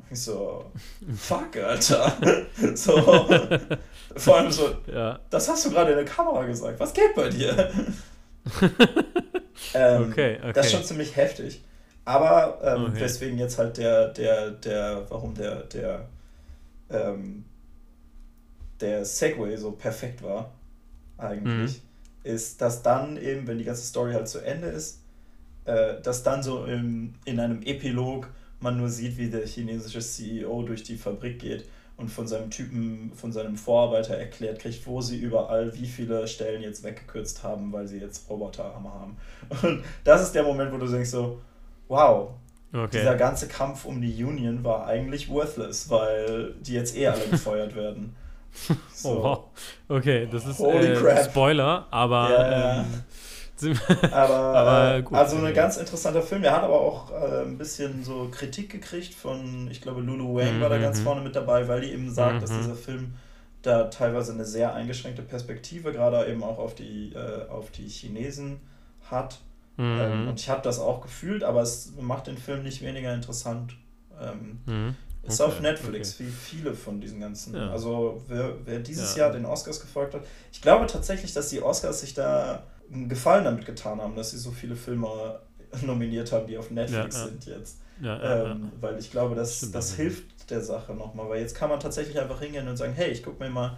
Ich 0.10 0.22
so, 0.22 0.72
fuck, 1.16 1.55
Alter. 1.58 2.18
so, 2.76 3.28
vor 4.16 4.38
allem 4.38 4.51
so, 4.51 4.76
ja. 4.91 5.20
das 5.30 5.49
hast 5.49 5.66
du 5.66 5.72
gerade 5.72 5.91
in 5.91 5.97
der 5.97 6.05
Kamera 6.05 6.45
gesagt. 6.45 6.80
Was 6.80 6.93
geht 6.93 7.14
bei 7.16 7.30
dir? 7.30 7.72
ähm, 9.74 10.10
okay, 10.10 10.38
okay. 10.39 10.53
Das 10.53 10.68
ist 10.68 10.72
schon 10.72 10.84
ziemlich 10.84 11.16
heftig. 11.16 11.62
Aber 12.05 12.60
ähm, 12.64 12.86
okay. 12.86 12.99
deswegen 13.01 13.38
jetzt 13.38 13.58
halt 13.58 13.78
der, 13.78 14.08
der, 14.10 14.51
der, 14.51 15.05
warum 15.10 15.36
der, 15.36 15.64
der, 15.64 16.08
ähm, 16.89 17.43
der 18.80 19.03
Segway 19.03 19.58
so 19.58 19.74
perfekt 19.74 20.24
war, 20.24 20.53
eigentlich, 21.18 21.82
mhm. 22.24 22.32
ist, 22.32 22.62
dass 22.62 22.82
dann 22.82 23.18
eben, 23.18 23.45
wenn 23.45 23.58
die 23.58 23.66
ganze 23.66 23.86
Story 23.86 24.14
halt 24.14 24.30
zu 24.30 24.39
Ende 24.39 24.68
ist, 24.68 25.01
äh, 25.66 25.99
dass 26.01 26.24
dann 26.24 26.43
so 26.43 26.64
im, 26.64 27.16
in 27.26 27.41
einem 27.41 27.62
Epilog 27.62 28.30
man 28.60 28.78
nur 28.78 28.89
sieht, 28.89 29.18
wie 29.18 29.30
der 29.30 29.45
chinesische 29.45 29.99
CEO 29.99 30.64
durch 30.64 30.84
die 30.84 30.97
Fabrik 30.97 31.39
geht 31.39 31.66
und 31.97 32.10
von 32.10 32.28
seinem 32.28 32.49
Typen, 32.49 33.12
von 33.16 33.32
seinem 33.32 33.58
Vorarbeiter 33.58 34.16
erklärt 34.16 34.60
kriegt, 34.60 34.86
wo 34.86 35.01
sie 35.01 35.18
überall 35.18 35.74
wie 35.76 35.88
viele 35.88 36.28
Stellen 36.28 36.62
jetzt 36.62 36.84
weggekürzt 36.84 37.43
haben, 37.43 37.74
weil 37.74 37.88
sie 37.88 37.97
jetzt 37.97 38.30
Roboterarme 38.30 38.89
haben. 38.89 39.18
Und 39.64 39.84
das 40.03 40.22
ist 40.22 40.34
der 40.34 40.43
Moment, 40.43 40.72
wo 40.72 40.78
du 40.78 40.88
denkst 40.88 41.10
so, 41.10 41.41
wow, 41.88 42.30
okay. 42.72 42.99
dieser 42.99 43.16
ganze 43.16 43.47
Kampf 43.47 43.86
um 43.86 43.99
die 43.99 44.24
Union 44.24 44.64
war 44.64 44.86
eigentlich 44.86 45.30
worthless, 45.30 45.89
weil 45.89 46.53
die 46.62 46.74
jetzt 46.74 46.95
eh 46.95 47.08
alle 47.08 47.26
gefeuert 47.28 47.76
werden. 47.76 48.16
So. 48.93 49.10
Oh, 49.10 49.24
wow. 49.24 49.43
Okay, 49.88 50.28
das 50.32 50.45
ist 50.45 50.60
äh, 50.60 51.26
Spoiler, 51.26 51.88
aber 51.91 52.30
ja, 52.30 52.80
ähm, 52.80 52.86
aber, 54.12 54.36
aber 54.55 54.95
äh, 54.95 55.01
gut, 55.01 55.18
also 55.18 55.38
ein 55.38 55.53
ganz 55.53 55.78
interessanter 55.78 56.22
Film. 56.22 56.41
Der 56.41 56.55
hat 56.55 56.64
aber 56.64 56.80
auch 56.80 57.12
äh, 57.12 57.43
ein 57.43 57.58
bisschen 57.58 58.03
so 58.03 58.30
Kritik 58.32 58.70
gekriegt 58.70 59.14
von, 59.14 59.70
ich 59.72 59.82
glaube, 59.82 60.01
Lulu 60.01 60.36
Wang 60.36 60.58
mhm. 60.58 60.62
war 60.62 60.70
da 60.70 60.78
ganz 60.78 60.99
mhm. 60.99 61.03
vorne 61.03 61.22
mit 61.22 61.36
dabei, 61.36 61.68
weil 61.68 61.82
die 61.82 61.91
eben 61.91 62.14
sagt, 62.14 62.36
mhm. 62.36 62.41
dass 62.41 62.49
dieser 62.51 62.76
Film 62.76 63.14
da 63.64 63.86
teilweise 63.86 64.34
eine 64.34 64.45
sehr 64.45 64.74
eingeschränkte 64.74 65.24
Perspektive 65.24 65.91
gerade 65.91 66.26
eben 66.32 66.43
auch 66.43 66.60
auf 66.60 66.76
die, 66.76 67.14
äh, 67.14 67.47
auf 67.49 67.72
die 67.72 67.88
Chinesen 67.88 68.60
hat. 69.10 69.39
Mhm. 69.78 69.99
Ähm, 69.99 70.28
und 70.30 70.39
ich 70.39 70.49
habe 70.49 70.62
das 70.62 70.80
auch 70.80 71.01
gefühlt, 71.01 71.43
aber 71.43 71.62
es 71.62 71.93
macht 71.99 72.28
den 72.28 72.38
Film 72.38 72.64
nicht 72.64 72.82
weniger 72.82 73.14
interessant. 73.14 73.76
Ähm, 74.20 74.60
mhm. 74.66 74.95
Ist 75.24 75.41
okay, 75.41 75.51
auf 75.51 75.60
Netflix, 75.60 76.16
okay. 76.16 76.26
wie 76.26 76.32
viele 76.32 76.74
von 76.74 77.01
diesen 77.01 77.20
ganzen. 77.20 77.53
Ja. 77.53 77.70
Also 77.72 78.24
wer, 78.28 78.53
wer 78.64 78.80
dieses 78.80 79.16
ja. 79.16 79.24
Jahr 79.24 79.34
den 79.34 79.45
Oscars 79.45 79.82
gefolgt 79.82 80.14
hat. 80.14 80.22
Ich 80.53 80.62
glaube 80.62 80.88
tatsächlich, 80.88 81.34
dass 81.34 81.49
die 81.49 81.62
Oscars 81.62 81.99
sich 81.99 82.14
da 82.14 82.64
einen 82.92 83.10
Gefallen 83.10 83.44
damit 83.44 83.66
getan 83.66 84.02
haben, 84.02 84.16
dass 84.16 84.32
sie 84.32 84.38
so 84.38 84.52
viele 84.52 84.76
Filme 84.76 85.40
nominiert 85.86 86.32
haben, 86.32 86.48
die 86.48 86.58
auf 86.58 86.72
Netflix 86.72 87.16
ja, 87.16 87.22
ja. 87.22 87.28
sind 87.28 87.46
jetzt. 87.46 87.82
Ja, 88.02 88.52
ähm, 88.52 88.72
weil 88.80 89.00
ich 89.00 89.10
glaube, 89.10 89.36
das, 89.36 89.58
Stimmt, 89.58 89.76
das 89.76 89.96
hilft 89.96 90.50
der 90.52 90.62
Sache 90.62 90.94
nochmal, 90.94 91.30
weil 91.30 91.42
jetzt 91.42 91.56
kann 91.56 91.70
man 91.70 91.80
tatsächlich 91.80 92.20
einfach 92.20 92.40
hingehen 92.40 92.68
und 92.68 92.78
sagen, 92.78 92.94
hey, 92.94 93.10
ich 93.10 93.24
gucke 93.24 93.44
mir 93.44 93.50
mal 93.50 93.78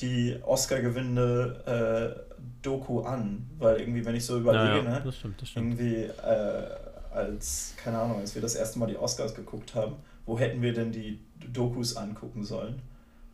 die 0.00 0.38
Oscar-gewinnende 0.42 2.24
äh, 2.36 2.38
Doku 2.62 3.02
an, 3.02 3.48
weil 3.58 3.80
irgendwie, 3.80 4.04
wenn 4.04 4.14
ich 4.14 4.24
so 4.24 4.38
überlege, 4.38 4.88
ne, 4.88 5.02
das 5.04 5.16
stimmt, 5.16 5.42
das 5.42 5.50
stimmt. 5.50 5.78
irgendwie 5.78 6.04
äh, 6.04 6.66
als, 7.12 7.74
keine 7.76 7.98
Ahnung, 7.98 8.20
als 8.20 8.34
wir 8.34 8.42
das 8.42 8.54
erste 8.54 8.78
Mal 8.78 8.86
die 8.86 8.96
Oscars 8.96 9.34
geguckt 9.34 9.74
haben, 9.74 9.96
wo 10.24 10.38
hätten 10.38 10.62
wir 10.62 10.72
denn 10.72 10.92
die 10.92 11.20
Dokus 11.52 11.96
angucken 11.96 12.44
sollen? 12.44 12.80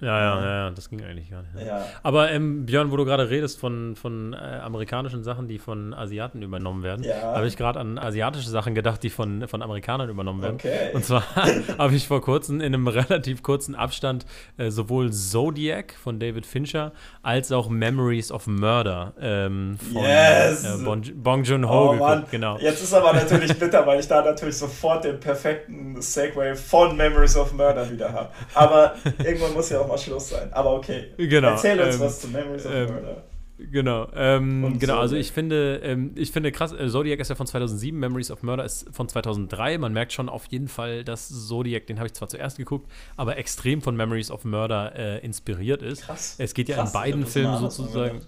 Ja, 0.00 0.20
ja, 0.20 0.44
ja, 0.44 0.70
das 0.70 0.90
ging 0.90 1.02
eigentlich 1.04 1.30
gar 1.30 1.42
nicht. 1.42 1.66
Ja. 1.66 1.84
Aber 2.02 2.30
ähm, 2.30 2.66
Björn, 2.66 2.90
wo 2.90 2.96
du 2.96 3.04
gerade 3.04 3.30
redest 3.30 3.60
von, 3.60 3.94
von 3.94 4.32
äh, 4.32 4.36
amerikanischen 4.36 5.22
Sachen, 5.22 5.46
die 5.46 5.58
von 5.58 5.94
Asiaten 5.94 6.42
übernommen 6.42 6.82
werden, 6.82 7.04
ja. 7.04 7.34
habe 7.34 7.46
ich 7.46 7.56
gerade 7.56 7.78
an 7.78 7.98
asiatische 7.98 8.50
Sachen 8.50 8.74
gedacht, 8.74 9.02
die 9.02 9.10
von, 9.10 9.46
von 9.46 9.62
Amerikanern 9.62 10.10
übernommen 10.10 10.42
werden. 10.42 10.56
Okay. 10.56 10.90
Und 10.92 11.04
zwar 11.04 11.22
habe 11.78 11.94
ich 11.94 12.08
vor 12.08 12.20
kurzem 12.20 12.60
in 12.60 12.74
einem 12.74 12.88
relativ 12.94 13.42
kurzen 13.42 13.74
Abstand 13.74 14.26
äh, 14.56 14.70
sowohl 14.70 15.12
Zodiac 15.12 15.94
von 15.94 16.18
David 16.18 16.44
Fincher 16.44 16.92
als 17.22 17.52
auch 17.52 17.68
Memories 17.68 18.32
of 18.32 18.46
Murder 18.46 19.14
ähm, 19.20 19.78
von 19.78 20.02
yes. 20.02 20.64
äh, 20.64 20.84
bon, 20.84 21.02
Bong 21.14 21.44
Joon-ho 21.44 21.90
oh, 21.90 21.92
geguckt. 21.92 22.30
Genau. 22.30 22.58
Jetzt 22.58 22.82
ist 22.82 22.92
aber 22.92 23.12
natürlich 23.12 23.54
bitter, 23.58 23.86
weil 23.86 24.00
ich 24.00 24.08
da 24.08 24.22
natürlich 24.22 24.56
sofort 24.58 25.04
den 25.04 25.20
perfekten 25.20 26.02
Segway 26.02 26.56
von 26.56 26.96
Memories 26.96 27.36
of 27.36 27.52
Murder 27.52 27.88
wieder 27.90 28.12
habe. 28.12 28.30
Aber 28.54 28.94
irgendwann 29.24 29.54
muss 29.54 29.70
ja 29.70 29.80
auch 29.80 29.83
mal 29.86 29.98
Schluss 29.98 30.30
sein. 30.30 30.52
Aber 30.52 30.74
okay. 30.74 31.08
Genau. 31.16 31.50
Erzähl 31.50 31.80
uns 31.80 31.96
ähm, 31.96 32.00
was 32.00 32.20
zu 32.20 32.28
Memories 32.28 32.66
of 32.66 32.72
ähm, 32.72 32.92
Murder. 32.94 33.24
Genau, 33.56 34.08
ähm, 34.16 34.78
genau. 34.80 34.98
Also 34.98 35.14
ich 35.14 35.30
finde, 35.30 35.80
ähm, 35.84 36.10
ich 36.16 36.32
finde 36.32 36.50
krass. 36.50 36.72
Äh, 36.72 36.88
Zodiac 36.88 37.20
ist 37.20 37.28
ja 37.28 37.36
von 37.36 37.46
2007, 37.46 37.98
Memories 37.98 38.32
of 38.32 38.42
Murder 38.42 38.64
ist 38.64 38.86
von 38.92 39.08
2003. 39.08 39.78
Man 39.78 39.92
merkt 39.92 40.12
schon 40.12 40.28
auf 40.28 40.46
jeden 40.46 40.66
Fall, 40.66 41.04
dass 41.04 41.28
Zodiac, 41.46 41.86
den 41.86 41.98
habe 41.98 42.08
ich 42.08 42.14
zwar 42.14 42.28
zuerst 42.28 42.56
geguckt, 42.56 42.90
aber 43.16 43.36
extrem 43.38 43.80
von 43.80 43.96
Memories 43.96 44.32
of 44.32 44.44
Murder 44.44 44.96
äh, 44.96 45.24
inspiriert 45.24 45.82
ist. 45.82 46.02
Krass. 46.02 46.34
Es 46.38 46.52
geht 46.52 46.68
ja 46.68 46.76
krass, 46.76 46.90
in 46.90 47.00
beiden 47.00 47.26
Filmen 47.26 47.58
sozusagen. 47.58 48.22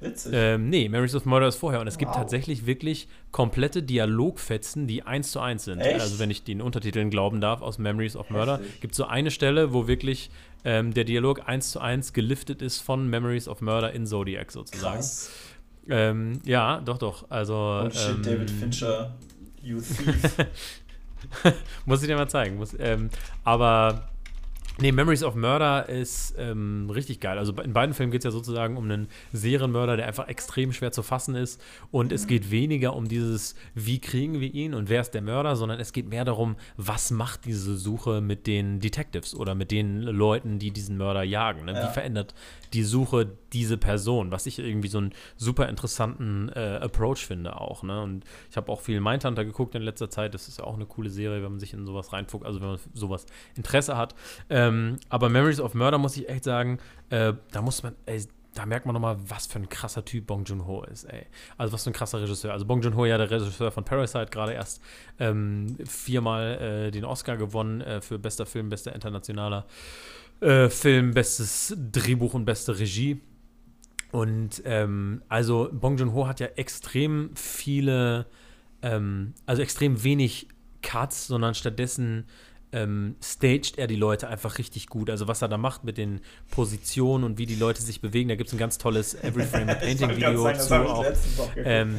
Witzig. 0.00 0.32
Ähm, 0.34 0.68
nee, 0.68 0.88
Memories 0.88 1.14
of 1.14 1.24
Murder 1.24 1.46
ist 1.46 1.56
vorher. 1.56 1.80
Und 1.80 1.86
es 1.86 1.94
wow. 1.94 2.00
gibt 2.00 2.14
tatsächlich 2.14 2.66
wirklich 2.66 3.06
komplette 3.30 3.84
Dialogfetzen, 3.84 4.88
die 4.88 5.04
eins 5.04 5.30
zu 5.30 5.38
eins 5.38 5.64
sind. 5.64 5.78
Echt? 5.78 6.00
Also, 6.00 6.18
wenn 6.18 6.30
ich 6.30 6.42
den 6.42 6.60
Untertiteln 6.60 7.10
glauben 7.10 7.40
darf, 7.40 7.62
aus 7.62 7.78
Memories 7.78 8.16
of 8.16 8.28
Murder, 8.30 8.60
gibt 8.80 8.94
es 8.94 8.96
so 8.96 9.04
eine 9.04 9.30
Stelle, 9.30 9.72
wo 9.72 9.86
wirklich 9.86 10.30
ähm, 10.64 10.94
der 10.94 11.04
Dialog 11.04 11.48
eins 11.48 11.70
zu 11.70 11.80
eins 11.80 12.12
geliftet 12.12 12.62
ist 12.62 12.80
von 12.80 13.08
Memories 13.08 13.48
of 13.48 13.60
Murder 13.60 13.92
in 13.92 14.06
Zodiac 14.06 14.52
sozusagen. 14.52 14.96
Krass. 14.96 15.30
Ähm, 15.88 16.40
ja, 16.44 16.80
doch, 16.80 16.98
doch. 16.98 17.30
Also. 17.30 17.54
Oh 17.86 17.90
shit, 17.90 18.16
ähm, 18.16 18.22
David 18.22 18.50
Fincher, 18.50 19.14
you 19.62 19.80
thief. 19.80 20.36
muss 21.86 22.02
ich 22.02 22.08
dir 22.08 22.16
mal 22.16 22.28
zeigen. 22.28 22.56
Muss, 22.56 22.76
ähm, 22.78 23.10
aber 23.44 24.11
Nee, 24.80 24.90
Memories 24.90 25.22
of 25.22 25.34
Murder 25.34 25.88
ist 25.88 26.34
ähm, 26.38 26.88
richtig 26.90 27.20
geil. 27.20 27.38
Also 27.38 27.52
in 27.60 27.72
beiden 27.72 27.94
Filmen 27.94 28.10
geht 28.10 28.20
es 28.20 28.24
ja 28.24 28.30
sozusagen 28.30 28.76
um 28.76 28.84
einen 28.84 29.08
Serienmörder, 29.32 29.96
der 29.96 30.06
einfach 30.06 30.28
extrem 30.28 30.72
schwer 30.72 30.92
zu 30.92 31.02
fassen 31.02 31.34
ist. 31.34 31.60
Und 31.90 32.10
es 32.10 32.26
geht 32.26 32.50
weniger 32.50 32.96
um 32.96 33.06
dieses, 33.06 33.54
wie 33.74 34.00
kriegen 34.00 34.40
wir 34.40 34.52
ihn 34.52 34.74
und 34.74 34.88
wer 34.88 35.02
ist 35.02 35.12
der 35.12 35.22
Mörder, 35.22 35.56
sondern 35.56 35.78
es 35.78 35.92
geht 35.92 36.08
mehr 36.08 36.24
darum, 36.24 36.56
was 36.76 37.10
macht 37.10 37.44
diese 37.44 37.76
Suche 37.76 38.20
mit 38.20 38.46
den 38.46 38.80
Detectives 38.80 39.34
oder 39.34 39.54
mit 39.54 39.70
den 39.70 40.02
Leuten, 40.02 40.58
die 40.58 40.70
diesen 40.70 40.96
Mörder 40.96 41.22
jagen. 41.22 41.66
Ne? 41.66 41.74
Ja. 41.74 41.88
Wie 41.88 41.92
verändert 41.92 42.34
die 42.72 42.84
Suche 42.84 43.36
diese 43.52 43.76
Person, 43.76 44.30
was 44.30 44.46
ich 44.46 44.58
irgendwie 44.58 44.88
so 44.88 44.98
einen 44.98 45.12
super 45.36 45.68
interessanten 45.68 46.48
äh, 46.50 46.78
Approach 46.80 47.26
finde 47.26 47.60
auch. 47.60 47.82
Ne? 47.82 48.02
Und 48.02 48.24
ich 48.50 48.56
habe 48.56 48.70
auch 48.72 48.80
viel 48.80 49.00
Mindhunter 49.00 49.44
geguckt 49.44 49.74
in 49.74 49.82
letzter 49.82 50.10
Zeit. 50.10 50.34
Das 50.34 50.48
ist 50.48 50.58
ja 50.58 50.64
auch 50.64 50.74
eine 50.74 50.86
coole 50.86 51.10
Serie, 51.10 51.42
wenn 51.42 51.50
man 51.50 51.60
sich 51.60 51.74
in 51.74 51.84
sowas 51.86 52.12
reinfuckt, 52.12 52.46
also 52.46 52.60
wenn 52.60 52.68
man 52.68 52.78
sowas 52.94 53.26
Interesse 53.54 53.96
hat. 53.96 54.14
Ähm, 54.48 54.98
aber 55.08 55.28
Memories 55.28 55.60
of 55.60 55.74
Murder 55.74 55.98
muss 55.98 56.16
ich 56.16 56.28
echt 56.28 56.44
sagen, 56.44 56.78
äh, 57.10 57.34
da 57.52 57.62
muss 57.62 57.82
man, 57.82 57.94
ey, 58.06 58.22
da 58.54 58.66
merkt 58.66 58.84
man 58.84 58.92
nochmal, 58.92 59.16
was 59.28 59.46
für 59.46 59.58
ein 59.58 59.68
krasser 59.68 60.04
Typ 60.04 60.26
Bong 60.26 60.44
Joon-ho 60.44 60.84
ist, 60.84 61.04
ey. 61.04 61.26
Also 61.56 61.72
was 61.72 61.84
für 61.84 61.90
ein 61.90 61.94
krasser 61.94 62.20
Regisseur. 62.20 62.52
Also 62.52 62.66
Bong 62.66 62.82
Joon-ho, 62.82 63.06
ja 63.06 63.16
der 63.16 63.30
Regisseur 63.30 63.70
von 63.70 63.84
Parasite, 63.84 64.26
gerade 64.26 64.52
erst 64.52 64.82
ähm, 65.18 65.76
viermal 65.86 66.60
äh, 66.60 66.90
den 66.90 67.04
Oscar 67.04 67.36
gewonnen 67.36 67.80
äh, 67.80 68.00
für 68.00 68.18
bester 68.18 68.44
Film, 68.44 68.68
bester 68.68 68.94
internationaler 68.94 69.66
äh, 70.42 70.68
Film, 70.68 71.14
bestes 71.14 71.74
Drehbuch 71.92 72.34
und 72.34 72.44
beste 72.44 72.78
Regie. 72.78 73.20
Und 74.10 74.62
ähm, 74.66 75.22
also 75.28 75.70
Bong 75.72 75.96
Joon-ho 75.96 76.26
hat 76.26 76.40
ja 76.40 76.48
extrem 76.56 77.30
viele, 77.34 78.26
ähm, 78.82 79.34
also 79.46 79.62
extrem 79.62 80.04
wenig 80.04 80.48
Cuts, 80.82 81.26
sondern 81.28 81.54
stattdessen 81.54 82.26
ähm, 82.72 83.16
staged 83.22 83.78
er 83.78 83.86
die 83.86 83.96
Leute 83.96 84.28
einfach 84.28 84.58
richtig 84.58 84.88
gut. 84.88 85.08
Also 85.08 85.28
was 85.28 85.40
er 85.42 85.48
da 85.48 85.56
macht 85.56 85.84
mit 85.84 85.96
den 85.96 86.20
Positionen 86.50 87.24
und 87.24 87.38
wie 87.38 87.46
die 87.46 87.54
Leute 87.54 87.80
sich 87.82 88.00
bewegen, 88.00 88.28
da 88.28 88.34
gibt 88.34 88.48
es 88.48 88.54
ein 88.54 88.58
ganz 88.58 88.76
tolles 88.78 89.14
Every 89.14 89.44
Frame 89.44 89.70
a 89.70 89.74
Painting 89.76 90.10
Video 90.10 90.52
zu 90.54 90.74
auch. 90.74 91.04
Ähm, 91.56 91.98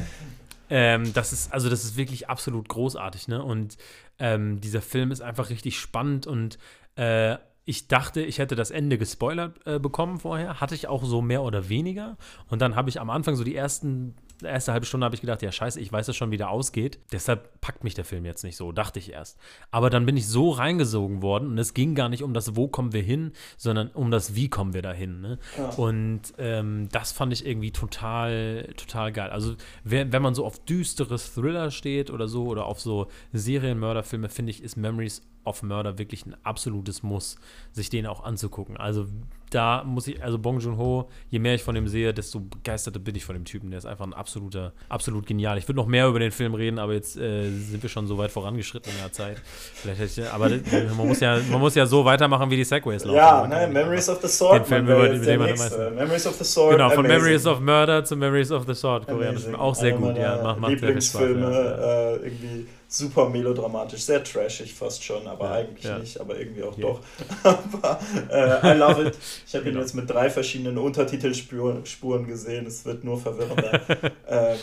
Ähm, 0.70 1.12
das 1.12 1.32
ist, 1.32 1.52
also 1.52 1.68
das 1.68 1.84
ist 1.84 1.96
wirklich 1.96 2.28
absolut 2.28 2.68
großartig, 2.68 3.28
ne? 3.28 3.42
Und 3.42 3.76
ähm, 4.18 4.60
dieser 4.60 4.80
Film 4.80 5.12
ist 5.12 5.20
einfach 5.20 5.50
richtig 5.50 5.78
spannend 5.78 6.26
und 6.26 6.58
äh, 6.96 7.36
ich 7.66 7.88
dachte, 7.88 8.20
ich 8.20 8.38
hätte 8.38 8.56
das 8.56 8.70
Ende 8.70 8.98
gespoilert 8.98 9.58
äh, 9.66 9.78
bekommen 9.78 10.18
vorher. 10.18 10.60
Hatte 10.60 10.74
ich 10.74 10.86
auch 10.88 11.02
so 11.04 11.22
mehr 11.22 11.42
oder 11.42 11.68
weniger. 11.70 12.18
Und 12.48 12.60
dann 12.60 12.76
habe 12.76 12.90
ich 12.90 13.00
am 13.00 13.08
Anfang 13.08 13.36
so 13.36 13.44
die 13.44 13.56
ersten, 13.56 14.14
erste 14.42 14.72
halbe 14.72 14.84
Stunde 14.84 15.06
habe 15.06 15.14
ich 15.14 15.22
gedacht, 15.22 15.40
ja 15.40 15.50
scheiße, 15.50 15.80
ich 15.80 15.90
weiß 15.90 16.06
ja 16.06 16.12
schon, 16.12 16.30
wie 16.30 16.36
der 16.36 16.50
ausgeht. 16.50 16.98
Deshalb 17.10 17.62
packt 17.62 17.82
mich 17.82 17.94
der 17.94 18.04
Film 18.04 18.26
jetzt 18.26 18.44
nicht 18.44 18.58
so, 18.58 18.70
dachte 18.70 18.98
ich 18.98 19.12
erst. 19.12 19.38
Aber 19.70 19.88
dann 19.88 20.04
bin 20.04 20.18
ich 20.18 20.28
so 20.28 20.50
reingesogen 20.50 21.22
worden 21.22 21.48
und 21.48 21.56
es 21.58 21.72
ging 21.72 21.94
gar 21.94 22.10
nicht 22.10 22.22
um 22.22 22.34
das, 22.34 22.54
wo 22.54 22.68
kommen 22.68 22.92
wir 22.92 23.02
hin, 23.02 23.32
sondern 23.56 23.88
um 23.88 24.10
das, 24.10 24.34
wie 24.34 24.50
kommen 24.50 24.74
wir 24.74 24.82
dahin. 24.82 25.22
Ne? 25.22 25.38
Ja. 25.56 25.70
Und 25.70 26.20
ähm, 26.36 26.90
das 26.92 27.12
fand 27.12 27.32
ich 27.32 27.46
irgendwie 27.46 27.70
total, 27.70 28.74
total 28.76 29.10
geil. 29.10 29.30
Also 29.30 29.54
wenn, 29.84 30.12
wenn 30.12 30.20
man 30.20 30.34
so 30.34 30.44
auf 30.44 30.62
düstere 30.66 31.16
Thriller 31.16 31.70
steht 31.70 32.10
oder 32.10 32.28
so 32.28 32.44
oder 32.44 32.66
auf 32.66 32.78
so 32.78 33.06
Serienmörderfilme, 33.32 34.28
finde 34.28 34.50
ich, 34.50 34.62
ist 34.62 34.76
Memories 34.76 35.22
of 35.44 35.62
Murder 35.62 35.98
wirklich 35.98 36.26
ein 36.26 36.36
absolutes 36.42 37.02
Muss, 37.02 37.36
sich 37.72 37.90
den 37.90 38.06
auch 38.06 38.24
anzugucken. 38.24 38.76
Also 38.76 39.06
da 39.54 39.84
muss 39.84 40.08
ich, 40.08 40.22
also 40.22 40.38
Bong 40.38 40.58
Joon-ho, 40.58 41.08
je 41.30 41.38
mehr 41.38 41.54
ich 41.54 41.62
von 41.62 41.74
dem 41.74 41.86
sehe, 41.86 42.12
desto 42.12 42.40
begeisterter 42.40 42.98
bin 42.98 43.14
ich 43.14 43.24
von 43.24 43.36
dem 43.36 43.44
Typen. 43.44 43.70
Der 43.70 43.78
ist 43.78 43.84
einfach 43.84 44.04
ein 44.04 44.12
absoluter, 44.12 44.72
absolut 44.88 45.26
genial. 45.26 45.58
Ich 45.58 45.68
würde 45.68 45.76
noch 45.76 45.86
mehr 45.86 46.08
über 46.08 46.18
den 46.18 46.32
Film 46.32 46.54
reden, 46.54 46.78
aber 46.80 46.94
jetzt 46.94 47.16
äh, 47.16 47.48
sind 47.50 47.80
wir 47.80 47.88
schon 47.88 48.06
so 48.06 48.18
weit 48.18 48.32
vorangeschritten 48.32 48.92
in 48.92 48.98
der 48.98 49.12
Zeit. 49.12 49.40
Vielleicht 49.44 50.00
hätte 50.00 50.22
ich, 50.22 50.28
aber 50.28 50.50
man 50.96 51.06
muss, 51.06 51.20
ja, 51.20 51.38
man 51.50 51.60
muss 51.60 51.76
ja 51.76 51.86
so 51.86 52.04
weitermachen, 52.04 52.50
wie 52.50 52.56
die 52.56 52.64
Segways 52.64 53.04
laufen. 53.04 53.16
Ja, 53.16 53.46
ne, 53.46 53.68
Memories 53.72 54.08
of 54.08 54.20
the 54.20 54.28
Sword. 54.28 54.60
Den 54.60 54.64
Film, 54.64 54.86
über 54.86 55.08
den 55.08 55.38
man 55.38 55.50
am 55.50 55.94
Memories 55.94 56.26
of 56.26 56.34
the 56.34 56.44
Sword. 56.44 56.72
Genau, 56.72 56.90
von 56.90 57.04
amazing. 57.04 57.22
Memories 57.22 57.46
of 57.46 57.60
Murder 57.60 58.04
zu 58.04 58.16
Memories 58.16 58.50
of 58.50 58.66
the 58.66 58.74
Sword. 58.74 59.06
Koreanisch. 59.06 59.46
Auch 59.54 59.74
sehr 59.74 59.92
gut, 59.92 60.16
ja. 60.16 60.42
Macht, 60.42 60.60
macht 60.60 60.70
Lieblingsfilme, 60.72 61.50
ja. 61.52 62.14
äh, 62.14 62.16
irgendwie 62.16 62.66
super 62.88 63.28
melodramatisch, 63.28 64.02
sehr 64.02 64.22
trashig 64.22 64.74
fast 64.74 65.02
schon, 65.02 65.26
aber 65.26 65.46
ja, 65.46 65.52
eigentlich 65.52 65.84
ja. 65.84 65.98
nicht, 65.98 66.20
aber 66.20 66.38
irgendwie 66.38 66.62
auch 66.62 66.76
yeah. 66.78 66.88
doch. 66.88 67.00
aber 67.42 67.98
äh, 68.30 68.74
I 68.74 68.78
love 68.78 69.06
it. 69.06 69.18
Ich 69.46 69.54
habe 69.54 69.64
genau. 69.64 69.78
ihn 69.78 69.82
jetzt 69.82 69.94
mit 69.94 70.08
drei 70.08 70.30
verschiedenen 70.30 70.78
Untertitelspuren 70.78 72.26
gesehen. 72.26 72.66
Es 72.66 72.84
wird 72.84 73.04
nur 73.04 73.18
verwirrender. 73.18 73.80
ähm, 74.28 74.56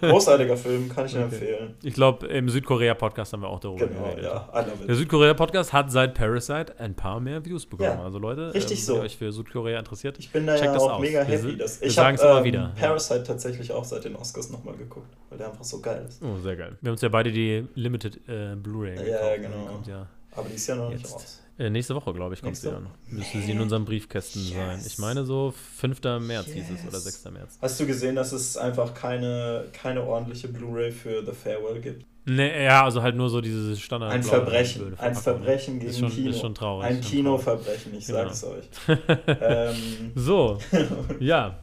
großartiger 0.00 0.56
Film, 0.56 0.88
kann 0.88 1.06
ich 1.06 1.14
okay. 1.14 1.22
empfehlen. 1.22 1.74
Ich 1.82 1.94
glaube, 1.94 2.26
im 2.26 2.48
Südkorea-Podcast 2.48 3.32
haben 3.32 3.42
wir 3.42 3.48
auch 3.48 3.60
darüber 3.60 3.86
genau, 3.86 4.04
geredet. 4.04 4.24
Ja, 4.24 4.48
I 4.52 4.58
love 4.58 4.82
it. 4.82 4.88
Der 4.88 4.96
Südkorea-Podcast 4.96 5.72
hat 5.72 5.90
seit 5.90 6.14
Parasite 6.14 6.78
ein 6.78 6.94
paar 6.94 7.20
mehr 7.20 7.44
Views 7.44 7.66
bekommen. 7.66 8.00
also 8.00 8.18
Leute, 8.18 8.52
richtig 8.54 8.78
ähm, 8.78 8.84
so. 8.84 8.92
wenn 8.94 9.00
ihr 9.00 9.04
euch 9.04 9.16
für 9.16 9.32
Südkorea 9.32 9.78
interessiert, 9.78 10.18
ich 10.18 10.30
bin 10.30 10.46
da 10.46 10.56
ja 10.56 10.76
auch 10.76 10.92
aus. 10.92 11.00
mega 11.00 11.22
happy. 11.22 11.56
Dass 11.56 11.80
wir 11.80 11.88
ich 11.88 11.98
habe 11.98 12.38
ähm, 12.38 12.44
wieder. 12.44 12.72
Parasite 12.78 13.24
tatsächlich 13.24 13.72
auch 13.72 13.84
seit 13.84 14.04
den 14.04 14.16
Oscars 14.16 14.50
nochmal 14.50 14.74
geguckt, 14.76 15.08
weil 15.38 15.44
der 15.44 15.50
einfach 15.52 15.64
so 15.64 15.80
geil 15.80 16.04
ist. 16.08 16.22
Oh, 16.22 16.38
sehr 16.38 16.56
geil. 16.56 16.76
Wir 16.80 16.88
haben 16.88 16.94
uns 16.94 17.02
ja 17.02 17.08
beide 17.08 17.30
die 17.30 17.66
Limited 17.74 18.20
äh, 18.28 18.56
Blu-ray 18.56 18.96
ja, 18.96 19.02
gekauft. 19.02 19.22
Ja, 19.22 19.36
genau. 19.36 19.66
Kommt 19.66 19.86
ja 19.86 20.06
Aber 20.32 20.48
die 20.48 20.54
ist 20.54 20.66
ja 20.66 20.74
noch 20.76 20.90
jetzt. 20.90 21.02
nicht 21.02 21.14
raus. 21.14 21.42
Äh, 21.58 21.70
nächste 21.70 21.94
Woche, 21.94 22.12
glaube 22.12 22.34
ich, 22.34 22.42
kommt 22.42 22.56
sie 22.56 22.70
dann. 22.70 22.86
Müsste 23.08 23.40
sie 23.40 23.50
in 23.50 23.60
unserem 23.60 23.84
Briefkästen 23.84 24.42
yes. 24.42 24.54
sein. 24.54 24.80
Ich 24.86 24.98
meine 24.98 25.24
so 25.24 25.52
5. 25.78 26.02
März 26.20 26.46
yes. 26.48 26.54
hieß 26.54 26.78
es 26.78 26.86
oder 26.86 27.00
6. 27.00 27.24
März. 27.32 27.58
Hast 27.60 27.80
du 27.80 27.86
gesehen, 27.86 28.14
dass 28.14 28.32
es 28.32 28.56
einfach 28.56 28.94
keine, 28.94 29.64
keine 29.72 30.02
ordentliche 30.02 30.48
Blu-ray 30.48 30.92
für 30.92 31.24
The 31.24 31.32
Farewell 31.32 31.80
gibt? 31.80 32.04
Nee, 32.26 32.64
ja, 32.64 32.84
also 32.84 33.02
halt 33.02 33.16
nur 33.16 33.30
so 33.30 33.40
dieses 33.40 33.80
Standard. 33.80 34.12
Ein 34.12 34.22
Verbrechen. 34.22 34.96
Ein 34.98 35.14
Verbrechen 35.14 35.78
gegen 35.78 35.90
ist 35.90 35.98
schon, 35.98 36.10
Kino. 36.10 36.30
Ist 36.30 36.40
schon 36.40 36.54
traurig. 36.54 36.86
Ein 36.86 37.00
Kinoverbrechen, 37.00 37.94
ich 37.96 38.06
genau. 38.06 38.18
sag's 38.18 38.44
euch. 38.44 38.68
ähm. 39.40 40.12
So, 40.14 40.58
ja. 41.20 41.58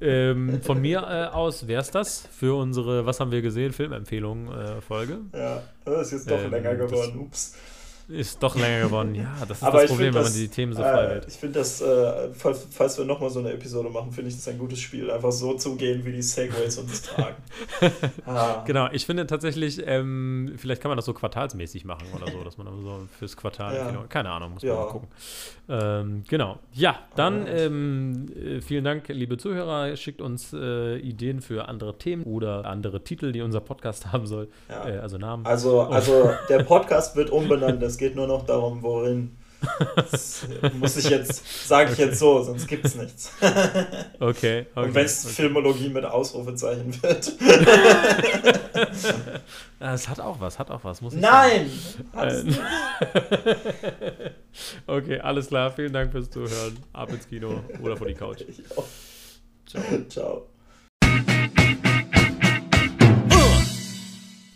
Ähm, 0.00 0.60
von 0.62 0.80
mir 0.80 0.98
äh, 0.98 1.34
aus 1.34 1.66
wäre 1.66 1.80
es 1.80 1.90
das 1.90 2.28
für 2.30 2.58
unsere 2.58 3.06
Was 3.06 3.18
haben 3.18 3.30
wir 3.30 3.40
gesehen? 3.40 3.72
Filmempfehlung-Folge. 3.72 5.20
Äh, 5.32 5.38
ja, 5.38 5.62
das 5.84 6.08
ist 6.08 6.12
jetzt 6.12 6.30
doch 6.30 6.44
ähm, 6.44 6.50
länger 6.50 6.74
geworden. 6.74 7.18
Ups. 7.20 7.56
Ist 8.08 8.40
doch 8.40 8.54
länger 8.54 8.84
geworden, 8.84 9.16
ja. 9.16 9.34
Das 9.48 9.58
ist 9.58 9.64
Aber 9.64 9.80
das 9.80 9.90
Problem, 9.90 10.14
wenn 10.14 10.22
man 10.22 10.32
die 10.32 10.46
Themen 10.46 10.72
so 10.72 10.80
frei 10.80 11.10
wählt. 11.10 11.24
Äh, 11.24 11.28
ich 11.28 11.34
finde 11.34 11.58
das, 11.58 11.80
äh, 11.80 12.28
falls, 12.34 12.66
falls 12.70 12.96
wir 12.98 13.04
nochmal 13.04 13.30
so 13.30 13.40
eine 13.40 13.52
Episode 13.52 13.90
machen, 13.90 14.12
finde 14.12 14.30
ich 14.30 14.36
das 14.36 14.46
ein 14.46 14.58
gutes 14.58 14.78
Spiel. 14.78 15.10
Einfach 15.10 15.32
so 15.32 15.54
zu 15.54 15.74
gehen, 15.74 16.04
wie 16.04 16.12
die 16.12 16.22
Segways 16.22 16.78
uns 16.78 17.02
tragen. 17.02 17.36
ah. 18.26 18.62
Genau, 18.64 18.88
ich 18.92 19.04
finde 19.04 19.26
tatsächlich, 19.26 19.82
ähm, 19.84 20.54
vielleicht 20.56 20.82
kann 20.82 20.88
man 20.88 20.96
das 20.96 21.04
so 21.04 21.14
quartalsmäßig 21.14 21.84
machen 21.84 22.06
oder 22.14 22.30
so, 22.30 22.44
dass 22.44 22.56
man 22.58 22.68
so 22.80 23.08
fürs 23.18 23.36
Quartal, 23.36 23.74
ja. 23.74 24.04
keine 24.08 24.30
Ahnung, 24.30 24.54
muss 24.54 24.62
man 24.62 24.72
ja. 24.72 24.78
mal 24.78 24.86
gucken. 24.86 25.08
Ähm, 25.68 26.22
genau. 26.28 26.60
Ja, 26.72 27.00
dann 27.16 27.46
ähm, 27.48 28.26
äh, 28.36 28.60
vielen 28.60 28.84
Dank, 28.84 29.08
liebe 29.08 29.36
Zuhörer. 29.36 29.96
Schickt 29.96 30.20
uns 30.20 30.52
äh, 30.52 30.96
Ideen 30.98 31.40
für 31.40 31.68
andere 31.68 31.98
Themen 31.98 32.22
oder 32.22 32.66
andere 32.66 33.02
Titel, 33.02 33.32
die 33.32 33.40
unser 33.40 33.60
Podcast 33.60 34.06
haben 34.12 34.26
soll. 34.26 34.48
Ja. 34.68 34.88
Äh, 34.88 34.98
also 34.98 35.18
Namen. 35.18 35.44
Also, 35.44 35.80
also 35.80 36.30
der 36.48 36.62
Podcast 36.62 37.16
wird 37.16 37.30
umbenannt. 37.30 37.82
Es 37.96 38.00
geht 38.00 38.14
nur 38.14 38.26
noch 38.26 38.44
darum, 38.44 38.82
worin. 38.82 39.34
Das 39.96 40.46
muss 40.74 40.98
ich 40.98 41.08
jetzt, 41.08 41.66
sage 41.66 41.92
ich 41.92 41.98
okay. 41.98 42.08
jetzt 42.08 42.18
so, 42.18 42.42
sonst 42.42 42.68
gibt 42.68 42.84
es 42.84 42.94
nichts. 42.94 43.32
okay, 44.20 44.20
okay. 44.20 44.66
Und 44.74 44.94
wenn 44.94 45.06
es 45.06 45.24
okay. 45.24 45.34
Filmologie 45.34 45.88
mit 45.88 46.04
Ausrufezeichen 46.04 47.02
wird. 47.02 47.32
Es 49.78 50.08
hat 50.08 50.20
auch 50.20 50.40
was, 50.40 50.58
hat 50.58 50.70
auch 50.70 50.84
was, 50.84 51.00
muss 51.00 51.14
ich 51.14 51.20
Nein! 51.20 51.70
Sagen. 52.12 52.56
okay, 54.86 55.20
alles 55.20 55.48
klar, 55.48 55.70
vielen 55.70 55.94
Dank 55.94 56.12
fürs 56.12 56.28
Zuhören. 56.28 56.76
Ab 56.92 57.10
ins 57.10 57.26
Kino 57.26 57.62
oder 57.80 57.96
vor 57.96 58.06
die 58.06 58.14
Couch. 58.14 58.44
Ciao. 59.66 59.82
Ciao. 60.08 60.46